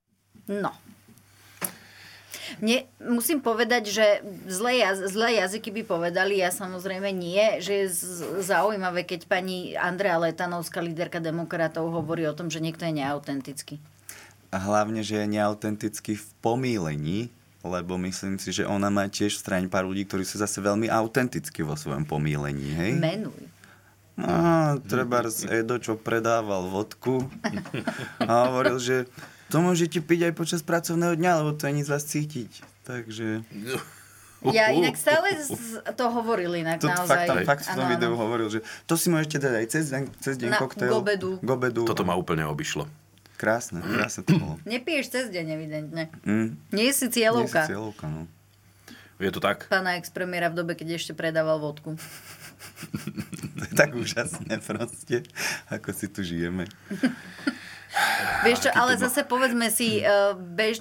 No. 0.50 0.74
Mne, 2.58 2.84
musím 2.98 3.38
povedať, 3.38 3.88
že 3.88 4.06
zlé, 4.46 4.82
jaz, 4.82 4.98
zlé 5.08 5.38
jazyky 5.38 5.70
by 5.70 5.82
povedali, 5.86 6.38
ja 6.38 6.50
samozrejme 6.50 7.10
nie, 7.10 7.62
že 7.62 7.84
je 7.84 7.86
z- 7.88 8.42
zaujímavé, 8.42 9.06
keď 9.06 9.26
pani 9.26 9.74
Andrea 9.74 10.18
Letanovská, 10.18 10.82
líderka 10.82 11.18
demokratov, 11.18 11.90
hovorí 11.90 12.26
o 12.26 12.34
tom, 12.34 12.50
že 12.50 12.58
niekto 12.58 12.82
je 12.82 12.98
neautentický. 12.98 13.76
A 14.52 14.60
hlavne, 14.60 15.00
že 15.00 15.22
je 15.22 15.32
neautentický 15.32 16.18
v 16.18 16.26
pomílení, 16.44 17.20
lebo 17.62 17.94
myslím 18.02 18.36
si, 18.36 18.50
že 18.50 18.66
ona 18.66 18.90
má 18.90 19.06
tiež 19.06 19.38
v 19.38 19.42
strane 19.42 19.66
pár 19.70 19.86
ľudí, 19.86 20.04
ktorí 20.04 20.26
sú 20.26 20.36
zase 20.36 20.58
veľmi 20.58 20.90
autentickí 20.90 21.62
vo 21.62 21.78
svojom 21.78 22.04
pomílení, 22.04 22.68
hej? 22.74 22.92
Menuj. 22.98 23.38
No, 24.12 24.76
treba 24.84 25.24
Edo, 25.48 25.80
čo 25.80 25.96
predával 25.96 26.68
vodku 26.68 27.24
a 28.28 28.50
hovoril, 28.50 28.76
že 28.76 28.96
to 29.52 29.60
môžete 29.60 30.00
piť 30.00 30.20
aj 30.26 30.34
počas 30.34 30.60
pracovného 30.64 31.12
dňa, 31.14 31.44
lebo 31.44 31.52
to 31.52 31.68
není 31.68 31.84
z 31.84 31.92
vás 31.92 32.04
cítiť. 32.08 32.50
Takže... 32.88 33.44
Ja 34.42 34.74
inak 34.74 34.98
stále 34.98 35.38
to 35.94 36.10
hovoril 36.10 36.50
inak 36.58 36.82
To 36.82 36.90
naozaj. 36.90 37.06
fakt, 37.06 37.26
tam 37.30 37.36
fakt 37.46 37.62
v 37.62 37.78
tom 37.78 37.86
videu 37.86 38.10
áno. 38.10 38.26
hovoril, 38.26 38.50
že 38.50 38.58
to 38.90 38.98
si 38.98 39.06
môžete 39.06 39.38
dať 39.38 39.54
aj 39.54 39.66
cez 39.70 39.84
deň, 39.94 40.02
cez 40.18 40.34
deň 40.34 40.50
Na 40.50 40.58
koktail. 40.58 40.90
gobedu. 40.90 41.38
gobedu. 41.38 41.86
Toto 41.86 42.02
ma 42.02 42.18
úplne 42.18 42.42
obišlo. 42.50 42.90
Krásne, 43.38 43.78
krásne 43.86 44.26
to 44.26 44.34
bolo. 44.34 44.58
Nepiješ 44.66 45.14
cez 45.14 45.24
deň, 45.30 45.46
evidentne. 45.46 46.10
Mm. 46.26 46.58
Nie 46.74 46.90
si 46.90 47.06
Nie 47.06 47.06
si 47.06 47.06
cieľovka. 47.22 47.70
cieľovka, 47.70 48.10
no. 48.10 48.26
Je 49.22 49.30
to 49.30 49.38
tak? 49.38 49.70
Pána 49.70 49.94
ex-premiéra 49.94 50.50
v 50.50 50.58
dobe, 50.58 50.74
keď 50.74 50.98
ešte 50.98 51.12
predával 51.14 51.62
vodku. 51.62 51.94
To 53.52 53.62
je 53.62 53.74
tak 53.78 53.94
úžasné 53.94 54.58
proste, 54.58 55.22
ako 55.70 55.94
si 55.94 56.06
tu 56.10 56.26
žijeme. 56.26 56.66
Vieš 58.46 58.68
čo, 58.68 58.70
ale 58.72 58.96
zase 58.96 59.24
povedzme 59.24 59.68
si, 59.68 60.00
eh, 60.02 60.34
bež, 60.36 60.80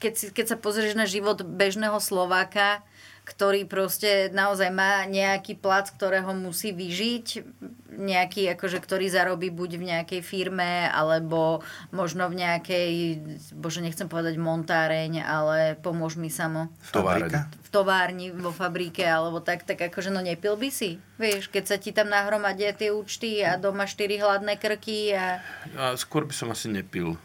keď, 0.00 0.12
si, 0.16 0.24
keď 0.32 0.46
sa 0.54 0.56
pozrieš 0.56 0.94
na 0.94 1.08
život 1.08 1.40
bežného 1.42 1.98
Slováka, 1.98 2.84
ktorý 3.26 3.66
proste 3.66 4.30
naozaj 4.30 4.70
má 4.70 5.02
nejaký 5.02 5.58
plat, 5.58 5.82
ktorého 5.82 6.30
musí 6.30 6.70
vyžiť, 6.70 7.42
nejaký, 7.90 8.54
akože, 8.54 8.78
ktorý 8.78 9.10
zarobí 9.10 9.50
buď 9.50 9.70
v 9.82 9.88
nejakej 9.90 10.22
firme, 10.22 10.86
alebo 10.86 11.66
možno 11.90 12.30
v 12.30 12.38
nejakej, 12.38 12.92
bože, 13.50 13.82
nechcem 13.82 14.06
povedať 14.06 14.38
montáreň, 14.38 15.26
ale 15.26 15.74
pomôž 15.82 16.14
mi 16.14 16.30
samo. 16.30 16.70
Továreň. 16.94 17.50
V 17.66 17.68
továrni, 17.74 18.30
vo 18.30 18.54
fabrike, 18.54 19.02
alebo 19.02 19.42
tak, 19.42 19.66
tak 19.66 19.82
akože, 19.90 20.14
no 20.14 20.22
nepil 20.22 20.54
by 20.54 20.70
si. 20.70 21.02
Vieš, 21.18 21.50
keď 21.50 21.64
sa 21.66 21.76
ti 21.82 21.90
tam 21.90 22.06
nahromadia 22.06 22.70
tie 22.78 22.94
účty 22.94 23.42
a 23.42 23.58
doma 23.58 23.90
štyri 23.90 24.22
hladné 24.22 24.54
krky 24.54 25.10
a... 25.18 25.42
A 25.74 25.98
skôr 25.98 26.22
by 26.22 26.34
som 26.36 26.54
asi 26.54 26.70
nepil. 26.70 27.18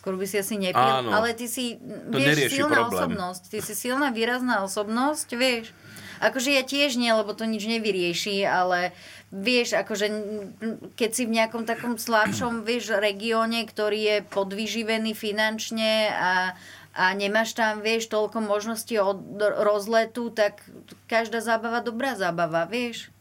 Skôr 0.00 0.16
by 0.16 0.24
si 0.24 0.40
asi 0.40 0.56
nepil, 0.56 0.80
Áno. 0.80 1.12
ale 1.12 1.36
ty 1.36 1.44
si, 1.44 1.76
To 1.76 2.16
vieš, 2.16 2.56
silná 2.56 2.88
problém. 2.88 3.04
osobnosť. 3.04 3.42
Ty 3.52 3.58
si 3.60 3.74
silná, 3.76 4.08
výrazná 4.08 4.64
osobnosť, 4.64 5.28
vieš. 5.36 5.76
Akože 6.24 6.56
ja 6.56 6.64
tiež 6.64 6.96
nie, 6.96 7.12
lebo 7.12 7.36
to 7.36 7.44
nič 7.44 7.68
nevyrieši, 7.68 8.48
ale 8.48 8.96
vieš, 9.28 9.76
akože 9.76 10.08
keď 10.96 11.10
si 11.12 11.22
v 11.28 11.36
nejakom 11.36 11.68
takom 11.68 12.00
slabšom, 12.00 12.60
vieš, 12.68 12.96
regióne, 12.96 13.68
ktorý 13.68 14.00
je 14.00 14.16
podvyživený 14.32 15.12
finančne 15.12 16.08
a 16.16 16.32
a 16.90 17.14
nemáš 17.14 17.54
tam, 17.54 17.86
vieš, 17.86 18.10
toľko 18.10 18.42
možností 18.42 18.98
od 18.98 19.22
rozletu, 19.62 20.26
tak 20.34 20.66
každá 21.06 21.38
zábava 21.38 21.78
dobrá 21.86 22.18
zábava, 22.18 22.66
vieš. 22.66 23.14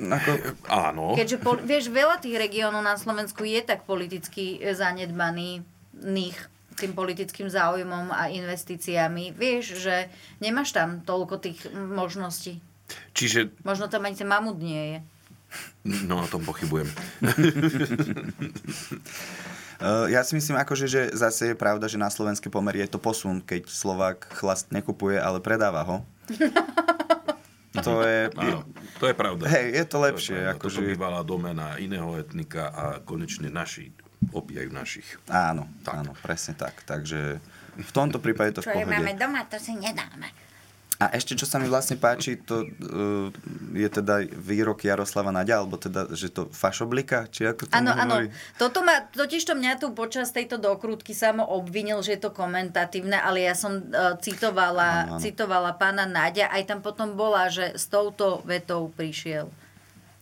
Ako... 0.00 0.30
Áno. 0.72 1.12
Keďže, 1.12 1.36
pol, 1.44 1.60
vieš, 1.60 1.92
veľa 1.92 2.16
tých 2.24 2.40
regiónov 2.40 2.80
na 2.80 2.96
Slovensku 2.96 3.44
je 3.44 3.60
tak 3.60 3.84
politicky 3.84 4.56
zanedbaných 4.72 6.48
tým 6.80 6.96
politickým 6.96 7.52
záujmom 7.52 8.08
a 8.08 8.32
investíciami. 8.32 9.36
Vieš, 9.36 9.84
že 9.84 10.08
nemáš 10.40 10.72
tam 10.72 11.04
toľko 11.04 11.36
tých 11.44 11.68
možností. 11.76 12.56
Čiže... 13.12 13.52
Možno 13.62 13.92
tam 13.92 14.08
ani 14.08 14.16
ten 14.16 14.24
mamut 14.24 14.56
nie 14.56 14.96
je. 14.96 14.98
No, 16.08 16.24
o 16.24 16.28
tom 16.30 16.40
pochybujem. 16.46 16.88
Uh, 19.82 20.06
ja 20.14 20.22
si 20.22 20.38
myslím, 20.38 20.56
akože, 20.56 20.86
že 20.86 21.02
zase 21.12 21.52
je 21.52 21.58
pravda, 21.58 21.90
že 21.90 22.00
na 22.00 22.08
slovenské 22.08 22.48
pomery 22.48 22.86
je 22.86 22.96
to 22.96 23.02
posun, 23.02 23.42
keď 23.42 23.66
Slovák 23.66 24.30
chlast 24.30 24.70
nekupuje, 24.70 25.18
ale 25.18 25.42
predáva 25.42 25.82
ho. 25.84 25.96
To 27.84 28.02
je... 28.04 28.20
Áno, 28.36 28.58
to 29.00 29.04
je 29.08 29.14
pravda. 29.14 29.44
Hej, 29.48 29.66
je 29.72 29.84
to 29.88 29.96
lepšie. 30.00 30.36
To 30.36 30.40
je 30.40 30.48
ako 30.52 30.66
Toto 30.68 30.80
že... 30.80 30.88
bývala 30.92 31.20
domena 31.24 31.66
iného 31.80 32.08
etnika 32.18 32.68
a 32.70 32.84
konečne 33.00 33.48
naši 33.48 33.90
opijajú 34.30 34.68
našich. 34.68 35.08
Áno, 35.32 35.64
tak. 35.80 36.04
áno, 36.04 36.12
presne 36.20 36.52
tak. 36.54 36.84
Takže 36.84 37.40
v 37.80 37.90
tomto 37.94 38.20
prípade 38.20 38.60
to 38.60 38.62
Čo 38.62 38.76
v 38.76 38.84
pohode. 38.84 38.92
máme 38.92 39.16
doma, 39.16 39.48
to 39.48 39.56
si 39.56 39.72
nedáme. 39.72 40.28
A 41.00 41.08
ešte, 41.16 41.32
čo 41.32 41.48
sa 41.48 41.56
mi 41.56 41.64
vlastne 41.64 41.96
páči, 41.96 42.36
to 42.36 42.60
uh, 42.60 43.32
je 43.72 43.88
teda 43.88 44.20
výrok 44.20 44.84
Jaroslava 44.84 45.32
Nadia, 45.32 45.56
alebo 45.56 45.80
teda, 45.80 46.12
že 46.12 46.28
to 46.28 46.52
fašoblika, 46.52 47.24
či 47.32 47.48
ako 47.48 47.66
to 47.66 47.72
Áno, 47.72 47.88
áno. 47.90 48.28
Toto 48.60 48.84
ma, 48.84 49.08
totiž 49.08 49.48
to 49.48 49.56
mňa 49.56 49.80
tu 49.80 49.96
počas 49.96 50.28
tejto 50.28 50.60
dokrutky 50.60 51.16
samo 51.16 51.40
obvinil, 51.42 52.04
že 52.04 52.20
je 52.20 52.28
to 52.28 52.30
komentatívne, 52.30 53.16
ale 53.16 53.48
ja 53.48 53.56
som 53.56 53.80
uh, 53.80 54.20
citovala, 54.20 55.08
Áno, 55.08 55.16
áno. 55.16 55.22
citovala 55.24 55.72
pána 55.72 56.04
Nadia, 56.04 56.52
aj 56.52 56.68
tam 56.68 56.78
potom 56.84 57.16
bola, 57.16 57.48
že 57.48 57.72
s 57.72 57.88
touto 57.88 58.44
vetou 58.44 58.92
prišiel. 58.92 59.48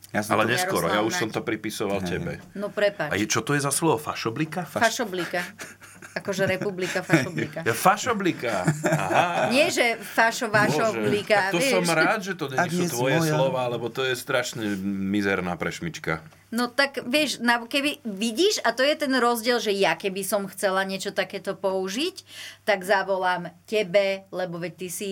Ja 0.09 0.25
Ale 0.25 0.47
to- 0.47 0.57
neskoro, 0.57 0.89
ja 0.89 1.03
už 1.03 1.13
som 1.13 1.29
to 1.29 1.45
pripisoval 1.45 2.01
tebe. 2.01 2.41
No 2.57 2.73
prepač. 2.73 3.13
A 3.13 3.19
je, 3.19 3.29
čo 3.29 3.45
to 3.45 3.53
je 3.53 3.61
za 3.61 3.69
slovo? 3.69 4.01
Fašoblika? 4.01 4.65
Fašoblika. 4.65 5.43
Akože 6.19 6.43
republika 6.47 7.01
fašoblika. 7.07 7.63
Ja, 7.63 7.75
fašoblika. 7.87 8.67
Aha. 8.85 9.49
Nie, 9.55 9.71
že 9.71 9.97
fašo, 9.97 10.51
vašo, 10.51 10.83
Bože, 10.93 11.03
blika, 11.07 11.49
tak 11.49 11.53
to 11.55 11.63
vieš. 11.63 11.73
som 11.79 11.85
rád, 11.87 12.21
že 12.27 12.33
to 12.35 12.45
nie 12.51 12.91
sú 12.91 12.99
tvoje 12.99 13.19
moja. 13.23 13.33
slova, 13.35 13.63
lebo 13.71 13.87
to 13.89 14.03
je 14.03 14.15
strašne 14.19 14.65
mizerná 14.83 15.55
prešmička. 15.55 16.21
No 16.49 16.65
tak 16.67 17.05
vieš, 17.05 17.45
na, 17.45 17.61
keby 17.61 18.01
vidíš, 18.03 18.65
a 18.65 18.73
to 18.73 18.81
je 18.81 18.97
ten 18.97 19.13
rozdiel, 19.13 19.61
že 19.61 19.69
ja 19.69 19.93
keby 19.93 20.25
som 20.25 20.49
chcela 20.49 20.81
niečo 20.81 21.13
takéto 21.13 21.53
použiť, 21.53 22.25
tak 22.65 22.89
zavolám 22.89 23.53
tebe, 23.69 24.25
lebo 24.33 24.57
veď 24.57 24.73
ty 24.81 24.89
si 24.89 25.11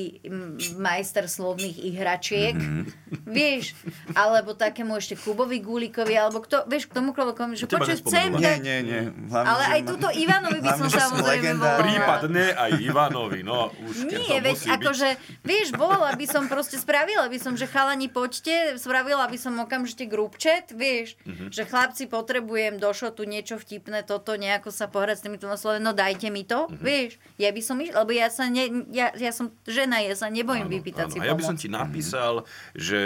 majster 0.75 1.29
slovných 1.29 1.77
ihračiek, 1.93 2.57
Mhm. 2.57 2.83
vieš, 3.29 3.77
alebo 4.17 4.57
takému 4.57 4.97
ešte 4.97 5.21
Kubovi 5.21 5.61
Gulikovi, 5.61 6.17
alebo 6.17 6.41
kto, 6.41 6.65
vieš, 6.65 6.89
k 6.89 6.97
tomu 6.97 7.13
komu, 7.13 7.53
že 7.53 7.69
počuj, 7.69 8.01
chcem 8.01 8.33
Nie, 8.33 8.57
dať... 8.57 8.59
nie, 8.65 8.79
nie. 8.81 9.01
Hlavne, 9.29 9.49
Ale 9.53 9.65
aj 9.77 9.81
túto 9.85 10.09
Ivanovi 10.09 10.59
by 10.65 10.71
som 10.73 10.89
samozrejme 10.89 11.61
volala. 11.61 11.81
Prípadne 11.85 12.45
aj 12.57 12.71
Ivanovi, 12.81 13.41
no 13.45 13.69
už 13.85 14.09
keď 14.09 14.19
Nie, 14.25 14.39
to 14.41 14.45
veď 14.49 14.59
akože, 14.81 15.09
vieš, 15.45 15.67
volala 15.77 16.17
by 16.17 16.27
som 16.27 16.49
proste, 16.49 16.81
spravila 16.81 17.29
by 17.29 17.37
som, 17.37 17.53
že 17.61 17.69
chalani 17.69 18.09
poďte, 18.09 18.81
spravila 18.81 19.29
by 19.29 19.37
som 19.37 19.53
okamžite 19.61 20.09
group 20.09 20.41
chat, 20.41 20.73
vieš, 20.73 21.19
Mhm. 21.27 21.51
že 21.51 21.63
chlapci 21.63 22.07
potrebujem 22.07 22.77
do 22.77 22.89
šotu 22.89 23.23
niečo 23.23 23.57
vtipné, 23.57 24.01
toto 24.01 24.33
nejako 24.33 24.71
sa 24.71 24.87
pohrať 24.87 25.17
s 25.17 25.23
týmito 25.23 25.51
slovami, 25.51 25.83
no 25.83 25.93
dajte 25.93 26.29
mi 26.29 26.43
to, 26.43 26.67
Mhm. 26.69 26.79
vieš, 26.79 27.11
ja 27.35 27.51
by 27.51 27.61
som 27.61 27.77
išla, 27.77 28.01
lebo 28.01 28.13
ja 28.13 28.29
sa 28.29 28.47
ne, 28.47 28.65
ja, 28.89 29.11
ja 29.11 29.31
som 29.31 29.51
žena, 29.65 29.99
ja 29.99 30.15
sa 30.15 30.29
nebojím 30.29 30.71
vypýtať 30.71 31.07
si 31.09 31.19
Áno, 31.19 31.23
a 31.23 31.27
ja 31.27 31.33
by 31.33 31.41
pomoc. 31.41 31.49
som 31.49 31.57
ti 31.57 31.69
napísal, 31.69 32.35
že 32.73 33.01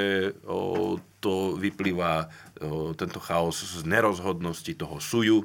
o, 0.45 0.61
to 1.19 1.33
vyplýva 1.55 2.29
o, 2.59 2.93
tento 2.93 3.17
chaos 3.19 3.57
z 3.57 3.81
nerozhodnosti 3.83 4.73
toho 4.75 4.97
suju, 4.97 5.41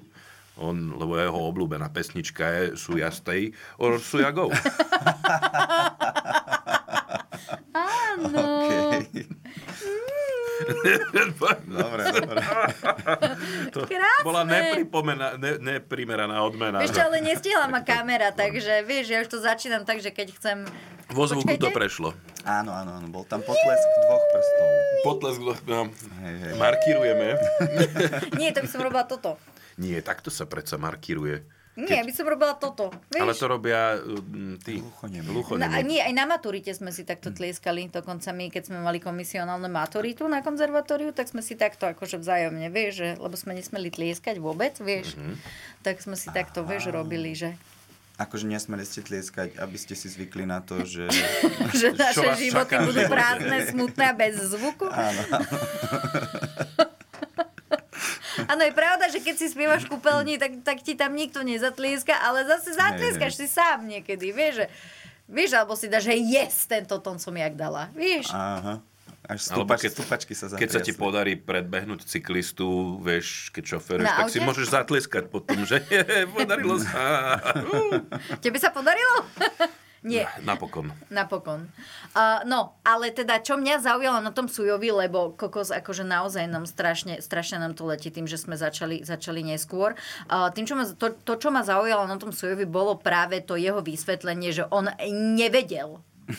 on, 0.58 0.76
lebo 0.94 1.16
jeho 1.16 1.42
obľúbená 1.46 1.88
pesnička 1.90 2.44
je 2.48 2.64
Suja 2.76 3.08
stay 3.10 3.52
or 3.78 4.00
Suja 4.00 4.32
go. 4.32 4.48
Áno. 7.76 8.40
Okay. 8.64 9.28
Dobre, 11.66 12.02
dobre. 12.16 12.40
to 13.76 13.80
Krásne. 13.86 14.24
bola 14.24 14.42
ne, 14.48 14.80
neprimeraná 15.60 16.40
odmena. 16.42 16.80
Čo, 16.88 17.06
ale 17.06 17.20
nestihla 17.20 17.68
ma 17.68 17.84
kamera, 17.84 18.32
takže 18.32 18.84
vieš, 18.84 19.06
ja 19.12 19.20
už 19.22 19.30
to 19.30 19.40
začínam 19.40 19.84
tak, 19.84 20.00
že 20.00 20.16
keď 20.16 20.28
chcem... 20.36 20.58
Vo 21.14 21.30
zvuku 21.30 21.54
to 21.62 21.70
Počkajte. 21.70 21.78
prešlo. 21.78 22.10
Áno, 22.46 22.74
áno, 22.74 22.98
áno. 22.98 23.08
Bol 23.14 23.30
tam 23.30 23.46
potlesk 23.46 23.88
dvoch 24.10 24.26
prstov. 24.34 24.70
Potlesk, 25.06 25.40
no, 25.70 25.80
Hej, 26.26 26.36
hej. 26.42 26.54
markírujeme. 26.58 27.26
Nie, 28.42 28.50
to 28.50 28.66
by 28.66 28.70
som 28.70 28.82
robila 28.82 29.06
toto. 29.06 29.38
Nie, 29.78 30.02
takto 30.02 30.34
sa 30.34 30.50
predsa 30.50 30.82
markíruje. 30.82 31.46
Nie, 31.76 32.08
by 32.08 32.12
som 32.16 32.24
robila 32.24 32.56
toto. 32.56 32.88
Vieš? 33.12 33.20
Ale 33.20 33.34
to 33.36 33.46
robia 33.52 34.00
mm, 34.00 34.64
tí 34.64 34.80
Na, 35.60 35.68
a 35.76 35.84
nie, 35.84 36.00
aj 36.00 36.14
na 36.16 36.24
maturite 36.24 36.72
sme 36.72 36.96
si 36.96 37.04
takto 37.04 37.36
tlieskali, 37.36 37.92
dokonca 37.92 38.32
my, 38.32 38.48
keď 38.48 38.72
sme 38.72 38.80
mali 38.80 39.04
komisionálnu 39.04 39.68
maturitu 39.68 40.24
na 40.32 40.40
konzervatóriu, 40.40 41.12
tak 41.12 41.28
sme 41.28 41.44
si 41.44 41.60
takto 41.60 41.84
akože 41.92 42.16
vzájomne, 42.24 42.72
vieš, 42.72 43.04
že, 43.04 43.10
lebo 43.20 43.36
sme 43.36 43.60
nesmeli 43.60 43.92
tlieskať 43.92 44.40
vôbec, 44.40 44.80
vieš, 44.80 45.20
Mhm. 45.20 45.36
tak 45.84 46.00
sme 46.00 46.16
si 46.16 46.32
takto, 46.32 46.64
vieš, 46.64 46.88
robili, 46.96 47.36
že, 47.36 47.60
Akože 48.16 48.48
nesmeli 48.48 48.88
ste 48.88 49.04
tlieskať, 49.04 49.60
aby 49.60 49.76
ste 49.76 49.92
si 49.92 50.08
zvykli 50.08 50.48
na 50.48 50.64
to, 50.64 50.88
že... 50.88 51.12
že 51.84 51.92
naše 51.92 52.24
životy 52.40 52.80
čaká 52.80 52.88
budú 52.88 53.04
prázdne, 53.12 53.58
smutné 53.76 54.04
a 54.08 54.16
bez 54.16 54.40
zvuku. 54.40 54.88
Áno. 54.88 55.22
Áno, 58.52 58.62
je 58.68 58.74
pravda, 58.76 59.06
že 59.08 59.24
keď 59.24 59.36
si 59.40 59.48
spievaš 59.48 59.88
v 59.88 59.96
kúpeľni, 59.96 60.36
tak, 60.36 60.62
tak 60.62 60.78
ti 60.84 60.94
tam 60.94 61.16
nikto 61.16 61.42
nezatlieska, 61.42 62.12
ale 62.12 62.44
zase 62.44 62.76
zatlieskaš 62.76 63.34
si 63.40 63.48
sám 63.48 63.88
niekedy, 63.88 64.36
vieš, 64.36 64.64
že, 64.64 64.68
vieš, 65.32 65.52
alebo 65.56 65.74
si 65.80 65.88
dáš, 65.88 66.12
že 66.12 66.16
yes, 66.20 66.68
tento 66.68 67.00
tón 67.00 67.18
som 67.18 67.34
jak 67.34 67.56
dala, 67.56 67.90
vieš. 67.96 68.30
Aha. 68.36 68.84
Až 69.26 69.42
Alebo 69.50 69.66
stúpač, 69.66 69.80
keď, 69.82 69.92
stúpačky 69.98 70.34
sa 70.38 70.46
keď 70.54 70.70
sa 70.70 70.82
ti 70.86 70.94
zatriasli. 70.94 71.02
podarí 71.02 71.34
predbehnúť 71.34 72.06
cyklistu, 72.06 73.02
vieš, 73.02 73.50
keď 73.50 73.64
šoferuješ, 73.74 74.06
tak 74.06 74.30
si 74.30 74.38
aute? 74.38 74.46
môžeš 74.46 74.68
zatlieskať 74.70 75.24
potom, 75.34 75.66
že 75.66 75.82
je, 75.94 76.30
podarilo 76.30 76.78
sa. 76.78 77.42
Tebe 78.38 78.62
sa 78.62 78.70
podarilo? 78.70 79.26
Nie. 80.06 80.30
Napokon. 80.46 80.94
Napokon. 81.10 81.66
Uh, 82.14 82.46
no, 82.46 82.78
ale 82.86 83.10
teda, 83.10 83.42
čo 83.42 83.58
mňa 83.58 83.82
zaujalo 83.82 84.22
na 84.22 84.30
tom 84.30 84.46
Sujovi, 84.46 84.94
lebo 84.94 85.34
kokos 85.34 85.74
akože 85.74 86.06
naozaj 86.06 86.46
nám 86.46 86.70
strašne, 86.70 87.26
strašne 87.26 87.58
nám 87.58 87.74
to 87.74 87.90
letí 87.90 88.14
tým, 88.14 88.30
že 88.30 88.38
sme 88.38 88.54
začali, 88.54 89.02
začali 89.02 89.42
neskôr. 89.42 89.98
Uh, 90.30 90.54
tým, 90.54 90.70
čo 90.70 90.78
ma, 90.78 90.86
to, 90.86 91.18
to, 91.26 91.34
čo 91.42 91.50
ma 91.50 91.66
zaujalo 91.66 92.06
na 92.06 92.22
tom 92.22 92.30
Sujovi, 92.30 92.70
bolo 92.70 93.02
práve 93.02 93.42
to 93.42 93.58
jeho 93.58 93.82
vysvetlenie, 93.82 94.54
že 94.54 94.70
on 94.70 94.94
nevedel, 95.34 96.06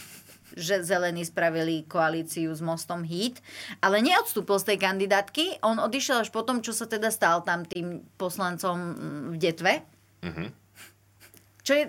že 0.55 0.87
zelení 0.87 1.27
spravili 1.27 1.83
koalíciu 1.91 2.55
s 2.55 2.62
Mostom 2.62 3.03
Hit, 3.03 3.43
ale 3.83 3.99
neodstúpil 3.99 4.62
z 4.62 4.73
tej 4.73 4.79
kandidátky. 4.79 5.67
On 5.67 5.83
odišiel 5.83 6.23
až 6.23 6.31
potom, 6.31 6.62
čo 6.62 6.71
sa 6.71 6.87
teda 6.87 7.11
stal 7.11 7.43
tam 7.43 7.67
tým 7.67 8.07
poslancom 8.14 8.79
mm, 8.79 9.23
v 9.35 9.37
Detve. 9.43 9.73
Mhm. 10.23 10.66
Čo 11.67 11.75
je... 11.75 11.85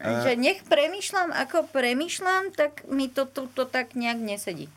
Že 0.00 0.32
nech 0.40 0.64
premýšľam, 0.64 1.36
ako 1.36 1.68
premýšľam, 1.68 2.56
tak 2.56 2.88
mi 2.88 3.12
to 3.12 3.28
to, 3.28 3.44
to 3.52 3.68
tak 3.68 3.92
nejak 3.92 4.16
nesedí. 4.16 4.72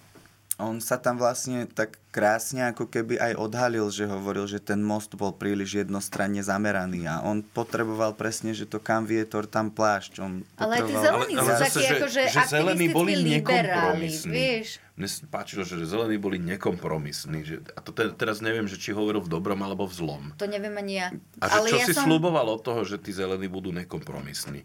On 0.59 0.77
sa 0.83 0.99
tam 0.99 1.15
vlastne 1.17 1.63
tak 1.65 1.97
krásne 2.11 2.69
ako 2.69 2.85
keby 2.91 3.17
aj 3.17 3.33
odhalil, 3.39 3.87
že 3.87 4.03
hovoril, 4.05 4.45
že 4.45 4.59
ten 4.59 4.83
most 4.83 5.15
bol 5.15 5.31
príliš 5.31 5.79
jednostranne 5.81 6.43
zameraný 6.43 7.07
a 7.07 7.23
on 7.23 7.41
potreboval 7.41 8.13
presne, 8.13 8.51
že 8.51 8.67
to 8.67 8.77
kam 8.77 9.07
vietor, 9.07 9.47
tam 9.47 9.71
plášť. 9.71 10.19
On 10.21 10.43
Ale 10.59 10.77
aj 10.77 10.81
tí 10.85 10.93
potreboval- 10.93 11.05
zelení 11.07 11.33
sú 11.33 11.51
takí 11.55 11.83
akože 11.87 12.21
že 12.29 12.39
zelení 12.51 12.87
boli 12.91 13.13
nekompromisní. 13.15 14.33
vieš. 14.35 14.67
Mne 14.99 15.07
sa 15.07 15.23
páčilo, 15.33 15.63
že 15.65 15.81
zelení 15.87 16.19
boli 16.19 16.37
nekompromisní. 16.37 17.39
Že, 17.41 17.55
a 17.73 17.79
to 17.81 17.89
te, 17.95 18.11
teraz 18.13 18.43
neviem, 18.43 18.67
že 18.69 18.77
či 18.77 18.93
hovoril 18.93 19.23
v 19.23 19.31
dobrom 19.31 19.57
alebo 19.65 19.87
v 19.89 19.93
zlom. 19.97 20.23
To 20.37 20.45
neviem 20.45 20.75
ani 20.77 20.93
ja. 20.99 21.07
A 21.41 21.47
že 21.47 21.57
Ale 21.57 21.67
čo 21.73 21.77
ja 21.79 21.85
si 21.89 21.93
som... 21.95 22.05
slúboval 22.05 22.45
od 22.45 22.61
toho, 22.61 22.85
že 22.85 23.01
tí 23.01 23.09
zelení 23.15 23.49
budú 23.49 23.73
nekompromisní? 23.73 24.61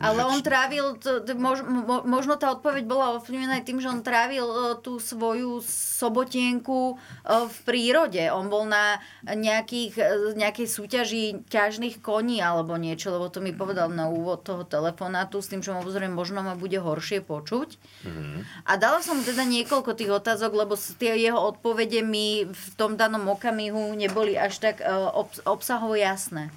Ale 0.00 0.24
on 0.24 0.40
trávil, 0.40 0.96
mož, 1.36 1.60
možno 2.08 2.40
tá 2.40 2.56
odpoveď 2.56 2.88
bola 2.88 3.20
ovplyvnená 3.20 3.60
aj 3.60 3.68
tým, 3.68 3.84
že 3.84 3.92
on 3.92 4.00
trávil 4.00 4.48
uh, 4.48 4.72
tú 4.80 4.96
svoju 4.96 5.60
sobotienku 5.68 6.96
uh, 6.96 7.44
v 7.44 7.56
prírode. 7.68 8.24
On 8.32 8.48
bol 8.48 8.64
na 8.64 8.96
nejakých, 9.28 9.92
uh, 10.00 10.32
nejakej 10.32 10.66
súťaži 10.72 11.44
ťažných 11.52 12.00
koní 12.00 12.40
alebo 12.40 12.80
niečo, 12.80 13.12
lebo 13.12 13.28
to 13.28 13.44
mi 13.44 13.52
povedal 13.52 13.92
na 13.92 14.08
úvod 14.08 14.40
toho 14.40 14.64
telefonátu 14.64 15.44
s 15.44 15.52
tým, 15.52 15.60
že 15.60 15.76
obzorím, 15.76 16.16
možno 16.16 16.40
ma 16.40 16.56
bude 16.56 16.80
horšie 16.80 17.20
počuť. 17.20 17.76
Mm-hmm. 18.08 18.38
A 18.64 18.72
dala 18.80 19.04
som 19.04 19.20
mu 19.20 19.22
teda 19.22 19.44
niekoľko 19.44 19.92
tých 19.92 20.16
otázok, 20.16 20.64
lebo 20.64 20.80
tie 20.96 21.20
jeho 21.20 21.36
odpovede 21.36 22.00
mi 22.00 22.48
v 22.48 22.66
tom 22.80 22.96
danom 22.96 23.28
okamihu 23.28 23.92
neboli 23.92 24.32
až 24.40 24.64
tak 24.64 24.80
ob, 25.12 25.28
obsahovo 25.44 25.92
jasné. 25.92 26.48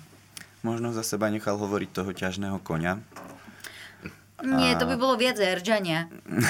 Možno 0.63 0.95
za 0.95 1.03
seba 1.03 1.27
nechal 1.27 1.59
hovoriť 1.59 1.89
toho 1.91 2.15
ťažného 2.15 2.55
konia. 2.63 3.03
Nie, 4.43 4.75
to 4.75 4.83
by 4.83 4.99
bolo 4.99 5.15
viac 5.15 5.39
eržania. 5.39 6.11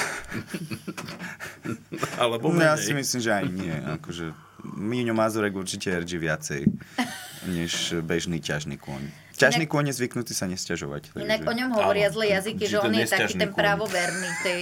Alebo 2.22 2.50
no, 2.50 2.58
ja 2.58 2.74
menej. 2.74 2.82
si 2.82 2.92
myslím, 2.92 3.20
že 3.22 3.30
aj 3.30 3.46
nie. 3.54 3.70
Akože 3.70 4.34
Míňo 4.64 5.14
Mazurek 5.14 5.54
určite 5.54 5.92
erží 5.92 6.18
viacej, 6.18 6.66
než 7.46 8.00
bežný 8.02 8.40
ťažný 8.40 8.80
kôň. 8.80 9.12
Ťažný 9.34 9.66
kôň 9.66 9.90
je 9.90 9.94
zvyknutý 9.98 10.32
sa 10.32 10.46
nesťažovať. 10.46 11.18
Inak 11.18 11.42
o 11.42 11.52
ňom 11.52 11.74
hovoria 11.74 12.08
zlé 12.08 12.38
jazyky, 12.38 12.70
že 12.70 12.78
on 12.78 12.94
je 12.94 13.06
taký 13.06 13.34
ten 13.34 13.50
právoverný. 13.50 14.28
v 14.30 14.40
Tej, 14.40 14.60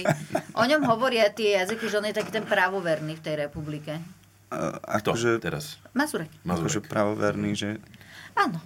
o 0.57 0.63
ňom 0.65 0.81
hovoria 0.89 1.29
tie 1.29 1.61
jazyky, 1.61 1.85
že 1.87 1.95
on 2.01 2.05
je 2.09 2.15
taký 2.17 2.31
ten 2.33 2.45
právoverný 2.45 3.15
v 3.15 3.23
tej 3.23 3.35
republike. 3.47 4.01
Akože, 4.85 5.37
teraz? 5.41 5.77
Mazurek. 5.93 6.29
Akože 6.45 6.81
pravoverný, 6.85 7.53
že... 7.53 7.69
Áno. 8.33 8.57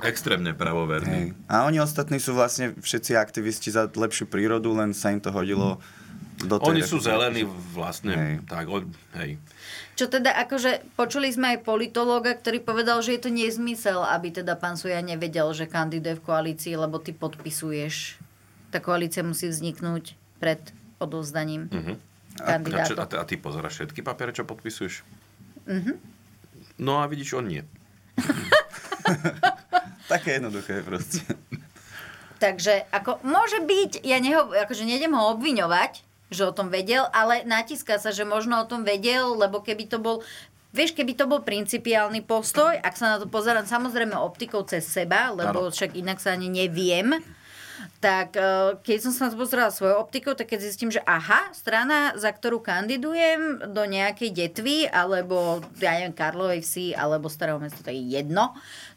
Extrémne 0.00 0.52
pravoverný. 0.52 1.32
A 1.46 1.64
oni 1.64 1.78
ostatní 1.78 2.18
sú 2.18 2.32
vlastne 2.32 2.74
všetci 2.74 3.14
aktivisti 3.14 3.68
za 3.68 3.86
lepšiu 3.86 4.26
prírodu, 4.26 4.70
len 4.70 4.92
sa 4.92 5.10
im 5.10 5.18
to 5.18 5.30
hodilo 5.30 5.80
do 6.40 6.58
tej 6.58 6.68
Oni 6.68 6.82
sú 6.82 6.98
zelení 6.98 7.42
vlastne. 7.46 8.12
Hej. 8.12 8.34
Tak, 8.44 8.64
o, 8.66 8.82
hej. 9.16 9.38
Čo 9.94 10.10
teda, 10.10 10.34
akože 10.36 10.82
počuli 10.92 11.30
sme 11.30 11.54
aj 11.54 11.62
politológa, 11.62 12.34
ktorý 12.34 12.58
povedal, 12.58 12.98
že 12.98 13.14
je 13.14 13.22
to 13.22 13.30
nezmysel, 13.30 14.02
aby 14.02 14.34
teda 14.34 14.54
pán 14.54 14.74
Suja 14.74 14.98
nevedel, 14.98 15.46
že 15.50 15.64
kandiduje 15.64 16.18
v 16.18 16.24
koalícii, 16.24 16.74
lebo 16.74 16.98
ty 16.98 17.14
podpisuješ. 17.14 18.18
Tá 18.74 18.82
koalícia 18.82 19.22
musí 19.22 19.46
vzniknúť 19.46 20.18
pred 20.36 20.58
odovzdaním 20.98 21.70
Uh-huh. 21.70 21.94
A, 22.42 22.58
a, 22.58 22.58
čo- 22.58 22.98
kandidátov. 22.98 22.98
a, 22.98 23.06
ty- 23.06 23.16
a 23.16 23.24
ty 23.24 23.34
pozeráš 23.36 23.74
všetky 23.76 24.02
papiere, 24.02 24.34
čo 24.34 24.42
podpisuješ? 24.42 25.06
Mhm. 25.64 25.92
No 26.76 26.98
a 26.98 27.06
vidíš, 27.06 27.38
on 27.38 27.46
nie. 27.46 27.62
Také 30.10 30.36
jednoduché 30.36 30.84
proste. 30.84 31.24
Takže 32.42 32.84
ako 32.92 33.24
môže 33.24 33.62
byť, 33.64 34.04
ja 34.04 34.20
neho, 34.20 34.52
akože 34.52 34.84
nejdem 34.84 35.16
ho 35.16 35.32
obviňovať, 35.32 36.04
že 36.28 36.42
o 36.44 36.52
tom 36.52 36.68
vedel, 36.68 37.06
ale 37.14 37.46
natíska 37.46 37.96
sa, 37.96 38.10
že 38.10 38.26
možno 38.26 38.60
o 38.60 38.68
tom 38.68 38.82
vedel, 38.82 39.32
lebo 39.38 39.62
keby 39.62 39.86
to 39.88 40.02
bol 40.02 40.20
Vieš, 40.74 40.90
keby 40.90 41.14
to 41.14 41.30
bol 41.30 41.38
principiálny 41.38 42.26
postoj, 42.26 42.74
ak 42.74 42.98
sa 42.98 43.14
na 43.14 43.16
to 43.22 43.30
pozerám 43.30 43.62
samozrejme 43.62 44.18
optikou 44.18 44.66
cez 44.66 44.82
seba, 44.82 45.30
lebo 45.30 45.62
Áno. 45.62 45.70
však 45.70 45.94
inak 45.94 46.18
sa 46.18 46.34
ani 46.34 46.50
neviem, 46.50 47.14
tak 48.02 48.34
eh, 48.34 48.74
keď 48.82 48.98
som 48.98 49.12
sa 49.14 49.20
na 49.26 49.30
to 49.30 49.38
pozerala 49.38 49.70
svojou 49.70 50.02
optikou, 50.02 50.34
tak 50.34 50.50
keď 50.50 50.66
zistím, 50.66 50.90
že 50.90 50.98
aha, 51.06 51.54
strana, 51.54 52.18
za 52.18 52.26
ktorú 52.26 52.58
kandidujem 52.58 53.70
do 53.70 53.86
nejakej 53.86 54.34
detvy, 54.34 54.90
alebo 54.90 55.62
ja 55.78 55.94
neviem, 55.94 56.10
Karlovej 56.10 56.66
vsi, 56.66 56.90
alebo 56.90 57.30
Starého 57.30 57.62
mesta, 57.62 57.86
to 57.86 57.94
je 57.94 58.02
jedno, 58.10 58.50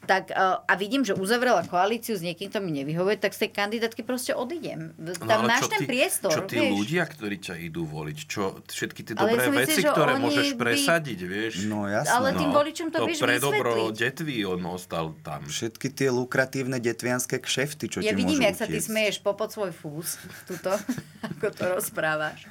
tak 0.07 0.31
eh, 0.31 0.39
a 0.39 0.73
vidím, 0.73 1.03
že 1.03 1.11
uzavrela 1.11 1.67
koalíciu 1.67 2.15
s 2.15 2.23
niekým, 2.23 2.47
kto 2.47 2.63
mi 2.63 2.71
nevyhovuje, 2.71 3.19
tak 3.19 3.35
z 3.35 3.45
tej 3.45 3.51
kandidátky 3.51 4.01
proste 4.01 4.31
odídem. 4.31 4.95
Tam 5.19 5.43
ale 5.43 5.51
máš 5.51 5.67
ten 5.67 5.83
priestor, 5.83 6.31
Čo 6.31 6.41
tí 6.47 6.63
vieš. 6.63 6.71
ľudia, 6.71 7.03
ktorí 7.03 7.35
ťa 7.37 7.55
idú 7.59 7.83
voliť, 7.83 8.17
čo 8.23 8.63
všetky 8.63 9.01
tie 9.03 9.13
ja 9.13 9.19
dobré 9.19 9.43
myslím, 9.43 9.59
veci, 9.59 9.79
že 9.83 9.89
ktoré 9.91 10.13
môžeš 10.15 10.47
by- 10.55 10.57
presadiť, 10.57 11.19
vieš. 11.27 11.53
No 11.67 11.83
jasné. 11.85 12.15
Ale 12.15 12.27
tým 12.33 12.49
voličom 12.49 12.87
to 12.87 12.97
to 13.03 13.05
vieš 13.05 13.19
pre 13.19 13.37
dobro 13.37 13.71
vysvetliť. 13.75 13.99
detví 13.99 14.37
on 14.47 14.63
ostal 14.65 15.11
tam. 15.19 15.43
Všetky 15.43 15.87
tie 15.91 16.07
lukratívne 16.07 16.79
detvianské 16.79 17.37
kšefty, 17.37 17.85
čo 17.91 17.97
Ja 17.99 18.15
ti 18.15 18.23
vidím, 18.23 18.39
jak 18.39 18.55
sa 18.55 18.65
ty 18.65 18.79
smeješ 18.79 19.19
popod 19.19 19.51
svoj 19.51 19.75
fús, 19.75 20.15
tuto, 20.47 20.71
ako 21.27 21.51
to 21.51 21.63
rozprávaš. 21.75 22.47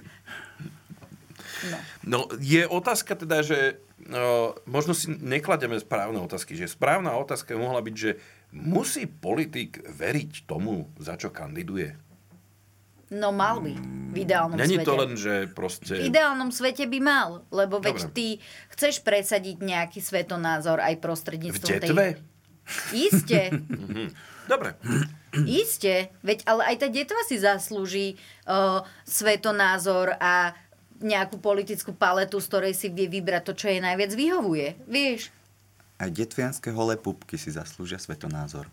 No. 1.65 1.79
No, 2.05 2.19
je 2.37 2.63
otázka 2.63 3.17
teda, 3.17 3.41
že 3.41 3.81
no, 3.99 4.53
možno 4.65 4.93
si 4.93 5.09
neklademe 5.09 5.77
správne 5.77 6.21
otázky, 6.21 6.53
že 6.53 6.69
správna 6.69 7.17
otázka 7.17 7.57
mohla 7.57 7.81
byť, 7.81 7.97
že 7.97 8.11
musí 8.53 9.09
politik 9.09 9.81
veriť 9.83 10.45
tomu, 10.45 10.93
za 10.97 11.17
čo 11.17 11.29
kandiduje? 11.29 11.97
no 13.07 13.31
mal 13.31 13.63
by, 13.63 13.71
v 14.11 14.17
ideálnom 14.19 14.59
Není 14.59 14.83
svete. 14.83 14.89
to 14.91 14.95
len, 14.99 15.11
že 15.15 15.35
proste... 15.55 15.95
V 15.95 16.11
ideálnom 16.11 16.51
svete 16.51 16.91
by 16.91 16.99
mal, 16.99 17.47
lebo 17.55 17.79
veď 17.79 18.03
Dobre. 18.03 18.11
ty 18.11 18.27
chceš 18.75 18.99
presadiť 18.99 19.63
nejaký 19.63 20.03
svetonázor 20.03 20.83
aj 20.83 20.99
V 20.99 21.03
prostredníctvom 21.07 21.71
detve? 21.79 21.87
tej... 21.87 22.13
Isté, 22.91 23.41
Mhm. 23.87 24.11
Dobre. 24.47 24.75
isté. 25.47 26.11
Veď 26.23 26.47
ale 26.47 26.67
aj 26.71 26.77
tá 26.83 26.87
detva 26.87 27.23
si 27.27 27.39
zaslúži 27.39 28.15
uh, 28.47 28.83
svetonázor 29.03 30.19
a 30.19 30.55
nejakú 31.01 31.41
politickú 31.41 31.93
paletu, 31.93 32.41
z 32.41 32.47
ktorej 32.49 32.75
si 32.77 32.89
vie 32.89 33.09
vybrať 33.09 33.43
to, 33.49 33.53
čo 33.55 33.67
jej 33.73 33.81
najviac 33.81 34.13
vyhovuje. 34.13 34.69
Vieš? 34.89 35.33
Aj 35.97 36.13
detvianské 36.13 36.69
holé 36.73 37.01
pupky 37.01 37.41
si 37.41 37.49
zaslúžia 37.53 37.97
svetonázor. 37.97 38.69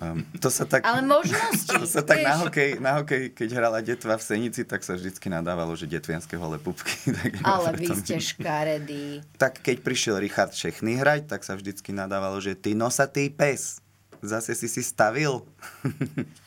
Um, 0.00 0.24
to 0.40 0.48
sa 0.48 0.64
tak... 0.64 0.86
Ale 0.86 1.02
možnosti, 1.04 1.68
To 1.82 1.84
sa 1.84 2.00
tak 2.00 2.22
na 2.22 2.34
hokej, 2.40 2.80
na 2.80 2.92
hokej, 3.02 3.34
keď 3.34 3.48
hrala 3.58 3.78
detva 3.84 4.16
v 4.16 4.22
Senici, 4.24 4.62
tak 4.64 4.80
sa 4.86 4.96
vždycky 4.96 5.28
nadávalo, 5.28 5.74
že 5.76 5.90
detvianské 5.90 6.38
holé 6.38 6.56
pupky. 6.56 6.94
tak 7.18 7.42
Ale 7.44 7.74
vy 7.74 7.86
preto- 7.90 8.00
ste 8.00 8.16
škaredí. 8.22 9.20
Tak 9.36 9.60
keď 9.60 9.76
prišiel 9.84 10.16
Richard 10.22 10.54
Šechny 10.54 10.96
hrať, 10.96 11.28
tak 11.28 11.42
sa 11.44 11.58
vždycky 11.58 11.90
nadávalo, 11.90 12.38
že 12.40 12.56
ty 12.56 12.72
nosatý 12.72 13.28
pes, 13.28 13.82
zase 14.24 14.54
si 14.56 14.70
si 14.70 14.80
stavil. 14.80 15.44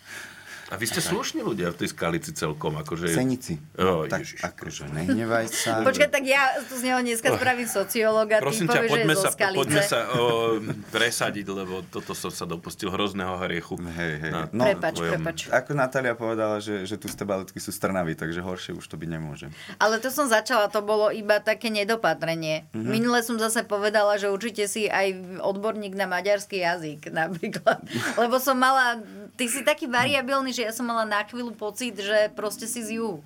A 0.68 0.76
vy 0.76 0.84
ste 0.84 0.99
slušní 0.99 1.39
ľudia 1.39 1.72
v 1.72 1.80
tej 1.80 1.89
skalici 1.89 2.32
celkom, 2.32 2.76
akože... 2.76 3.07
Senici. 3.07 3.55
Oh, 3.76 4.03
tak 4.03 4.22
Ježiš. 4.22 4.43
akože 4.43 4.84
nehnevaj 4.89 5.47
sa. 5.47 5.80
Počkaj, 5.88 6.09
tak 6.09 6.24
ja 6.24 6.59
tu 6.61 6.76
z 6.76 6.91
neho 6.91 6.99
dneska 6.99 7.32
spravím 7.32 7.65
sociológa, 7.65 8.38
Prosím 8.38 8.68
ťa, 8.68 8.80
poďme 8.84 9.15
sa, 9.15 9.30
poďme 9.32 9.82
sa 9.82 9.99
o, 10.13 10.59
presadiť, 10.95 11.47
lebo 11.47 11.82
toto 11.84 12.11
som 12.11 12.28
sa 12.28 12.43
dopustil 12.43 12.88
hrozného 12.88 13.39
hriechu. 13.39 13.80
Hej, 13.80 14.13
hej. 14.20 14.32
Na 14.32 14.43
No, 14.49 14.63
Prepač, 14.65 14.99
tvojom- 14.99 15.13
prepač. 15.18 15.38
Ako 15.47 15.72
Natália 15.72 16.13
povedala, 16.13 16.59
že, 16.59 16.84
že 16.84 16.95
tu 16.95 17.07
z 17.07 17.15
baletky 17.18 17.57
sú 17.57 17.72
strnavy, 17.72 18.13
takže 18.13 18.39
horšie 18.39 18.74
už 18.74 18.84
to 18.84 18.95
byť 18.95 19.09
nemôže. 19.09 19.47
Ale 19.78 20.03
to 20.03 20.11
som 20.11 20.28
začala, 20.28 20.68
to 20.68 20.82
bolo 20.82 21.07
iba 21.09 21.39
také 21.39 21.72
nedopatrenie. 21.72 22.68
Mhm. 22.76 22.88
Minule 22.88 23.24
som 23.24 23.39
zase 23.39 23.63
povedala, 23.63 24.20
že 24.20 24.28
určite 24.28 24.68
si 24.68 24.86
aj 24.86 25.15
odborník 25.39 25.95
na 25.95 26.05
maďarský 26.05 26.59
jazyk 26.59 27.07
napríklad. 27.07 27.80
Lebo 28.22 28.36
som 28.38 28.59
mala, 28.59 28.99
ty 29.38 29.46
si 29.46 29.62
taký 29.62 29.86
variabilný, 29.86 30.50
že 30.50 30.64
ja 30.64 30.72
som 30.72 30.84
mala 30.84 31.04
na 31.04 31.22
chvíľu 31.22 31.54
pocit, 31.54 31.94
že 31.96 32.34
proste 32.34 32.66
si 32.66 32.82
z 32.82 32.98
juhu. 32.98 33.22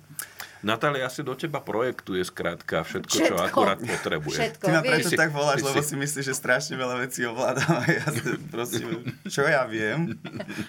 Natália 0.62 1.04
asi 1.04 1.20
do 1.20 1.34
teba 1.34 1.58
projektuje 1.58 2.22
skrátka 2.22 2.80
všetko, 2.80 3.10
čo 3.10 3.34
Všetko. 3.34 3.42
akurát 3.42 3.78
potrebuje. 3.80 4.36
Všetko, 4.36 4.62
Ty 4.62 4.70
ma 4.70 4.80
preto 4.80 5.08
si- 5.08 5.18
tak 5.18 5.30
voláš, 5.32 5.58
lebo 5.60 5.80
si- 5.80 5.88
si 5.88 5.94
myslíš, 5.96 6.24
že 6.24 6.34
strašne 6.34 6.74
veľa 6.76 6.96
vecí 7.00 7.26
ovládam 7.26 7.72
a 7.72 7.84
ja 7.84 8.06
si 8.06 8.20
proste, 8.46 8.78
čo 9.26 9.42
ja 9.42 9.66
viem. 9.66 10.14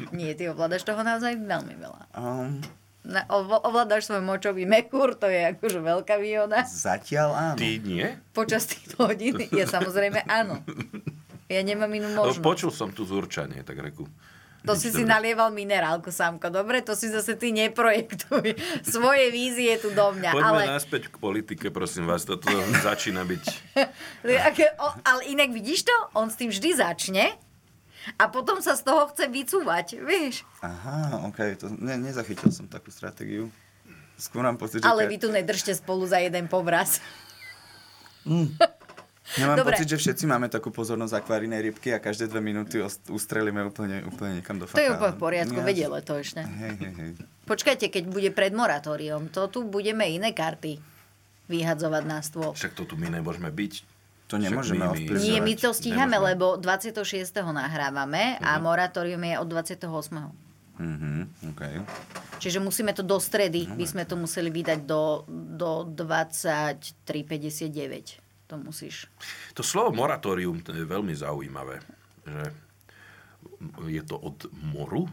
Nie, 0.10 0.34
ty 0.34 0.48
ovládaš 0.48 0.82
toho 0.82 0.98
naozaj 1.00 1.38
veľmi 1.38 1.76
veľa. 1.76 2.02
Um, 2.12 2.58
Na, 3.04 3.22
ov- 3.30 3.62
ovládaš 3.62 4.08
svoj 4.08 4.24
močový 4.24 4.66
mechúr, 4.66 5.14
to 5.14 5.28
je 5.28 5.54
akože 5.54 5.78
veľká 5.78 6.16
výhoda. 6.18 6.64
zatiaľ 6.66 7.30
áno. 7.36 7.58
Ty 7.60 7.70
nie? 7.78 8.08
Počas 8.32 8.66
týchto 8.66 8.98
hodín 9.04 9.38
je 9.44 9.64
samozrejme 9.68 10.26
áno. 10.26 10.58
Ja 11.46 11.62
nemám 11.62 11.92
inú 11.92 12.10
No, 12.10 12.26
možnosť. 12.26 12.42
počul 12.42 12.72
som 12.72 12.90
tu 12.90 13.04
zúrčanie, 13.04 13.62
tak 13.62 13.78
reku. 13.78 14.10
To 14.64 14.80
si 14.80 14.96
si 14.96 15.04
nalieval 15.04 15.52
minerálku, 15.52 16.08
Sámko. 16.08 16.48
Dobre, 16.48 16.80
to 16.80 16.96
si 16.96 17.12
zase 17.12 17.36
ty 17.36 17.52
neprojektuj 17.52 18.56
svoje 18.96 19.28
vízie 19.28 19.76
tu 19.76 19.92
do 19.92 20.16
mňa. 20.16 20.32
Poďme 20.32 20.64
ale, 20.64 20.80
naspäť 20.80 21.12
k 21.12 21.16
politike, 21.20 21.68
prosím 21.68 22.08
vás. 22.08 22.24
Toto 22.24 22.48
začína 22.80 23.28
byť... 23.28 23.44
Ale 25.10 25.22
inak 25.28 25.52
vidíš 25.52 25.84
to? 25.92 25.96
On 26.16 26.32
s 26.32 26.40
tým 26.40 26.48
vždy 26.48 26.80
začne 26.80 27.36
a 28.20 28.28
potom 28.28 28.60
sa 28.60 28.76
z 28.76 28.84
toho 28.84 29.08
chce 29.12 29.32
vycúvať, 29.32 30.00
vieš? 30.04 30.44
Aha, 30.60 31.24
ok, 31.28 31.40
to, 31.56 31.72
ne, 31.72 31.96
nezachytil 32.00 32.52
som 32.52 32.68
takú 32.68 32.92
stratégiu. 32.92 33.48
Skôr 34.20 34.44
mám 34.44 34.60
pocit, 34.60 34.84
že... 34.84 34.88
Ale 34.88 35.08
vy 35.08 35.20
tu 35.20 35.32
nedržte 35.32 35.76
spolu 35.76 36.08
za 36.08 36.20
jeden 36.20 36.48
povraz. 36.52 37.00
Ja 39.34 39.46
mám 39.46 39.56
Dobre. 39.56 39.74
pocit, 39.74 39.86
že 39.86 39.98
všetci 39.98 40.24
máme 40.26 40.46
takú 40.46 40.68
pozornosť 40.68 41.16
akvárijnej 41.16 41.64
rybky 41.64 41.90
a 41.90 41.98
každé 41.98 42.28
dve 42.28 42.40
minúty 42.40 42.78
ustrelíme 43.08 43.64
úplne, 43.64 44.04
úplne 44.04 44.38
niekam 44.38 44.56
do 44.56 44.66
To 44.66 44.74
je 44.74 44.86
fakála. 44.86 44.94
úplne 44.94 45.10
v 45.10 45.18
poriadku, 45.18 45.56
Ja- 45.56 45.66
vedelo 45.66 45.96
to 45.98 46.16
ešte. 46.16 46.44
Hej, 46.44 46.74
hej, 46.78 46.94
hej. 46.94 47.12
Počkajte, 47.44 47.88
keď 47.88 48.04
bude 48.06 48.30
pred 48.30 48.52
moratóriom, 48.52 49.28
to 49.28 49.48
tu 49.48 49.64
budeme 49.64 50.06
iné 50.06 50.30
karty 50.30 50.78
vyhadzovať 51.46 52.04
na 52.04 52.20
stôl. 52.20 52.52
Však 52.52 52.74
to 52.74 52.84
tu 52.84 52.94
my 52.94 53.10
nemôžeme 53.10 53.48
byť. 53.48 53.74
To 54.26 54.36
nemôžeme 54.36 54.82
ovplyvňovať. 54.82 55.22
Nie, 55.22 55.40
my 55.40 55.54
to 55.54 55.70
stíhame, 55.72 56.12
Nemôžeme. 56.12 56.34
lebo 56.34 56.58
26. 56.58 57.46
nahrávame 57.46 58.40
a 58.40 58.58
moratórium 58.58 59.22
je 59.22 59.36
od 59.36 59.46
28. 59.46 60.32
Mhm, 60.74 61.54
okay. 61.54 61.80
Čiže 62.40 62.58
musíme 62.58 62.92
to 62.92 63.02
do 63.02 63.18
stredy, 63.18 63.70
by 63.70 63.86
sme 63.86 64.04
to 64.04 64.16
museli 64.16 64.50
vydať 64.50 64.80
do, 64.84 65.22
do 65.30 65.86
23.59. 65.88 68.23
To 68.46 68.58
musíš. 68.58 69.08
To 69.54 69.64
slovo 69.64 69.96
moratórium 69.96 70.60
to 70.60 70.72
je 70.72 70.84
veľmi 70.84 71.14
zaujímavé. 71.14 71.80
Že 72.24 72.46
je 73.88 74.04
to 74.04 74.16
od 74.16 74.38
moru? 74.62 75.08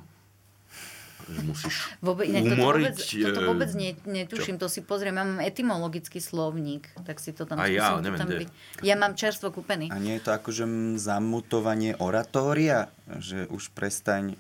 Že 1.27 1.41
musíš 1.47 1.77
Vôbec, 2.03 2.27
ne, 2.27 2.43
toto 2.43 2.59
umoriť... 2.59 2.85
vôbec, 2.85 2.99
toto 2.99 3.41
eh, 3.41 3.47
vôbec 3.47 3.71
ne, 3.79 3.91
netuším, 4.03 4.57
to 4.59 4.67
si 4.67 4.83
pozriem. 4.83 5.15
Ja 5.15 5.23
mám 5.23 5.39
etymologický 5.39 6.19
slovník, 6.19 6.91
tak 7.07 7.23
si 7.23 7.31
to 7.31 7.47
tam 7.47 7.61
A 7.61 7.71
ja, 7.71 7.95
skúsim 7.95 7.95
to 7.95 8.03
neviem, 8.03 8.19
tam 8.19 8.29
kde. 8.29 8.39
by- 8.41 8.49
Ja 8.83 8.95
mám 8.99 9.13
čerstvo 9.15 9.55
kúpený. 9.55 9.95
A 9.95 9.97
nie 9.97 10.19
je 10.19 10.27
to 10.27 10.35
akože 10.35 10.65
zamutovanie 10.99 11.95
oratória? 11.95 12.91
Že 13.07 13.47
už 13.47 13.71
prestaň, 13.71 14.35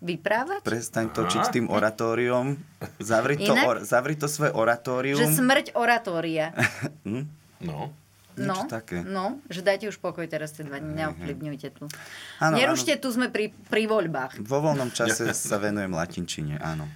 Vyprávať? 0.00 0.64
prestaň 0.64 1.12
točiť 1.12 1.40
s 1.44 1.50
tým 1.52 1.66
oratóriom? 1.68 2.56
Zavri 3.00 3.36
to, 3.36 3.52
Inak? 3.52 3.64
or, 3.66 3.76
zavri 3.82 4.16
to 4.16 4.24
svoje 4.24 4.52
oratórium. 4.52 5.20
Že 5.20 5.28
smrť 5.34 5.66
oratória. 5.76 6.56
Hm? 7.08 7.28
No. 7.60 7.92
No, 8.34 8.66
Niečo 8.66 8.66
také. 8.66 9.06
no, 9.06 9.38
že 9.46 9.62
dajte 9.62 9.86
už 9.94 10.02
pokoj 10.02 10.26
teraz 10.26 10.50
tie 10.50 10.66
dva, 10.66 10.82
neovplyvňujte 10.82 11.68
tu. 11.70 11.86
Áno, 12.42 12.58
Nerušte, 12.58 12.98
tu 12.98 13.14
sme 13.14 13.30
pri, 13.30 13.54
pri 13.70 13.86
voľbách. 13.86 14.42
Vo 14.42 14.58
voľnom 14.58 14.90
čase 14.90 15.30
sa 15.50 15.56
venujem 15.62 15.94
latinčine, 15.94 16.58
áno. 16.58 16.90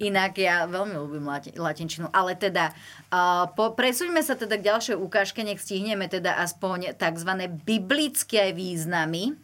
Inak 0.00 0.40
ja 0.40 0.64
veľmi 0.64 0.96
ľúbim 0.96 1.24
lati- 1.28 1.52
latinčinu, 1.52 2.08
ale 2.16 2.32
teda 2.32 2.72
uh, 3.12 3.52
po, 3.52 3.76
presúďme 3.76 4.24
sa 4.24 4.32
teda 4.32 4.56
k 4.56 4.72
ďalšej 4.72 4.96
ukážke, 4.96 5.44
nech 5.44 5.60
stihneme 5.60 6.08
teda 6.08 6.40
aspoň 6.40 6.96
tzv. 6.96 7.30
biblické 7.68 8.56
významy, 8.56 9.36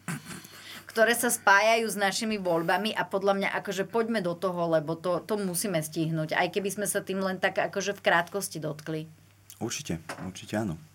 ktoré 0.88 1.12
sa 1.12 1.28
spájajú 1.28 1.84
s 1.84 2.00
našimi 2.00 2.40
voľbami 2.40 2.96
a 2.96 3.04
podľa 3.04 3.34
mňa 3.36 3.48
akože 3.60 3.84
poďme 3.86 4.24
do 4.24 4.32
toho, 4.32 4.72
lebo 4.72 4.96
to, 4.96 5.20
to 5.20 5.36
musíme 5.36 5.78
stihnúť, 5.78 6.32
aj 6.32 6.48
keby 6.48 6.72
sme 6.72 6.86
sa 6.88 7.04
tým 7.04 7.20
len 7.20 7.36
tak 7.36 7.60
akože 7.60 7.92
v 7.92 8.02
krátkosti 8.02 8.58
dotkli. 8.58 9.06
Určite, 9.58 9.98
určite 10.26 10.54
áno. 10.56 10.87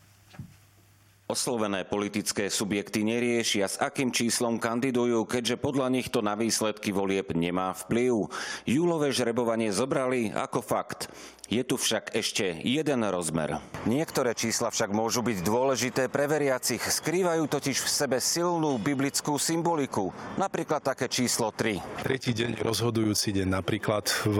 Oslovené 1.33 1.81
politické 1.81 2.45
subjekty 2.45 3.01
neriešia, 3.01 3.65
s 3.65 3.81
akým 3.81 4.13
číslom 4.13 4.61
kandidujú, 4.61 5.25
keďže 5.25 5.57
podľa 5.57 5.89
nich 5.89 6.13
to 6.13 6.21
na 6.21 6.37
výsledky 6.37 6.93
volieb 6.93 7.33
nemá 7.33 7.73
vplyv. 7.73 8.29
Júlové 8.69 9.09
žrebovanie 9.09 9.73
zobrali 9.73 10.29
ako 10.29 10.61
fakt. 10.61 11.09
Je 11.49 11.65
tu 11.65 11.81
však 11.81 12.13
ešte 12.13 12.61
jeden 12.61 13.01
rozmer. 13.09 13.57
Niektoré 13.89 14.37
čísla 14.37 14.69
však 14.69 14.93
môžu 14.93 15.25
byť 15.25 15.41
dôležité 15.41 16.05
pre 16.05 16.29
veriacich. 16.29 16.85
Skrývajú 16.85 17.49
totiž 17.49 17.81
v 17.81 17.89
sebe 17.89 18.21
silnú 18.21 18.77
biblickú 18.77 19.41
symboliku. 19.41 20.13
Napríklad 20.37 20.85
také 20.85 21.09
číslo 21.09 21.49
3. 21.49 22.05
Tretí 22.05 22.37
deň, 22.37 22.61
rozhodujúci 22.61 23.33
deň, 23.33 23.57
napríklad 23.57 24.05
v 24.21 24.37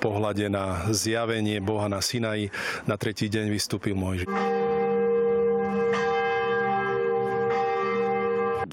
pohľade 0.00 0.48
na 0.48 0.88
zjavenie 0.88 1.60
Boha 1.60 1.92
na 1.92 2.00
Sinaji, 2.00 2.48
na 2.88 2.96
tretí 2.96 3.28
deň 3.28 3.52
vystúpil 3.52 3.92
Mojžiš. 3.92 4.59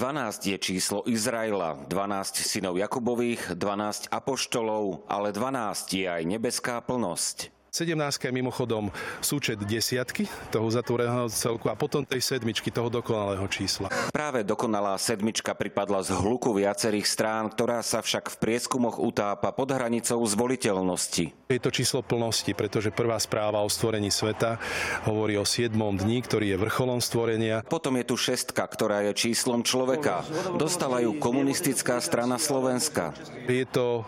12 0.07 0.47
je 0.47 0.57
číslo 0.57 1.03
Izraela, 1.03 1.83
12 1.91 2.39
synov 2.39 2.79
Jakubových, 2.79 3.59
12 3.59 4.07
apoštolov, 4.07 5.03
ale 5.03 5.35
12 5.35 5.83
je 5.99 6.07
aj 6.07 6.23
nebeská 6.23 6.79
plnosť. 6.79 7.56
17 7.77 7.93
je 8.17 8.33
mimochodom 8.33 8.89
súčet 9.21 9.61
desiatky 9.61 10.25
toho 10.49 10.65
uzatvoreného 10.65 11.29
celku 11.29 11.69
a 11.69 11.77
potom 11.77 12.01
tej 12.01 12.25
sedmičky 12.25 12.73
toho 12.73 12.89
dokonalého 12.89 13.45
čísla. 13.45 13.93
Práve 14.09 14.41
dokonalá 14.41 14.97
sedmička 14.97 15.53
pripadla 15.53 16.01
z 16.01 16.17
hluku 16.17 16.57
viacerých 16.57 17.05
strán, 17.05 17.53
ktorá 17.53 17.85
sa 17.85 18.01
však 18.01 18.33
v 18.33 18.35
prieskumoch 18.41 18.97
utápa 18.97 19.53
pod 19.53 19.69
hranicou 19.69 20.17
zvoliteľnosti. 20.25 21.29
Je 21.53 21.61
to 21.61 21.69
číslo 21.69 22.01
plnosti, 22.01 22.49
pretože 22.57 22.89
prvá 22.89 23.21
správa 23.21 23.61
o 23.61 23.69
stvorení 23.69 24.09
sveta 24.09 24.57
hovorí 25.05 25.37
o 25.37 25.45
7. 25.45 25.69
dni, 25.77 26.17
ktorý 26.25 26.57
je 26.57 26.57
vrcholom 26.57 26.97
stvorenia. 26.97 27.61
Potom 27.61 27.93
je 28.01 28.09
tu 28.09 28.17
šestka, 28.17 28.65
ktorá 28.65 29.05
je 29.05 29.13
číslom 29.13 29.61
človeka. 29.61 30.25
Dostala 30.57 31.05
ju 31.05 31.13
komunistická 31.21 32.01
strana 32.01 32.41
Slovenska. 32.41 33.13
Je 33.45 33.69
to 33.69 34.01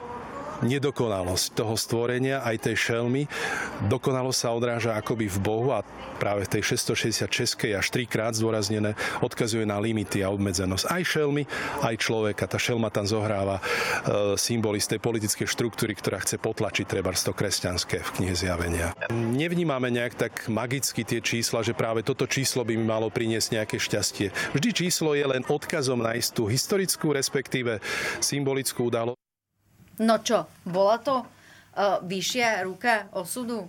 nedokonalosť 0.61 1.45
toho 1.55 1.75
stvorenia, 1.79 2.43
aj 2.43 2.69
tej 2.69 2.75
šelmy. 2.91 3.25
Dokonalosť 3.87 4.39
sa 4.39 4.49
odráža 4.51 4.91
akoby 4.99 5.31
v 5.31 5.39
Bohu 5.39 5.69
a 5.71 5.83
práve 6.19 6.43
v 6.45 6.59
tej 6.59 6.75
666 6.75 7.79
až 7.79 7.87
trikrát 7.87 8.35
zdôraznené 8.35 8.93
odkazuje 9.23 9.63
na 9.63 9.79
limity 9.79 10.19
a 10.23 10.31
obmedzenosť 10.31 10.85
aj 10.91 11.03
šelmy, 11.07 11.43
aj 11.83 11.95
človeka. 11.95 12.49
Tá 12.49 12.59
šelma 12.59 12.91
tam 12.91 13.07
zohráva 13.07 13.59
e, 13.59 14.35
symboly 14.35 14.83
z 14.83 14.95
tej 14.95 14.99
politickej 14.99 15.47
štruktúry, 15.47 15.95
ktorá 15.95 16.19
chce 16.19 16.35
potlačiť 16.39 16.85
treba 16.87 17.11
to 17.15 17.35
kresťanské 17.35 17.99
v 17.99 18.09
knihe 18.19 18.35
zjavenia. 18.35 18.95
Nevnímame 19.11 19.91
nejak 19.91 20.13
tak 20.15 20.33
magicky 20.47 21.03
tie 21.03 21.19
čísla, 21.19 21.63
že 21.63 21.75
práve 21.75 22.03
toto 22.05 22.23
číslo 22.27 22.63
by 22.63 22.75
mi 22.75 22.85
malo 22.85 23.11
priniesť 23.11 23.59
nejaké 23.59 23.77
šťastie. 23.79 24.31
Vždy 24.55 24.69
číslo 24.71 25.15
je 25.15 25.25
len 25.25 25.43
odkazom 25.47 25.99
na 25.99 26.15
istú 26.15 26.47
historickú, 26.47 27.11
respektíve 27.11 27.83
symbolickú 28.23 28.87
udalosť. 28.87 29.28
No 29.99 30.23
čo, 30.23 30.47
bola 30.63 30.97
to 30.99 31.21
uh, 31.21 31.99
vyššia 32.01 32.63
ruka 32.63 33.11
osudu? 33.13 33.67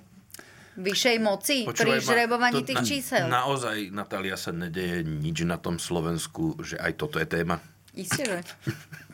Vyššej 0.80 1.16
moci 1.18 1.66
pri 1.66 1.74
Počúvaj 1.74 1.98
ma, 1.98 2.06
žrebovaní 2.06 2.62
to 2.62 2.68
tých 2.72 2.80
na- 2.80 2.86
čísel? 2.86 3.24
Naozaj, 3.26 3.90
Natália, 3.90 4.38
sa 4.38 4.54
nedeje 4.54 5.02
nič 5.02 5.42
na 5.44 5.58
tom 5.58 5.76
Slovensku, 5.76 6.56
že 6.62 6.78
aj 6.78 6.92
toto 6.96 7.18
je 7.18 7.26
téma. 7.26 7.58
Isté, 7.92 8.22
že. 8.24 8.38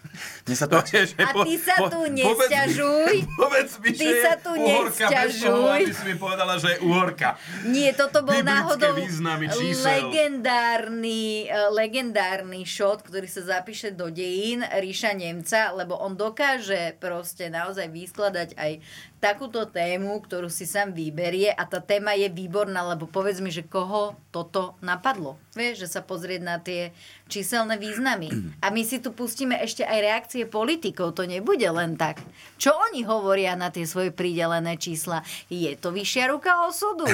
Mne 0.47 0.55
sa 0.57 0.67
to... 0.67 0.77
A 0.81 0.85
ty 1.45 1.55
sa 1.59 1.77
tu 1.89 2.01
nesťažuj. 2.09 3.15
Povedz 3.37 3.73
mi, 3.83 3.89
Ty 3.93 4.09
sa 4.23 4.35
tu 4.41 4.53
nesťažuj. 4.57 5.81
aby 5.83 5.93
si 5.93 6.05
mi 6.09 6.17
povedala, 6.17 6.57
že 6.57 6.77
je 6.77 6.79
uhorka. 6.85 7.37
Nie, 7.69 7.93
toto 7.93 8.23
bol 8.23 8.41
náhodou 8.41 8.97
legendárny, 9.85 11.47
eh, 11.47 11.71
legendárny 11.71 12.63
shot, 12.65 13.05
ktorý 13.07 13.27
sa 13.29 13.43
zapíše 13.45 13.93
do 13.93 14.09
dejín 14.13 14.63
Ríša 14.65 15.13
Nemca, 15.17 15.73
lebo 15.75 15.97
on 15.99 16.17
dokáže 16.19 16.97
proste 16.99 17.49
naozaj 17.49 17.89
vyskladať 17.91 18.55
aj 18.57 18.73
takúto 19.17 19.65
tému, 19.65 20.21
ktorú 20.23 20.53
si 20.53 20.69
sám 20.69 20.93
vyberie 20.93 21.49
a 21.51 21.65
tá 21.65 21.81
téma 21.81 22.13
je 22.15 22.29
výborná, 22.29 22.85
lebo 22.85 23.09
povedz 23.09 23.41
mi, 23.41 23.49
že 23.49 23.65
koho 23.65 24.15
toto 24.29 24.77
napadlo. 24.85 25.41
Vieš, 25.57 25.89
že 25.89 25.89
sa 25.89 26.01
pozrieť 26.05 26.41
na 26.45 26.61
tie 26.61 26.93
číselné 27.27 27.75
významy. 27.77 28.31
A 28.63 28.71
my 28.71 28.83
si 28.87 29.03
tu 29.03 29.11
pustíme 29.11 29.59
ešte 29.59 29.83
aj 29.83 29.99
reakcie 29.99 30.43
politikov, 30.47 31.19
to 31.19 31.27
nebude 31.27 31.67
len 31.67 31.99
tak. 31.99 32.23
Čo 32.57 32.71
oni 32.91 33.03
hovoria 33.03 33.59
na 33.59 33.75
tie 33.75 33.83
svoje 33.83 34.15
pridelené 34.15 34.79
čísla? 34.79 35.27
Je 35.51 35.75
to 35.75 35.91
vyššia 35.91 36.31
ruka 36.31 36.67
osudu? 36.71 37.07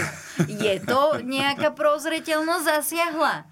Je 0.47 0.77
to 0.85 1.25
nejaká 1.25 1.73
prozreteľnosť 1.73 2.65
zasiahla? 2.65 3.49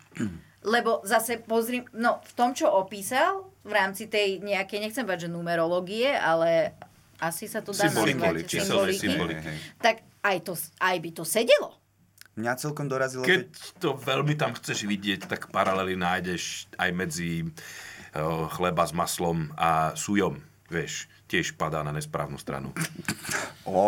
Lebo 0.61 1.01
zase 1.09 1.41
pozri, 1.41 1.81
no 1.97 2.21
v 2.21 2.33
tom, 2.37 2.53
čo 2.53 2.69
opísal, 2.69 3.49
v 3.65 3.73
rámci 3.73 4.13
tej 4.13 4.45
nejakej, 4.45 4.85
nechcem 4.85 5.05
povedať, 5.09 5.29
že 5.29 5.33
numerológie, 5.33 6.13
ale 6.13 6.77
asi 7.21 7.49
sa 7.49 7.65
to 7.65 7.73
dá 7.73 7.89
Symboliky, 7.89 8.21
nazvať 8.21 8.45
číselné 8.45 8.93
symboliky, 8.93 9.05
symboliky. 9.09 9.49
tak 9.81 10.05
aj, 10.21 10.37
to, 10.45 10.53
aj 10.81 10.97
by 11.01 11.11
to 11.17 11.25
sedelo. 11.25 11.80
Mňa 12.41 12.57
celkom 12.57 12.88
dorazilo... 12.88 13.20
Keď 13.20 13.76
to 13.76 14.01
veľmi 14.01 14.32
tam 14.41 14.57
chceš 14.57 14.88
vidieť, 14.88 15.28
tak 15.28 15.53
paralely 15.53 15.93
nájdeš 15.93 16.72
aj 16.80 16.91
medzi 16.97 17.45
uh, 17.45 18.49
chleba 18.49 18.88
s 18.88 18.97
maslom 18.97 19.53
a 19.61 19.93
sujom. 19.93 20.41
Vieš, 20.72 21.11
tiež 21.28 21.59
padá 21.61 21.84
na 21.84 21.93
nesprávnu 21.93 22.41
stranu. 22.41 22.72
Ó, 23.68 23.84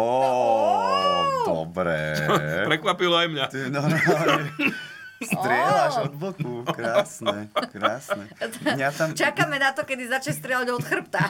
dobre. 1.49 2.21
Prekvapilo 2.69 3.17
aj 3.17 3.29
mňa. 3.33 3.45
Ty 3.49 3.59
normálne 3.73 4.53
strieľaš 5.23 5.95
od 6.11 6.15
boku. 6.19 6.67
Krásne, 6.67 7.49
krásne. 7.71 8.27
Mňa 8.67 8.89
tam, 8.91 9.09
Čakáme 9.15 9.57
na 9.63 9.71
to, 9.71 9.87
kedy 9.87 10.11
začne 10.11 10.35
strieľať 10.35 10.69
od 10.75 10.83
chrbta. 10.83 11.23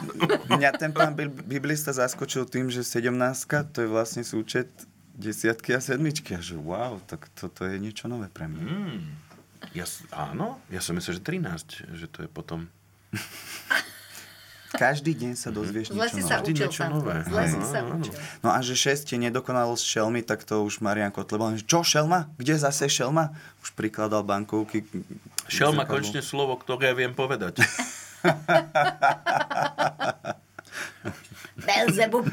mňa 0.49 0.69
ten 0.81 0.91
pán 0.91 1.13
biblista 1.45 1.93
zaskočil 1.93 2.49
tým, 2.49 2.73
že 2.73 2.81
17 2.81 3.13
to 3.69 3.85
je 3.85 3.89
vlastne 3.89 4.25
súčet 4.25 4.69
desiatky 5.13 5.77
a 5.77 5.79
sedmičky. 5.79 6.33
A 6.35 6.41
že 6.41 6.57
wow, 6.57 6.97
tak 7.05 7.29
toto 7.37 7.65
je 7.65 7.77
niečo 7.77 8.09
nové 8.09 8.27
pre 8.29 8.49
mňa. 8.49 8.63
Mm. 8.65 9.01
Ja, 9.71 9.87
áno, 10.11 10.59
ja 10.67 10.83
som 10.83 10.91
myslel, 10.99 11.15
že 11.17 11.23
13, 11.23 11.95
že 11.95 12.05
to 12.11 12.25
je 12.25 12.29
potom... 12.29 12.67
Každý 14.73 15.13
deň 15.13 15.37
sa 15.37 15.53
dozvieš 15.53 15.93
Zle 15.93 16.09
niečo 16.09 16.17
nové. 16.17 16.25
sa 16.25 16.41
učil, 16.41 16.69
Sandro. 16.73 17.13
Zle 17.29 17.43
si 17.45 17.61
sa 17.61 17.79
učil. 17.85 18.09
No 18.41 18.49
a 18.49 18.57
že 18.65 18.73
6 18.73 19.05
je 19.05 19.21
nedokonalosť 19.21 19.85
šelmy, 19.85 20.25
tak 20.25 20.41
to 20.41 20.65
už 20.65 20.81
Marian 20.81 21.13
Kotleba, 21.13 21.53
čo 21.61 21.85
šelma? 21.85 22.33
Kde 22.41 22.57
zase 22.57 22.89
šelma? 22.89 23.37
Už 23.61 23.69
prikladal 23.77 24.25
bankovky. 24.25 24.81
Šel 25.45 25.77
ma 25.77 25.85
Zrkadlo. 25.85 25.93
konečne 25.93 26.21
slovo, 26.25 26.57
ktoré 26.57 26.97
viem 26.97 27.13
povedať. 27.13 27.61
Belzebub. 31.59 32.25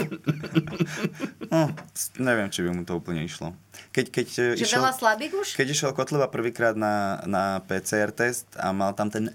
Hm, 1.50 1.70
neviem, 2.28 2.48
či 2.48 2.64
by 2.64 2.70
mu 2.72 2.82
to 2.88 2.96
úplne 2.96 3.24
išlo. 3.24 3.52
Keď, 3.92 4.06
keď, 4.08 4.28
e, 4.56 4.60
Že 4.60 4.80
veľa 4.80 4.92
slabík 4.96 5.32
už? 5.36 5.58
Keď 5.58 5.66
išiel 5.68 5.90
Kotleba 5.92 6.30
prvýkrát 6.30 6.78
na, 6.78 7.20
na 7.28 7.60
PCR 7.66 8.14
test 8.14 8.46
a 8.56 8.72
mal 8.72 8.96
tam 8.96 9.12
ten 9.12 9.34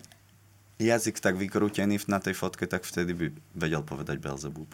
jazyk 0.82 1.24
tak 1.24 1.40
vykrútený 1.40 2.02
na 2.08 2.20
tej 2.20 2.36
fotke, 2.36 2.68
tak 2.68 2.84
vtedy 2.84 3.16
by 3.16 3.26
vedel 3.56 3.84
povedať 3.86 4.20
Belzebub. 4.20 4.68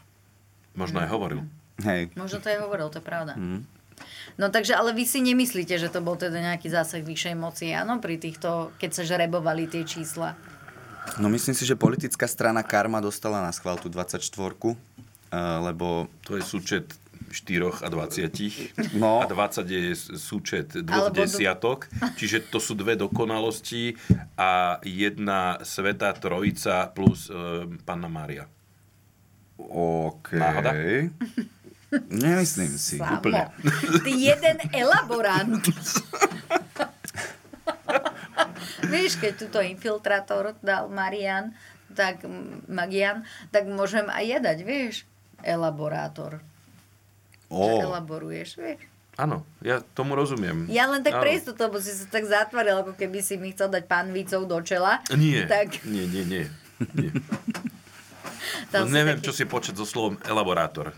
Možno 0.74 1.04
aj 1.04 1.10
hovoril. 1.12 1.46
Hej. 1.84 2.14
Možno 2.16 2.40
to 2.40 2.48
aj 2.50 2.60
hovoril, 2.64 2.88
to 2.90 3.02
je 3.02 3.06
pravda. 3.06 3.34
Mm. 3.36 3.66
No 4.40 4.50
takže, 4.50 4.74
ale 4.74 4.98
vy 4.98 5.06
si 5.06 5.22
nemyslíte, 5.22 5.78
že 5.78 5.92
to 5.92 6.02
bol 6.02 6.18
teda 6.18 6.42
nejaký 6.42 6.74
zásah 6.74 7.06
vyššej 7.06 7.36
moci, 7.38 7.70
áno, 7.70 8.02
pri 8.02 8.18
týchto, 8.18 8.74
keď 8.82 8.92
sa 8.98 9.04
žrebovali 9.06 9.70
tie 9.70 9.86
čísla? 9.86 10.34
No 11.20 11.30
myslím 11.30 11.58
si, 11.58 11.66
že 11.66 11.76
politická 11.76 12.30
strana 12.30 12.62
Karma 12.64 13.02
dostala 13.02 13.42
na 13.42 13.52
schvál 13.52 13.78
tú 13.82 13.90
24 13.90 14.22
uh, 14.22 14.76
lebo... 15.66 16.08
To 16.30 16.38
je 16.38 16.44
súčet 16.46 16.94
4 17.32 17.84
a 17.84 17.90
20. 17.90 19.00
No. 19.00 19.24
A 19.24 19.26
20 19.26 19.64
je 19.72 19.96
súčet 20.20 20.68
dvoch 20.76 21.10
Alebo 21.10 21.16
do- 21.16 21.24
desiatok. 21.24 21.88
Čiže 22.20 22.52
to 22.52 22.60
sú 22.60 22.76
dve 22.76 23.00
dokonalosti 23.00 23.96
a 24.36 24.84
jedna 24.84 25.64
Svetá 25.64 26.12
Trojica 26.12 26.92
plus 26.92 27.32
e, 27.32 27.66
Panna 27.88 28.12
Mária. 28.12 28.46
OK. 29.72 30.36
Náhoda? 30.36 30.76
Nemyslím 32.12 32.76
si. 32.76 33.00
Samo. 33.00 33.32
Ty 34.04 34.12
jeden 34.12 34.58
elaborant. 34.76 35.64
Vieš, 38.84 39.18
keď 39.18 39.32
túto 39.38 39.60
infiltrátor 39.60 40.56
dal 40.60 40.88
Marian, 40.88 41.52
tak 41.92 42.24
Magian, 42.66 43.22
tak 43.50 43.66
môžem 43.66 44.08
aj 44.08 44.24
ja 44.24 44.40
dať, 44.40 44.58
vieš, 44.62 45.04
elaborátor. 45.42 46.40
Že 47.48 47.84
elaboruješ, 47.84 48.56
vieš. 48.56 48.80
Áno, 49.14 49.44
ja 49.60 49.84
tomu 49.92 50.16
rozumiem. 50.16 50.66
Ja 50.68 50.88
len 50.88 51.04
tak 51.04 51.14
Áno. 51.14 51.22
pre 51.22 51.36
istotu, 51.36 51.60
lebo 51.60 51.78
si 51.78 51.92
sa 51.92 52.08
tak 52.08 52.24
zatvoril, 52.24 52.80
ako 52.80 52.96
keby 52.96 53.20
si 53.20 53.36
mi 53.36 53.52
chcel 53.52 53.68
dať 53.68 53.84
pánvicou 53.86 54.48
do 54.48 54.58
čela. 54.62 55.04
Nie, 55.12 55.44
Tak 55.46 55.84
nie, 55.84 56.08
nie, 56.08 56.24
nie. 56.24 56.44
nie. 56.96 57.12
Tam 58.72 58.82
No, 58.82 58.88
si 58.88 58.94
neviem, 58.94 59.20
taký- 59.20 59.28
čo 59.28 59.34
si 59.34 59.44
počet 59.44 59.76
so 59.76 59.84
slovom 59.84 60.16
elaborátor. 60.24 60.96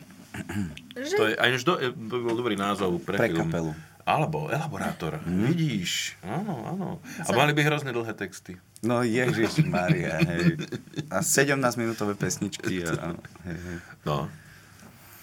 Že- 0.93 1.17
To 1.17 1.24
je 1.26 1.36
aj 1.36 1.49
do, 1.63 1.74
by 1.91 2.17
bol 2.21 2.36
dobrý 2.36 2.53
názov 2.53 3.01
pre, 3.01 3.17
Pre 3.17 3.28
film. 3.28 3.49
kapelu. 3.49 3.71
Alebo 4.04 4.51
elaborátor. 4.51 5.24
Vidíš, 5.24 6.20
áno, 6.28 6.68
áno. 6.68 6.88
A 7.24 7.32
mali 7.32 7.56
by 7.56 7.64
hrozne 7.64 7.95
dlhé 7.95 8.12
texty. 8.20 8.60
No 8.84 8.99
Ježiš 8.99 9.64
Maria, 9.64 10.20
hej. 10.20 10.60
A 11.08 11.24
17 11.24 11.56
minútové 11.80 12.20
pesničky. 12.20 12.84
A, 12.88 13.16
hej, 13.47 13.56
hej. 13.56 13.78
No. 14.04 14.28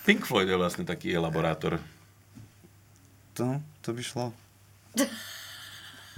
Pink 0.08 0.24
Floyd 0.24 0.48
je 0.48 0.56
vlastne 0.56 0.88
taký 0.88 1.12
elaborátor. 1.12 1.76
To, 3.36 3.60
to 3.84 3.92
by 3.92 4.00
šlo. 4.00 4.26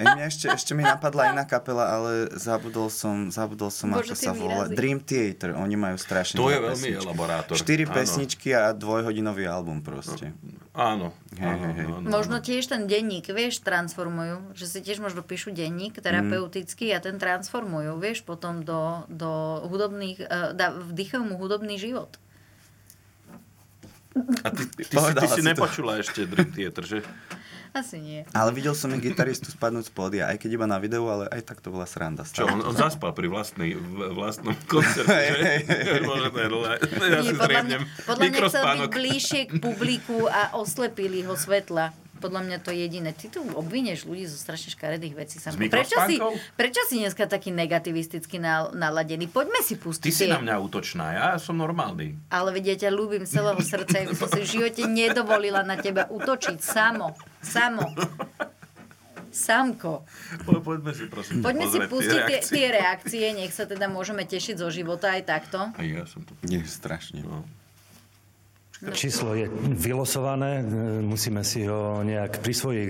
Hej, 0.00 0.06
mňa 0.08 0.24
ešte, 0.24 0.46
ešte 0.48 0.72
mi 0.72 0.80
napadla 0.80 1.36
iná 1.36 1.44
kapela, 1.44 1.84
ale 1.84 2.32
zabudol 2.40 2.88
som, 2.88 3.28
zabudol 3.28 3.68
som 3.68 3.92
Bože, 3.92 4.16
ako 4.16 4.16
sa 4.16 4.32
volá. 4.32 4.64
Dream 4.64 5.04
Theater, 5.04 5.52
oni 5.52 5.76
majú 5.76 6.00
strašne 6.00 6.40
To 6.40 6.48
je 6.48 6.56
veľmi 6.64 6.96
pesničky. 6.96 7.04
elaborátor. 7.04 7.54
Štyri 7.60 7.84
Áno. 7.84 7.92
pesničky 7.92 8.48
a 8.56 8.72
dvojhodinový 8.72 9.44
album 9.44 9.84
proste. 9.84 10.32
Áno. 10.72 11.12
Hej, 11.36 11.44
áno, 11.44 11.64
hej, 11.68 11.74
hej. 11.76 11.86
áno. 11.92 12.06
Možno 12.08 12.40
tiež 12.40 12.72
ten 12.72 12.88
denník, 12.88 13.28
vieš, 13.28 13.60
transformujú. 13.60 14.56
Že 14.56 14.64
si 14.64 14.78
tiež 14.80 15.04
možno 15.04 15.20
píšu 15.20 15.52
denník 15.52 16.00
terapeutický 16.00 16.88
a 16.96 16.98
ten 16.98 17.20
transformujú, 17.20 18.00
vieš, 18.00 18.24
potom 18.24 18.64
do, 18.64 19.04
do 19.12 19.60
hudobných, 19.68 20.24
uh, 20.24 20.56
dá, 20.56 20.72
vdychajú 20.72 21.20
mu 21.28 21.36
hudobný 21.36 21.76
život. 21.76 22.16
A 24.44 24.48
ty, 24.52 24.64
ty, 24.68 24.84
ty, 24.84 24.96
si, 24.96 25.12
ty 25.16 25.26
si 25.28 25.40
si 25.40 25.42
to. 25.44 25.48
nepočula 25.52 26.00
ešte 26.00 26.28
Dream 26.28 26.52
Theater, 26.52 26.84
že? 26.84 26.98
Asi 27.80 27.96
nie. 28.04 28.20
Ale 28.36 28.52
videl 28.52 28.76
som 28.76 28.92
i 28.92 29.00
gitaristu 29.00 29.48
spadnúť 29.48 29.88
z 29.88 29.92
pódia, 29.96 30.24
aj 30.28 30.36
keď 30.44 30.50
iba 30.60 30.66
na 30.68 30.76
videu, 30.76 31.08
ale 31.08 31.24
aj 31.32 31.40
tak 31.48 31.64
to 31.64 31.72
bola 31.72 31.88
sranda. 31.88 32.20
Čo, 32.28 32.44
on, 32.44 32.60
on 32.60 32.76
zaspal 32.76 33.16
pri 33.16 33.32
vlastnej, 33.32 33.72
v 33.72 34.12
vlastnom 34.12 34.52
koncerte, 34.68 35.08
že? 35.08 35.52
Bože, 36.08 36.28
to 36.28 36.38
je 36.38 36.48
dlhé. 36.52 36.74
Ja 36.84 37.20
Nie, 37.24 37.32
si 37.32 37.34
podľa 37.40 37.62
mňa, 37.64 37.78
podľa 38.04 38.24
mňa 38.28 38.40
chcel 38.48 38.64
byť 38.64 38.82
bližšie 38.92 39.40
k 39.48 39.52
publiku 39.56 40.28
a 40.28 40.52
oslepili 40.52 41.24
ho 41.24 41.32
svetla. 41.32 41.96
Podľa 42.22 42.40
mňa 42.46 42.56
to 42.62 42.70
je 42.70 42.86
jediné. 42.86 43.10
Ty 43.10 43.26
tu 43.28 43.42
obvinieš 43.42 44.06
ľudí 44.06 44.30
zo 44.30 44.38
strašne 44.38 44.70
škaredých 44.70 45.18
vecí. 45.18 45.42
Sam. 45.42 45.58
Prečo 45.58 45.98
si, 46.06 46.22
prečo 46.54 46.80
si 46.86 47.02
dneska 47.02 47.26
taký 47.26 47.50
negativisticky 47.50 48.38
nal- 48.38 48.70
naladený? 48.70 49.26
Poďme 49.26 49.58
si 49.58 49.74
Ty 49.74 49.82
pustiť 49.82 50.12
si 50.14 50.24
tie- 50.24 50.30
na 50.30 50.38
mňa 50.38 50.54
útočná, 50.62 51.06
ja 51.10 51.26
som 51.36 51.58
normálny. 51.58 52.14
Ale 52.30 52.54
vedia, 52.54 52.78
ťa 52.78 52.94
ľúbim 52.94 53.26
celého 53.26 53.58
srdca. 53.58 53.98
Ja 53.98 54.06
by 54.06 54.14
som 54.14 54.30
si 54.30 54.40
v 54.40 54.48
živote 54.48 54.86
nedovolila 54.86 55.66
na 55.66 55.74
teba 55.74 56.06
útočiť. 56.06 56.62
Samo. 56.62 57.18
Samo. 57.42 57.90
Samko. 59.32 60.04
Po, 60.44 60.60
poďme 60.60 60.92
si 60.92 61.08
prosím 61.08 61.40
Poďme 61.40 61.64
si 61.64 61.78
pustiť 61.80 62.20
tie, 62.20 62.28
reakcie. 62.28 62.52
tie 62.52 62.66
reakcie. 62.68 63.24
Nech 63.32 63.52
sa 63.56 63.64
teda 63.64 63.88
môžeme 63.88 64.28
tešiť 64.28 64.60
zo 64.60 64.68
života 64.68 65.16
aj 65.16 65.22
takto. 65.24 65.72
Aj 65.72 65.86
ja 65.88 66.04
som 66.04 66.20
to... 66.20 66.36
Nie, 66.44 66.60
strašne. 66.68 67.24
No. 67.24 67.40
Číslo 68.82 69.38
je 69.38 69.46
vylosované, 69.78 70.66
musíme 71.06 71.46
si 71.46 71.62
ho 71.70 72.02
nejak 72.02 72.42
prisvojiť 72.42 72.86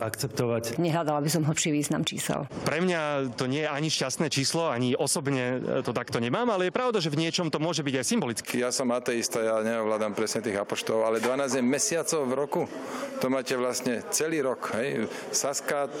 akceptovať. 0.00 0.80
Nehľadala 0.80 1.20
by 1.20 1.28
som 1.28 1.44
hlbší 1.44 1.68
význam 1.68 2.00
čísel. 2.00 2.48
Pre 2.64 2.80
mňa 2.80 3.36
to 3.36 3.44
nie 3.44 3.60
je 3.60 3.68
ani 3.68 3.92
šťastné 3.92 4.32
číslo, 4.32 4.72
ani 4.72 4.96
osobne 4.96 5.60
to 5.84 5.92
takto 5.92 6.16
nemám, 6.16 6.48
ale 6.48 6.72
je 6.72 6.76
pravda, 6.76 7.04
že 7.04 7.12
v 7.12 7.28
niečom 7.28 7.52
to 7.52 7.60
môže 7.60 7.84
byť 7.84 7.94
aj 8.00 8.06
symbolické. 8.08 8.56
Ja 8.56 8.72
som 8.72 8.88
ateista, 8.88 9.44
ja 9.44 9.60
neovládam 9.60 10.16
presne 10.16 10.40
tých 10.40 10.56
apoštov, 10.56 11.04
ale 11.04 11.20
12 11.20 11.60
je 11.60 11.62
mesiacov 11.62 12.20
v 12.24 12.32
roku. 12.32 12.60
To 13.20 13.28
máte 13.28 13.52
vlastne 13.52 14.00
celý 14.08 14.40
rok. 14.40 14.72
Hej? 14.80 15.12
Saska, 15.28 15.92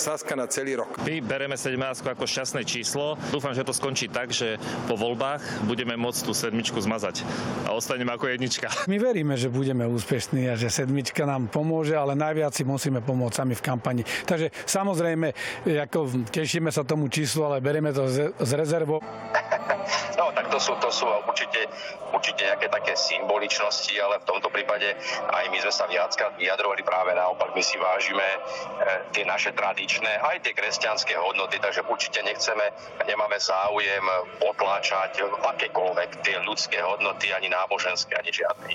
Saska 0.00 0.32
na 0.32 0.48
celý 0.48 0.80
rok. 0.80 0.96
My 1.04 1.20
bereme 1.20 1.60
17 1.60 1.76
ako 2.08 2.24
šťastné 2.24 2.64
číslo. 2.64 3.20
Dúfam, 3.28 3.52
že 3.52 3.68
to 3.68 3.76
skončí 3.76 4.08
tak, 4.08 4.32
že 4.32 4.56
po 4.88 4.96
voľbách 4.96 5.68
budeme 5.68 5.92
môcť 6.00 6.24
tú 6.24 6.32
sedmičku 6.32 6.80
zmazať 6.80 7.20
a 7.68 7.76
ostaneme 7.76 8.16
ako 8.16 8.32
jednička. 8.32 8.61
My 8.90 8.96
veríme, 8.98 9.34
že 9.34 9.50
budeme 9.50 9.86
úspešní 9.86 10.48
a 10.50 10.54
že 10.54 10.70
sedmička 10.70 11.26
nám 11.26 11.50
pomôže, 11.50 11.96
ale 11.98 12.14
najviac 12.14 12.54
si 12.54 12.62
musíme 12.62 13.02
pomôcť 13.02 13.34
sami 13.42 13.54
v 13.58 13.62
kampani. 13.62 14.02
Takže 14.26 14.54
samozrejme, 14.66 15.34
ako 15.66 16.28
tešíme 16.30 16.70
sa 16.70 16.86
tomu 16.86 17.08
číslu, 17.10 17.46
ale 17.46 17.58
berieme 17.58 17.90
to 17.90 18.06
z, 18.06 18.30
z 18.38 18.50
rezervou. 18.54 19.02
No, 20.18 20.24
tak 20.34 20.46
to 20.48 20.58
sú, 20.60 20.72
to 20.78 20.88
sú 20.92 21.06
určite, 21.26 21.66
určite 22.12 22.44
nejaké 22.44 22.68
také 22.68 22.94
symboličnosti, 22.94 23.94
ale 23.98 24.20
v 24.20 24.28
tomto 24.28 24.48
prípade 24.52 24.94
aj 25.32 25.44
my 25.48 25.58
sme 25.64 25.72
sa 25.72 25.84
viackrát 25.88 26.36
vyjadrovali 26.36 26.84
práve 26.84 27.16
naopak, 27.16 27.56
my 27.56 27.62
si 27.64 27.80
vážime 27.80 28.22
e, 28.22 28.38
tie 29.16 29.24
naše 29.24 29.56
tradičné, 29.56 30.20
aj 30.20 30.44
tie 30.44 30.52
kresťanské 30.52 31.16
hodnoty, 31.16 31.58
takže 31.58 31.82
určite 31.88 32.20
nechceme, 32.22 32.64
nemáme 33.08 33.40
záujem 33.40 34.04
potláčať 34.38 35.24
akékoľvek 35.56 36.10
tie 36.22 36.36
ľudské 36.44 36.78
hodnoty, 36.84 37.32
ani 37.32 37.48
náboženské, 37.48 38.14
ani 38.14 38.30
žiadne. 38.30 38.74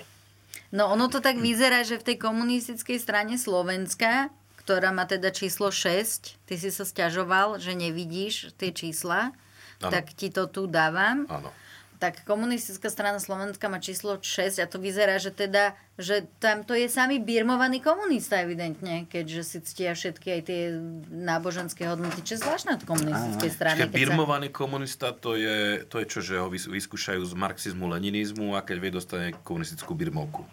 No 0.75 0.91
ono 0.91 1.07
to 1.07 1.23
tak 1.23 1.39
vyzerá, 1.39 1.87
že 1.87 1.95
v 1.95 2.11
tej 2.11 2.17
komunistickej 2.19 2.99
strane 2.99 3.39
Slovenska, 3.39 4.27
ktorá 4.67 4.91
má 4.91 5.07
teda 5.07 5.31
číslo 5.31 5.71
6, 5.71 6.43
ty 6.43 6.55
si 6.59 6.69
sa 6.75 6.83
stiažoval, 6.83 7.55
že 7.63 7.71
nevidíš 7.71 8.51
tie 8.59 8.75
čísla, 8.75 9.31
Áno. 9.79 9.91
tak 9.93 10.11
ti 10.11 10.27
to 10.27 10.51
tu 10.51 10.67
dávam. 10.67 11.23
Áno. 11.31 11.55
Tak 11.97 12.29
komunistická 12.29 12.93
strana 12.93 13.17
Slovenska 13.17 13.65
má 13.65 13.81
číslo 13.81 14.21
6 14.21 14.61
a 14.61 14.69
to 14.69 14.77
vyzerá, 14.77 15.17
že 15.17 15.33
teda, 15.33 15.73
že 15.97 16.29
tam 16.37 16.61
to 16.61 16.77
je 16.77 16.85
samý 16.85 17.17
birmovaný 17.17 17.81
komunista 17.81 18.37
evidentne, 18.37 19.09
keďže 19.09 19.41
si 19.41 19.57
ctia 19.65 19.97
všetky 19.97 20.29
aj 20.29 20.41
tie 20.45 20.61
náboženské 21.09 21.89
hodnoty, 21.89 22.21
čo 22.21 22.37
je 22.37 22.45
zvláštne 22.45 22.77
od 22.77 22.83
komunistickej 22.85 23.49
strany. 23.49 23.77
Čiže 23.81 23.89
keď 23.89 23.91
sa- 23.91 23.97
birmovaný 23.97 24.47
komunista 24.53 25.09
to 25.09 25.33
je, 25.33 25.81
to 25.89 25.97
je 25.97 26.05
čo, 26.05 26.19
že 26.21 26.37
ho 26.37 26.53
vys- 26.53 26.69
vyskúšajú 26.69 27.25
z 27.25 27.33
marxizmu, 27.33 27.89
leninizmu 27.89 28.53
a 28.53 28.61
keď 28.61 28.77
vie, 28.77 28.91
dostane 28.93 29.27
komunistickú 29.41 29.97
birmovku. 29.97 30.45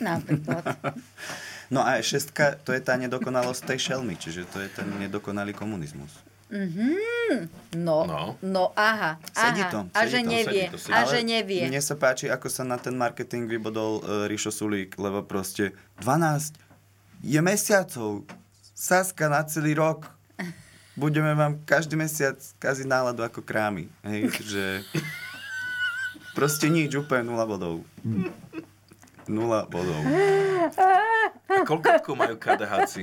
Napríklad. 0.00 0.64
No 1.68 1.84
a 1.84 2.00
šestka, 2.00 2.56
to 2.64 2.72
je 2.72 2.80
tá 2.80 2.96
nedokonalosť 2.96 3.68
tej 3.68 3.92
šelmy, 3.92 4.16
čiže 4.16 4.48
to 4.48 4.56
je 4.64 4.72
ten 4.72 4.88
nedokonalý 4.96 5.52
komunizmus. 5.52 6.08
Mhm. 6.48 7.48
No, 7.76 8.08
no, 8.08 8.40
no 8.40 8.72
aha. 8.72 9.20
Sedí 9.36 9.60
aha. 9.60 9.70
to. 9.70 9.80
a 9.92 10.00
že 10.08 10.24
to, 10.24 10.28
nevie. 10.32 10.64
to, 10.72 10.80
a 10.88 11.00
že 11.04 11.20
nevie. 11.20 11.68
Mne 11.68 11.84
sa 11.84 11.92
páči, 11.92 12.32
ako 12.32 12.48
sa 12.48 12.64
na 12.64 12.80
ten 12.80 12.96
marketing 12.96 13.44
vybodol 13.44 14.00
uh, 14.00 14.24
Rišo 14.24 14.48
Sulík, 14.48 14.96
lebo 14.96 15.20
proste 15.28 15.76
12 16.00 16.56
je 17.20 17.40
mesiacov. 17.44 18.24
Saska 18.72 19.28
na 19.28 19.44
celý 19.44 19.76
rok. 19.76 20.08
Budeme 20.98 21.30
vám 21.36 21.62
každý 21.62 21.94
mesiac 21.94 22.40
kaziť 22.58 22.86
náladu 22.88 23.22
ako 23.22 23.44
krámy. 23.44 23.86
Hej, 24.02 24.34
že... 24.42 24.64
Proste 26.38 26.70
nič, 26.70 26.94
úplne 26.94 27.26
nula 27.26 27.42
bodov. 27.46 27.82
Nula 29.26 29.66
bodov. 29.66 30.02
A 31.50 31.66
koľko 31.66 32.14
majú 32.14 32.38
KDHci? 32.38 33.02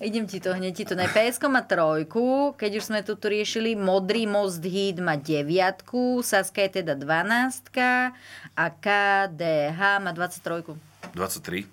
Idem 0.00 0.24
ti 0.24 0.38
to 0.38 0.50
hneď, 0.50 0.72
ti 0.72 0.84
to 0.84 0.94
ne. 0.94 1.04
PSK 1.04 1.42
má 1.46 1.60
trojku, 1.60 2.54
keď 2.54 2.70
už 2.74 2.84
sme 2.84 3.00
tu 3.00 3.14
riešili, 3.14 3.74
Modrý 3.74 4.24
most 4.24 4.60
hit 4.60 4.96
má 4.96 5.14
deviatku, 5.14 6.20
Saska 6.20 6.62
je 6.62 6.80
teda 6.80 6.94
dvanáctka 6.94 8.16
a 8.52 8.64
KDH 8.70 9.80
má 9.98 10.10
23. 10.10 10.76
23. 11.12 11.66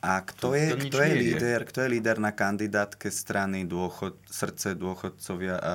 A 0.00 0.22
kto 0.22 0.50
To- 0.50 0.54
je, 0.54 0.66
to 0.68 0.76
kto 0.86 0.98
je. 1.00 1.12
líder, 1.16 1.60
kto 1.64 1.78
je 1.80 1.88
líder 1.90 2.16
na 2.16 2.30
kandidátke 2.30 3.08
strany 3.08 3.64
dôchod, 3.64 4.14
srdce 4.24 4.74
dôchodcovia 4.74 5.56
a 5.56 5.72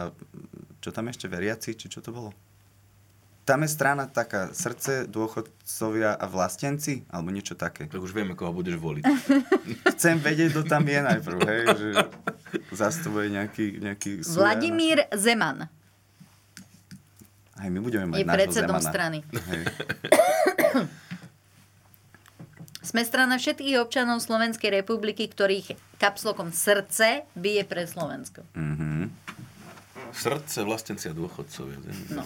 čo 0.79 0.89
tam 0.89 1.07
ešte, 1.07 1.27
veriaci, 1.27 1.73
či 1.73 1.87
čo 1.87 1.99
to 1.99 2.09
bolo? 2.09 2.31
Tam 3.41 3.65
je 3.65 3.69
strana 3.73 4.05
taká, 4.05 4.53
srdce, 4.53 5.09
dôchodcovia 5.09 6.13
a 6.13 6.25
vlastenci, 6.29 7.09
alebo 7.09 7.33
niečo 7.33 7.57
také. 7.57 7.89
Tak 7.89 7.97
už 7.97 8.13
vieme, 8.13 8.37
koho 8.37 8.53
budeš 8.53 8.77
voliť. 8.77 9.03
Chcem 9.97 10.21
vedieť, 10.21 10.53
kto 10.53 10.61
tam 10.69 10.85
je 10.85 10.99
najprv, 11.01 11.37
hej, 11.49 11.63
že 11.73 11.87
zastupuje 12.69 13.33
nejaký, 13.33 13.81
nejaký. 13.81 14.21
Vladimír 14.21 15.09
Zeman 15.17 15.67
Hej, 17.61 17.69
my 17.69 17.79
budeme 17.79 18.05
mať 18.09 18.17
je 18.17 18.25
predsedom 18.25 18.81
Zemana. 18.81 18.89
strany. 18.89 19.17
Hej. 19.29 19.63
Sme 22.89 23.05
strana 23.05 23.37
všetkých 23.37 23.77
občanov 23.77 24.25
Slovenskej 24.25 24.81
republiky, 24.81 25.29
ktorých 25.29 25.77
kapslokom 26.01 26.49
srdce 26.49 27.29
bije 27.37 27.61
pre 27.69 27.85
Slovensko. 27.85 28.41
Mhm. 28.57 29.13
Srdce, 30.13 30.63
vlastenci 30.63 31.09
a 31.09 31.13
dôchodcovia. 31.15 31.77
No. 32.11 32.23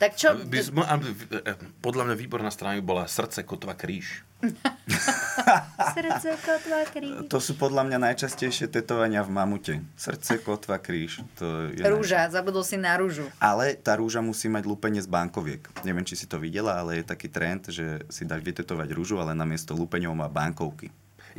Tak 0.00 0.16
čo? 0.16 0.36
By, 0.36 0.58
e, 0.60 1.52
podľa 1.80 2.10
mňa 2.10 2.16
výborná 2.16 2.50
strana 2.52 2.76
by 2.80 2.84
bola 2.84 3.04
Srdce, 3.06 3.44
kotva, 3.44 3.76
kríž. 3.76 4.24
Srdce, 5.96 6.36
kotva, 6.40 6.88
kríž. 6.88 7.28
To 7.28 7.38
sú 7.38 7.56
podľa 7.60 7.84
mňa 7.88 7.98
najčastejšie 8.10 8.72
tetovania 8.72 9.20
v 9.20 9.30
mamute. 9.30 9.74
Srdce, 9.96 10.40
kotva, 10.40 10.80
kríž. 10.80 11.20
To 11.36 11.70
je 11.72 11.84
Rúža, 11.84 12.28
zabudol 12.32 12.64
si 12.64 12.80
na 12.80 12.96
rúžu. 12.96 13.28
Ale 13.36 13.76
tá 13.76 13.96
rúža 14.00 14.24
musí 14.24 14.48
mať 14.48 14.64
lúpenie 14.64 15.00
z 15.00 15.08
bankoviek. 15.08 15.68
Neviem, 15.84 16.08
či 16.08 16.16
si 16.16 16.24
to 16.24 16.40
videla, 16.40 16.80
ale 16.80 17.00
je 17.00 17.04
taký 17.10 17.28
trend, 17.28 17.68
že 17.68 18.04
si 18.08 18.24
dáš 18.24 18.40
vytetovať 18.40 18.88
rúžu, 18.96 19.20
ale 19.20 19.36
namiesto 19.36 19.76
lúpeňov 19.76 20.16
má 20.16 20.28
bankovky. 20.28 20.88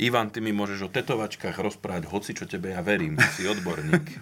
Ivan, 0.00 0.32
ty 0.32 0.40
mi 0.40 0.56
môžeš 0.56 0.88
o 0.88 0.92
tetovačkách 0.92 1.56
rozprávať 1.60 2.08
hoci, 2.08 2.32
čo 2.32 2.48
tebe 2.48 2.72
ja 2.72 2.80
verím, 2.80 3.20
si 3.36 3.44
odborník. 3.44 4.06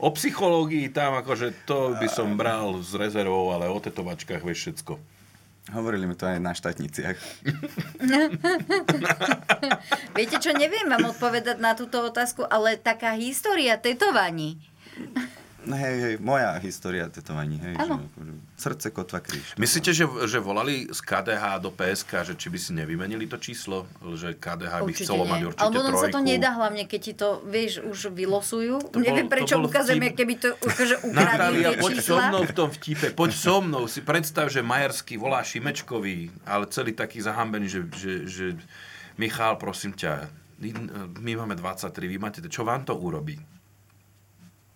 O 0.00 0.12
psychológii 0.12 0.92
tam 0.92 1.16
akože 1.18 1.64
to 1.64 1.96
by 1.96 2.06
som 2.06 2.36
bral 2.36 2.78
s 2.84 2.92
rezervou, 2.92 3.48
ale 3.48 3.66
o 3.66 3.80
tetovačkách 3.80 4.44
vieš 4.44 4.60
všetko. 4.68 5.00
Hovorili 5.72 6.04
mi 6.08 6.16
to 6.16 6.28
aj 6.28 6.40
na 6.40 6.52
štátniciach. 6.56 7.16
Viete 10.18 10.36
čo, 10.40 10.52
neviem 10.56 10.88
vám 10.88 11.12
odpovedať 11.14 11.56
na 11.60 11.76
túto 11.76 12.00
otázku, 12.00 12.44
ale 12.44 12.80
taká 12.80 13.16
história 13.16 13.76
tetovaní. 13.76 14.60
No 15.60 15.76
hej, 15.76 15.96
hej, 16.00 16.14
moja 16.16 16.56
história 16.56 17.04
tetovaní, 17.06 17.60
hej. 17.60 17.76
Že, 17.76 17.92
akože 17.92 18.32
srdce, 18.56 18.86
kotva, 18.88 19.20
kríž. 19.20 19.44
Myslíte, 19.54 19.90
že, 19.90 20.08
že 20.24 20.38
volali 20.38 20.88
z 20.88 20.96
KDH 20.98 21.44
do 21.60 21.68
PSK, 21.68 22.10
že 22.22 22.34
či 22.34 22.48
by 22.48 22.56
si 22.56 22.72
nevymenili 22.72 23.28
to 23.28 23.36
číslo? 23.36 23.84
Že 24.00 24.36
KDH 24.36 24.72
by 24.78 24.88
Určite 24.88 25.04
chcelo 25.04 25.22
nie. 25.22 25.30
mať 25.30 25.40
určite 25.44 25.60
Ale 25.62 25.72
potom 25.74 25.92
sa 25.92 26.00
to 26.02 26.16
trojku. 26.16 26.24
nedá 26.26 26.50
hlavne, 26.54 26.82
keď 26.84 27.00
ti 27.02 27.12
to, 27.12 27.28
vieš, 27.44 27.72
už 27.82 27.98
vylosujú. 28.10 28.74
To 28.82 28.96
bol- 28.96 29.04
Neviem, 29.04 29.26
to 29.26 29.32
prečo 29.32 29.54
bol 29.54 29.68
ukazujem, 29.68 30.00
vtip. 30.00 30.16
keby 30.16 30.34
to 30.34 30.48
akože 30.56 30.94
ukradli 31.02 31.58
tie 31.58 31.76
poď 31.76 31.92
so 31.92 32.00
čísla. 32.16 32.22
mnou 32.26 32.42
v 32.42 32.54
tom 32.54 32.68
vtipe, 32.70 33.06
poď 33.12 33.30
so 33.30 33.56
mnou. 33.60 33.82
Si 33.84 34.00
predstav, 34.00 34.48
že 34.48 34.60
Majerský 34.60 35.14
volá 35.16 35.44
Šimečkovi, 35.44 36.16
ale 36.42 36.64
celý 36.68 36.92
taký 36.92 37.20
zahambený, 37.20 37.68
že, 37.68 37.80
že, 37.92 38.12
že 38.24 38.46
Michal, 39.14 39.60
prosím 39.60 39.92
ťa, 39.92 40.24
my 41.18 41.32
máme 41.36 41.52
23, 41.52 41.92
vy 42.06 42.16
máte, 42.16 42.40
čo 42.42 42.64
vám 42.64 42.80
to 42.82 42.92
urobí? 42.92 43.36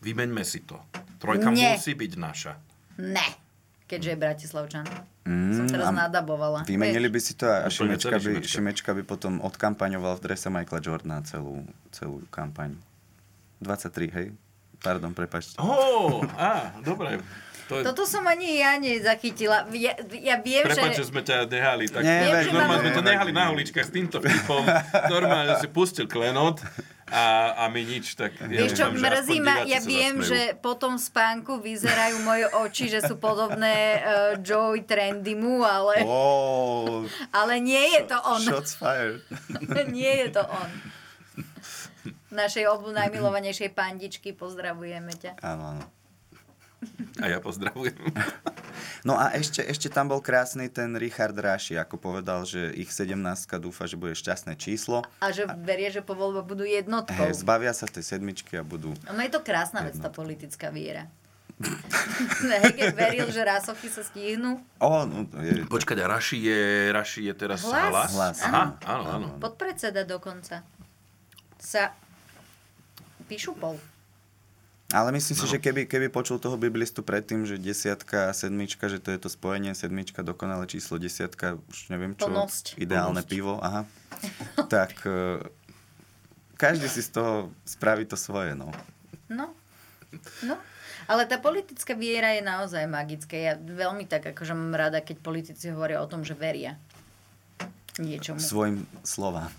Vymeňme 0.05 0.45
si 0.45 0.61
to. 0.63 0.77
Trojka 1.17 1.49
Nie. 1.49 1.81
musí 1.81 1.97
byť 1.97 2.13
naša. 2.21 2.53
Ne, 3.01 3.25
keďže 3.89 4.09
je 4.13 4.19
Bratislavčan. 4.21 4.85
Mm, 5.25 5.57
Som 5.57 5.67
teraz 5.73 5.89
nadabovala. 5.89 6.69
Vymenili 6.69 7.09
by 7.09 7.21
si 7.25 7.33
to 7.33 7.49
a 7.49 7.65
Úplne 7.65 7.97
Šimečka 7.97 8.17
by, 8.21 8.21
Šimečka. 8.21 8.53
Šimečka 8.53 8.91
by 8.93 9.03
potom 9.09 9.41
odkampaňoval 9.41 10.21
v 10.21 10.29
drese 10.29 10.53
Michaela 10.53 10.85
Jordana 10.85 11.25
celú, 11.25 11.65
celú 11.89 12.21
kampaň. 12.29 12.77
23, 13.65 14.13
hej? 14.21 14.27
Pardon, 14.85 15.17
prepačte. 15.17 15.57
Ó, 15.57 16.21
á, 16.37 16.77
dobre. 16.85 17.25
To 17.73 17.81
je... 17.81 17.85
Toto 17.89 18.05
som 18.05 18.21
ani 18.29 18.61
ja 18.61 18.77
nezachytila. 18.77 19.65
Ja, 19.73 19.97
ja 20.13 20.37
viem, 20.45 20.69
Prepáč, 20.69 21.01
že... 21.01 21.09
že 21.09 21.09
sme 21.09 21.25
ťa 21.25 21.49
nehali. 21.49 21.89
Tak, 21.89 22.05
Nie, 22.05 22.29
tak 22.29 22.33
veď, 22.37 22.47
normálne 22.53 22.81
sme 22.85 22.93
ťa 22.93 23.05
nehali 23.09 23.33
na 23.33 23.45
uličkách 23.57 23.87
s 23.89 23.93
týmto 23.97 24.21
vtipom. 24.21 24.61
Normálne 25.09 25.57
si 25.57 25.69
pustil 25.73 26.05
klenot 26.05 26.61
a, 27.07 27.25
a 27.55 27.69
my 27.69 27.81
nič. 27.81 28.15
Tak 28.15 28.33
ja 28.41 28.49
Vieš 28.49 28.73
čo, 28.75 28.89
dúfam, 28.89 29.03
mrzí 29.03 29.39
ma, 29.39 29.61
ja 29.63 29.81
viem, 29.81 30.17
zasmejú. 30.17 30.29
že 30.29 30.41
po 30.57 30.73
tom 30.73 30.97
spánku 30.97 31.59
vyzerajú 31.59 32.17
moje 32.21 32.47
oči, 32.51 32.85
že 32.89 33.01
sú 33.01 33.17
podobné 33.17 33.75
uh, 33.97 34.03
Joey 34.39 34.83
Trendymu, 34.83 35.61
ale, 35.61 36.01
Oh, 36.03 37.05
ale 37.31 37.59
nie 37.59 37.93
je 37.93 38.09
to 38.09 38.17
on. 38.19 38.41
shots 38.41 38.73
fired. 38.73 39.21
nie 39.91 40.25
je 40.25 40.33
to 40.33 40.43
on. 40.43 40.71
Našej 42.31 42.67
obu 42.67 42.91
najmilovanejšej 42.91 43.71
pandičky 43.71 44.33
pozdravujeme 44.33 45.15
ťa. 45.15 45.39
Áno, 45.41 45.77
áno. 45.77 45.85
A 47.23 47.31
ja 47.31 47.39
pozdravujem. 47.39 47.97
No 49.05 49.21
a 49.21 49.31
ešte, 49.37 49.61
ešte 49.61 49.93
tam 49.93 50.09
bol 50.11 50.25
krásny 50.25 50.73
ten 50.73 50.97
Richard 50.97 51.37
Raši, 51.37 51.77
ako 51.77 52.01
povedal, 52.01 52.49
že 52.49 52.73
ich 52.73 52.89
17 52.89 53.21
dúfa, 53.61 53.85
že 53.85 54.01
bude 54.01 54.17
šťastné 54.17 54.57
číslo. 54.57 55.05
A 55.21 55.29
že 55.29 55.45
verie, 55.61 55.93
že 55.93 56.01
po 56.01 56.17
voľbách 56.17 56.47
budú 56.49 56.65
jednotkou. 56.65 57.13
Hej, 57.13 57.45
zbavia 57.45 57.77
sa 57.77 57.85
tej 57.85 58.03
sedmičky 58.17 58.57
a 58.57 58.65
budú... 58.65 58.97
No 59.07 59.21
je 59.21 59.31
to 59.31 59.45
krásna 59.45 59.85
vec, 59.85 59.97
tá 60.01 60.09
politická 60.09 60.73
viera. 60.73 61.07
Heger 62.65 62.91
veril, 62.99 63.31
že 63.31 63.47
rásovky 63.47 63.87
sa 63.87 64.03
stihnú. 64.03 64.59
O, 64.83 65.07
no, 65.07 65.31
je... 65.39 65.63
Počkať, 65.71 66.03
a 66.03 66.07
Raši 66.11 66.39
je, 66.43 66.63
Raši 66.91 67.31
je 67.31 67.35
teraz 67.39 67.63
Hlas. 67.63 67.91
hlas? 67.95 68.11
Hlas. 68.11 68.39
Aha, 68.43 68.65
áno, 68.83 69.05
áno. 69.07 69.27
Podpredseda 69.39 70.03
dokonca. 70.03 70.67
Sa 71.63 71.95
píšu 73.31 73.55
pol. 73.55 73.79
Ale 74.95 75.11
myslím 75.11 75.35
si, 75.35 75.47
že 75.51 75.59
keby, 75.59 75.91
keby 75.91 76.07
počul 76.07 76.39
toho 76.39 76.55
biblistu 76.55 77.03
predtým, 77.03 77.43
že 77.43 77.59
desiatka 77.59 78.31
a 78.31 78.33
sedmička, 78.33 78.87
že 78.87 79.03
to 79.03 79.11
je 79.11 79.19
to 79.19 79.27
spojenie, 79.27 79.75
sedmička, 79.75 80.23
dokonalé 80.23 80.71
číslo, 80.71 81.03
desiatka, 81.03 81.59
už 81.67 81.91
neviem 81.91 82.15
čo, 82.15 82.31
Plnosť. 82.31 82.79
ideálne 82.79 83.19
Plnosť. 83.19 83.35
pivo, 83.35 83.59
aha. 83.59 83.83
tak 84.75 84.95
e, 85.03 85.43
každý 86.55 86.87
si 86.87 87.03
z 87.03 87.11
toho 87.11 87.51
spraví 87.67 88.07
to 88.07 88.15
svoje, 88.15 88.55
no. 88.55 88.71
No. 89.27 89.51
No. 90.47 90.55
Ale 91.11 91.27
tá 91.27 91.43
politická 91.43 91.99
viera 91.99 92.31
je 92.33 92.47
naozaj 92.47 92.87
magická. 92.87 93.35
Ja 93.35 93.53
veľmi 93.59 94.07
tak 94.07 94.31
akože 94.31 94.55
mám 94.55 94.79
rada, 94.79 95.03
keď 95.03 95.17
politici 95.21 95.75
hovoria 95.75 95.99
o 96.01 96.07
tom, 96.07 96.23
že 96.23 96.39
veria 96.39 96.79
niečomu. 97.99 98.39
Svojim 98.39 98.87
slovám. 99.03 99.51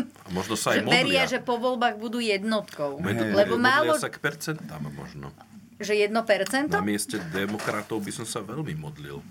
A 0.00 0.28
možno 0.28 0.54
sa 0.54 0.72
že 0.72 0.80
aj 0.80 0.84
modlia. 0.84 0.96
veria, 0.96 1.22
že 1.24 1.38
po 1.38 1.56
voľbách 1.56 1.96
budú 1.96 2.18
jednotkou. 2.18 2.98
Med- 2.98 3.34
Lebo 3.34 3.56
málo, 3.56 3.94
sa 3.94 4.06
k 4.06 4.16
percentám 4.16 4.82
možno. 4.88 5.30
že 5.76 5.94
1% 5.94 6.68
Na 6.68 6.80
mieste 6.80 7.18
demokratov 7.28 8.00
by 8.00 8.12
som 8.12 8.24
sa 8.24 8.40
veľmi 8.40 8.74
modlil. 8.74 9.22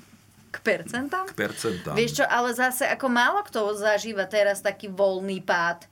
k 0.47 0.57
percentám? 0.59 1.27
K 1.27 1.35
percentám. 1.35 1.93
Vieš 1.93 2.19
čo, 2.19 2.25
ale 2.25 2.51
zase 2.51 2.85
ako 2.85 3.07
málo 3.07 3.43
kto 3.43 3.75
zažíva 3.75 4.25
teraz 4.25 4.59
taký 4.59 4.87
voľný 4.87 5.39
pád 5.39 5.85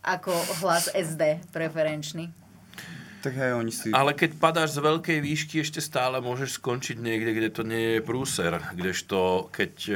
ako 0.00 0.32
hlas 0.60 0.88
SD 0.88 1.44
preferenčný. 1.50 2.32
Tak 3.18 3.34
aj 3.34 3.52
oni 3.52 3.72
si... 3.74 3.90
Ale 3.90 4.14
keď 4.14 4.38
padáš 4.38 4.78
z 4.78 4.80
veľkej 4.80 5.18
výšky, 5.18 5.58
ešte 5.58 5.82
stále 5.82 6.22
môžeš 6.22 6.56
skončiť 6.56 6.96
niekde, 6.96 7.34
kde 7.34 7.50
to 7.50 7.62
nie 7.62 7.98
je 7.98 8.00
prúser. 8.00 8.62
Kdežto, 8.72 9.50
keď 9.50 9.72
e, 9.84 9.94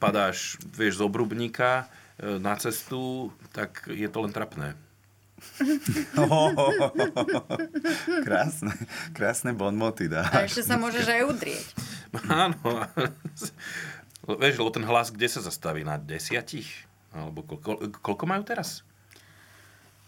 padáš, 0.00 0.56
vieš, 0.66 0.96
z 0.96 1.02
obrubníka 1.04 1.84
na 2.18 2.56
cestu, 2.56 3.30
tak 3.52 3.84
je 3.88 4.08
to 4.08 4.18
len 4.24 4.32
trapné. 4.32 4.74
krásne, 8.24 8.72
krásne 9.12 9.52
bonmoty 9.52 10.08
dá. 10.08 10.24
A 10.32 10.48
ešte 10.48 10.64
sa 10.64 10.80
môžeš 10.80 11.06
aj 11.06 11.22
udrieť. 11.28 11.66
Áno. 12.26 12.56
Vieš, 14.40 14.56
lebo 14.58 14.72
ten 14.72 14.82
hlas 14.82 15.12
kde 15.12 15.28
sa 15.28 15.44
zastaví? 15.44 15.84
Na 15.84 16.00
desiatich? 16.00 16.66
Alebo 17.12 17.44
koľko, 17.44 18.00
koľko 18.00 18.24
majú 18.26 18.42
teraz? 18.42 18.80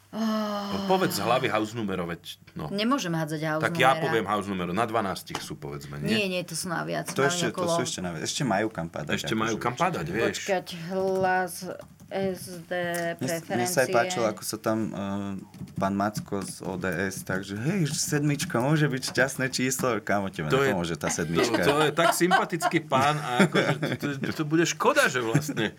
Oh, 0.09 0.89
Povedz 0.89 1.21
z 1.21 1.23
hlavy 1.23 1.53
house 1.53 1.77
numero, 1.77 2.09
veď... 2.09 2.41
No. 2.57 2.73
Nemôžem 2.73 3.13
hádzať 3.13 3.41
house 3.45 3.61
Tak 3.61 3.77
ja 3.77 3.93
numera. 3.93 4.05
poviem 4.09 4.25
house 4.25 4.49
numero. 4.49 4.73
Na 4.73 4.89
12 4.89 5.37
sú, 5.37 5.53
povedzme, 5.61 6.01
Nie, 6.01 6.25
nie? 6.25 6.33
nie, 6.33 6.41
to 6.49 6.57
sú 6.57 6.73
naviac. 6.73 7.13
To 7.13 7.21
ešte, 7.21 7.53
to 7.53 7.55
okolo- 7.61 7.77
sú 7.77 7.85
ešte, 7.85 8.01
naviac. 8.01 8.25
ešte 8.25 8.41
majú 8.41 8.73
kam 8.73 8.89
padať. 8.89 9.21
Ešte 9.21 9.37
majú 9.37 9.61
kam 9.61 9.77
padať, 9.77 10.09
vieš. 10.09 10.49
Počkať, 10.49 10.67
hlas 10.89 11.69
SD 12.09 12.71
Mne, 12.71 13.13
mne 13.13 13.21
preferencie. 13.21 13.69
sa 13.69 13.81
aj 13.81 13.89
páčilo, 13.91 14.25
ako 14.27 14.41
sa 14.43 14.57
tam 14.57 14.79
uh, 14.89 15.37
pán 15.75 15.93
Macko 15.93 16.41
z 16.41 16.61
ODS, 16.63 17.21
takže 17.23 17.53
hej, 17.55 17.85
sedmička 17.87 18.59
môže 18.59 18.85
byť 18.85 19.03
šťastné 19.07 19.47
číslo, 19.49 20.01
kámo, 20.01 20.29
tebe 20.29 20.49
To 20.49 20.57
je- 20.59 20.73
nepomôže 20.73 20.95
tá 20.95 21.07
To, 21.07 21.15
sedmička. 21.15 21.61
to 21.61 21.77
je 21.83 21.93
tak 21.93 22.11
sympatický 22.11 22.81
pán 22.83 23.13
a 23.15 23.45
akože, 23.45 23.71
to, 23.95 24.07
to, 24.17 24.31
to 24.33 24.43
bude 24.43 24.65
škoda, 24.65 25.05
že 25.07 25.21
vlastne 25.21 25.77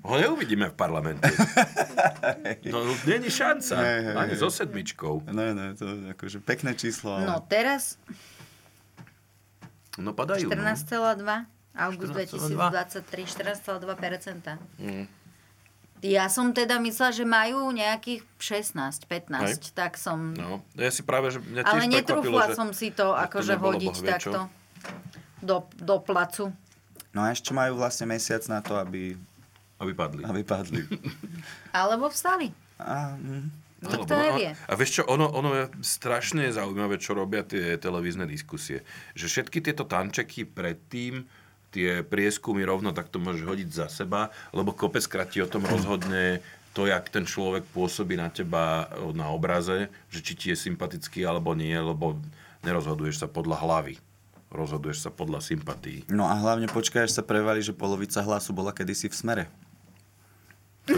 ho 0.00 0.14
neuvidíme 0.14 0.66
v 0.66 0.74
parlamente. 0.74 1.28
No, 2.64 2.80
není 3.02 3.28
šanca. 3.28 3.76
Hej, 3.76 3.98
hej, 4.02 4.14
Ani 4.14 4.32
hej. 4.32 4.38
so 4.38 4.48
sedmičkou. 4.48 5.26
No, 5.26 5.42
no, 5.50 5.74
to 5.74 5.84
je 5.84 6.12
akože 6.12 6.38
pekné 6.40 6.72
číslo, 6.72 7.12
ale... 7.14 7.24
No 7.26 7.40
teraz 7.42 7.96
No 9.96 10.12
padajú. 10.12 10.46
14,2. 10.46 11.57
August 11.78 12.12
14,2. 12.12 12.58
2023, 12.58 13.24
14,2%. 13.62 14.58
Mm. 14.82 15.06
Ja 15.98 16.30
som 16.30 16.54
teda 16.54 16.78
myslela, 16.78 17.10
že 17.10 17.26
majú 17.26 17.74
nejakých 17.74 18.22
16, 18.38 19.10
15, 19.10 19.34
Hej. 19.34 19.74
tak 19.74 19.98
som... 19.98 20.30
No, 20.34 20.62
ja 20.78 20.94
si 20.94 21.02
práve, 21.02 21.34
že 21.34 21.42
mňa 21.42 21.62
ale 21.66 21.90
netrúfla 21.90 22.54
že, 22.54 22.54
som 22.54 22.70
si 22.70 22.94
to 22.94 23.18
že 23.18 23.26
akože 23.26 23.54
hodiť 23.58 23.94
bohvie 23.98 24.10
takto 24.14 24.40
do, 25.42 25.66
do 25.74 25.96
placu. 25.98 26.54
No 27.10 27.26
a 27.26 27.34
ešte 27.34 27.50
majú 27.50 27.82
vlastne 27.82 28.06
mesiac 28.06 28.46
na 28.46 28.62
to, 28.62 28.78
aby... 28.78 29.18
Aby 29.82 29.92
padli. 29.94 30.22
Aby 30.22 30.42
padli. 30.46 30.82
Alebo 31.74 32.06
vstali. 32.10 32.54
A, 32.78 33.18
mm. 33.18 33.46
Nikto 33.78 34.10
Alebo- 34.10 34.22
nevie. 34.26 34.50
A 34.54 34.72
vieš 34.74 34.90
čo, 34.98 35.02
ono, 35.06 35.30
ono 35.30 35.50
je 35.54 35.64
strašne 35.86 36.50
zaujímavé, 36.50 36.98
čo 36.98 37.14
robia 37.14 37.46
tie 37.46 37.78
televízne 37.78 38.26
diskusie. 38.26 38.82
Že 39.14 39.26
všetky 39.26 39.58
tieto 39.62 39.86
tančeky 39.86 40.46
predtým, 40.46 41.26
tie 41.72 42.00
prieskumy 42.00 42.64
rovno 42.64 42.96
takto 42.96 43.20
môžeš 43.20 43.44
hodiť 43.44 43.68
za 43.68 43.86
seba, 43.92 44.32
lebo 44.56 44.72
kopeckrát 44.72 45.28
ti 45.28 45.44
o 45.44 45.50
tom 45.50 45.64
rozhodne 45.68 46.40
to, 46.72 46.86
jak 46.86 47.10
ten 47.10 47.26
človek 47.26 47.66
pôsobí 47.74 48.14
na 48.14 48.30
teba 48.30 48.86
na 49.12 49.28
obraze, 49.32 49.90
že 50.08 50.20
či 50.22 50.32
ti 50.38 50.46
je 50.52 50.56
sympatický 50.56 51.26
alebo 51.26 51.52
nie, 51.52 51.74
lebo 51.74 52.16
nerozhoduješ 52.62 53.24
sa 53.24 53.28
podľa 53.28 53.58
hlavy. 53.58 53.94
Rozhoduješ 54.48 55.04
sa 55.04 55.10
podľa 55.12 55.44
sympatí. 55.44 56.08
No 56.08 56.24
a 56.24 56.32
hlavne 56.38 56.72
počkaj, 56.72 57.04
až 57.04 57.20
sa 57.20 57.24
prevali, 57.26 57.60
že 57.60 57.76
polovica 57.76 58.24
hlasu 58.24 58.56
bola 58.56 58.72
kedysi 58.72 59.12
v 59.12 59.16
smere. 59.16 59.44
To 60.88 60.96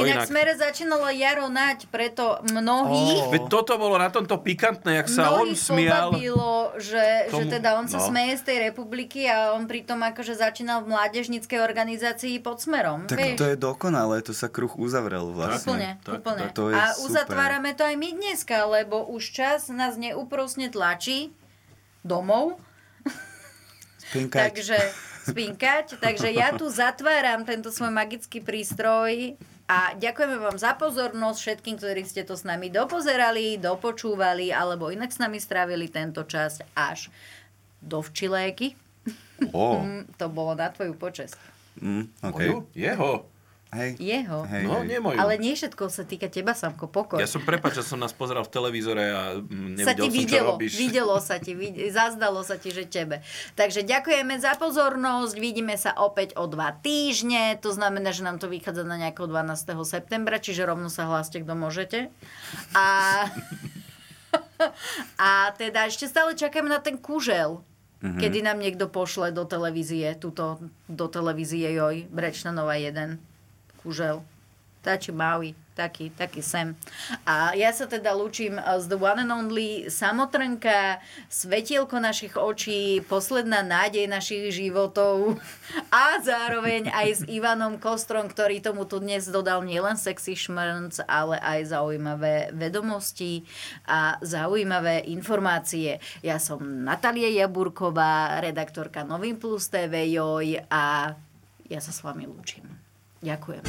Inak, 0.00 0.24
inak- 0.24 0.28
smere 0.32 0.52
začínalo 0.56 1.12
jaro 1.12 1.52
nať, 1.52 1.92
preto 1.92 2.40
mnohých... 2.48 3.28
Veď 3.28 3.42
toto 3.52 3.76
bolo 3.76 4.00
na 4.00 4.08
tomto 4.08 4.40
pikantné, 4.40 5.04
jak 5.04 5.08
sa 5.12 5.36
on 5.36 5.52
smial. 5.52 6.08
pobavilo, 6.14 6.72
že, 6.80 7.28
že 7.28 7.32
tomu- 7.34 7.52
teda 7.52 7.76
on 7.76 7.86
sa 7.90 8.00
no. 8.00 8.08
smeje 8.08 8.40
z 8.40 8.42
tej 8.48 8.58
republiky 8.72 9.28
a 9.28 9.52
on 9.52 9.68
pritom 9.68 10.00
akože 10.00 10.38
začínal 10.38 10.86
v 10.86 10.96
mládežnickej 10.96 11.58
organizácii 11.60 12.40
pod 12.40 12.64
smerom. 12.64 13.04
Tak 13.04 13.18
vieš? 13.20 13.36
to 13.36 13.46
je 13.52 13.56
dokonalé, 13.60 14.24
to 14.24 14.32
sa 14.32 14.48
kruh 14.48 14.72
uzavrel 14.80 15.28
vlastne. 15.36 15.68
Úplne, 15.68 15.90
úplne. 16.22 16.42
To 16.56 16.72
je 16.72 16.76
a 16.78 16.96
super. 16.96 17.04
uzatvárame 17.12 17.76
to 17.76 17.84
aj 17.84 17.96
my 18.00 18.08
dneska, 18.16 18.64
lebo 18.64 19.04
už 19.12 19.34
čas 19.34 19.68
nás 19.68 20.00
neúprosne 20.00 20.72
tlačí 20.72 21.34
domov. 22.00 22.56
Spinkať. 24.00 24.40
Takže 24.48 24.78
spinkať. 25.22 26.02
Takže 26.02 26.28
ja 26.34 26.54
tu 26.54 26.66
zatváram 26.66 27.46
tento 27.46 27.70
svoj 27.70 27.94
magický 27.94 28.42
prístroj 28.42 29.38
a 29.72 29.96
ďakujeme 29.96 30.36
vám 30.36 30.60
za 30.60 30.76
pozornosť 30.76 31.38
všetkým, 31.40 31.80
ktorí 31.80 32.04
ste 32.04 32.28
to 32.28 32.36
s 32.36 32.44
nami 32.44 32.68
dopozerali, 32.68 33.56
dopočúvali 33.56 34.52
alebo 34.52 34.92
inak 34.92 35.08
s 35.08 35.16
nami 35.16 35.40
strávili 35.40 35.88
tento 35.88 36.28
čas 36.28 36.60
až 36.76 37.08
do 37.80 38.04
včiléky. 38.04 38.76
Mm, 39.40 40.12
to 40.20 40.28
bolo 40.28 40.52
na 40.52 40.68
tvoju 40.68 40.92
počesť. 40.92 41.40
Mm, 41.80 42.04
OK. 42.20 42.36
Moju? 42.36 42.56
Jeho. 42.76 43.31
Hej. 43.72 43.96
Jeho. 43.96 44.44
Hej, 44.44 44.62
No, 44.62 44.78
hej. 44.78 44.86
nie 44.86 44.98
moju. 44.98 45.16
Ale 45.16 45.34
nie 45.36 45.52
všetko 45.52 45.88
sa 45.88 46.04
týka 46.04 46.28
teba, 46.28 46.52
Samko, 46.52 46.86
pokoj. 46.86 47.16
Ja 47.16 47.24
som 47.24 47.40
prepač, 47.40 47.72
že 47.74 47.82
som 47.82 47.96
nás 47.96 48.12
pozeral 48.12 48.44
v 48.44 48.52
televízore 48.52 49.04
a 49.06 49.22
mm, 49.34 49.80
sa 49.80 49.90
nevidel 49.90 49.96
ti 49.96 49.96
som, 49.96 50.12
čo 50.12 50.20
videlo, 50.20 50.48
robíš. 50.52 50.72
videlo 50.84 51.16
sa 51.18 51.36
ti, 51.36 51.52
vid- 51.52 51.80
zazdalo 51.88 52.40
sa 52.40 52.54
ti, 52.54 52.68
že 52.68 52.84
tebe. 52.84 53.24
Takže 53.54 53.80
ďakujeme 53.82 54.36
za 54.36 54.52
pozornosť, 54.54 55.34
vidíme 55.34 55.72
sa 55.74 55.96
opäť 55.96 56.36
o 56.36 56.44
dva 56.44 56.76
týždne, 56.76 57.56
to 57.56 57.70
znamená, 57.70 58.10
že 58.10 58.20
nám 58.20 58.36
to 58.36 58.46
vychádza 58.46 58.84
na 58.84 59.00
nejakého 59.00 59.24
12. 59.24 59.56
septembra, 59.82 60.36
čiže 60.36 60.62
rovno 60.62 60.86
sa 60.86 61.04
hláste, 61.04 61.40
kto 61.40 61.54
môžete. 61.54 62.12
A, 62.72 63.24
a 65.18 65.28
teda 65.52 65.86
ešte 65.86 66.04
stále 66.04 66.32
čakáme 66.34 66.68
na 66.68 66.78
ten 66.78 66.96
kužel, 66.96 67.64
Mhm. 68.00 68.18
kedy 68.18 68.38
nám 68.42 68.58
niekto 68.58 68.84
pošle 68.86 69.30
do 69.30 69.44
televízie, 69.44 70.12
tuto, 70.14 70.58
do 70.84 71.06
televízie 71.06 71.70
Joj, 71.72 72.10
Brečna 72.10 72.50
Nova 72.50 72.74
1, 72.74 73.14
kužel. 73.82 74.22
Tači 74.82 75.14
Maui, 75.14 75.54
taký, 75.78 76.10
taký 76.10 76.42
sem. 76.42 76.74
A 77.22 77.54
ja 77.54 77.70
sa 77.70 77.86
teda 77.86 78.10
lúčim 78.18 78.58
z 78.58 78.84
The 78.90 78.98
One 78.98 79.22
and 79.22 79.30
Only 79.30 79.86
Samotrnka, 79.86 80.98
svetielko 81.30 82.02
našich 82.02 82.34
očí, 82.34 82.98
posledná 83.06 83.62
nádej 83.62 84.10
našich 84.10 84.50
životov 84.50 85.38
a 85.94 86.18
zároveň 86.18 86.90
aj 86.90 87.08
s 87.14 87.22
Ivanom 87.30 87.78
Kostrom, 87.78 88.26
ktorý 88.26 88.58
tomu 88.58 88.82
tu 88.82 88.98
dnes 88.98 89.22
dodal 89.30 89.62
nielen 89.62 89.94
sexy 89.94 90.34
šmrnc, 90.34 91.06
ale 91.06 91.38
aj 91.38 91.78
zaujímavé 91.78 92.50
vedomosti 92.50 93.46
a 93.86 94.18
zaujímavé 94.18 95.06
informácie. 95.14 96.02
Ja 96.26 96.42
som 96.42 96.58
Natalia 96.82 97.30
Jaburková, 97.30 98.42
redaktorka 98.42 99.06
Novým 99.06 99.38
Plus 99.38 99.70
TV 99.70 100.10
Joj 100.10 100.58
a 100.66 101.14
ja 101.70 101.78
sa 101.78 101.94
s 101.94 102.02
vami 102.02 102.26
lúčim. 102.26 102.71
Ďakujem. 103.22 103.62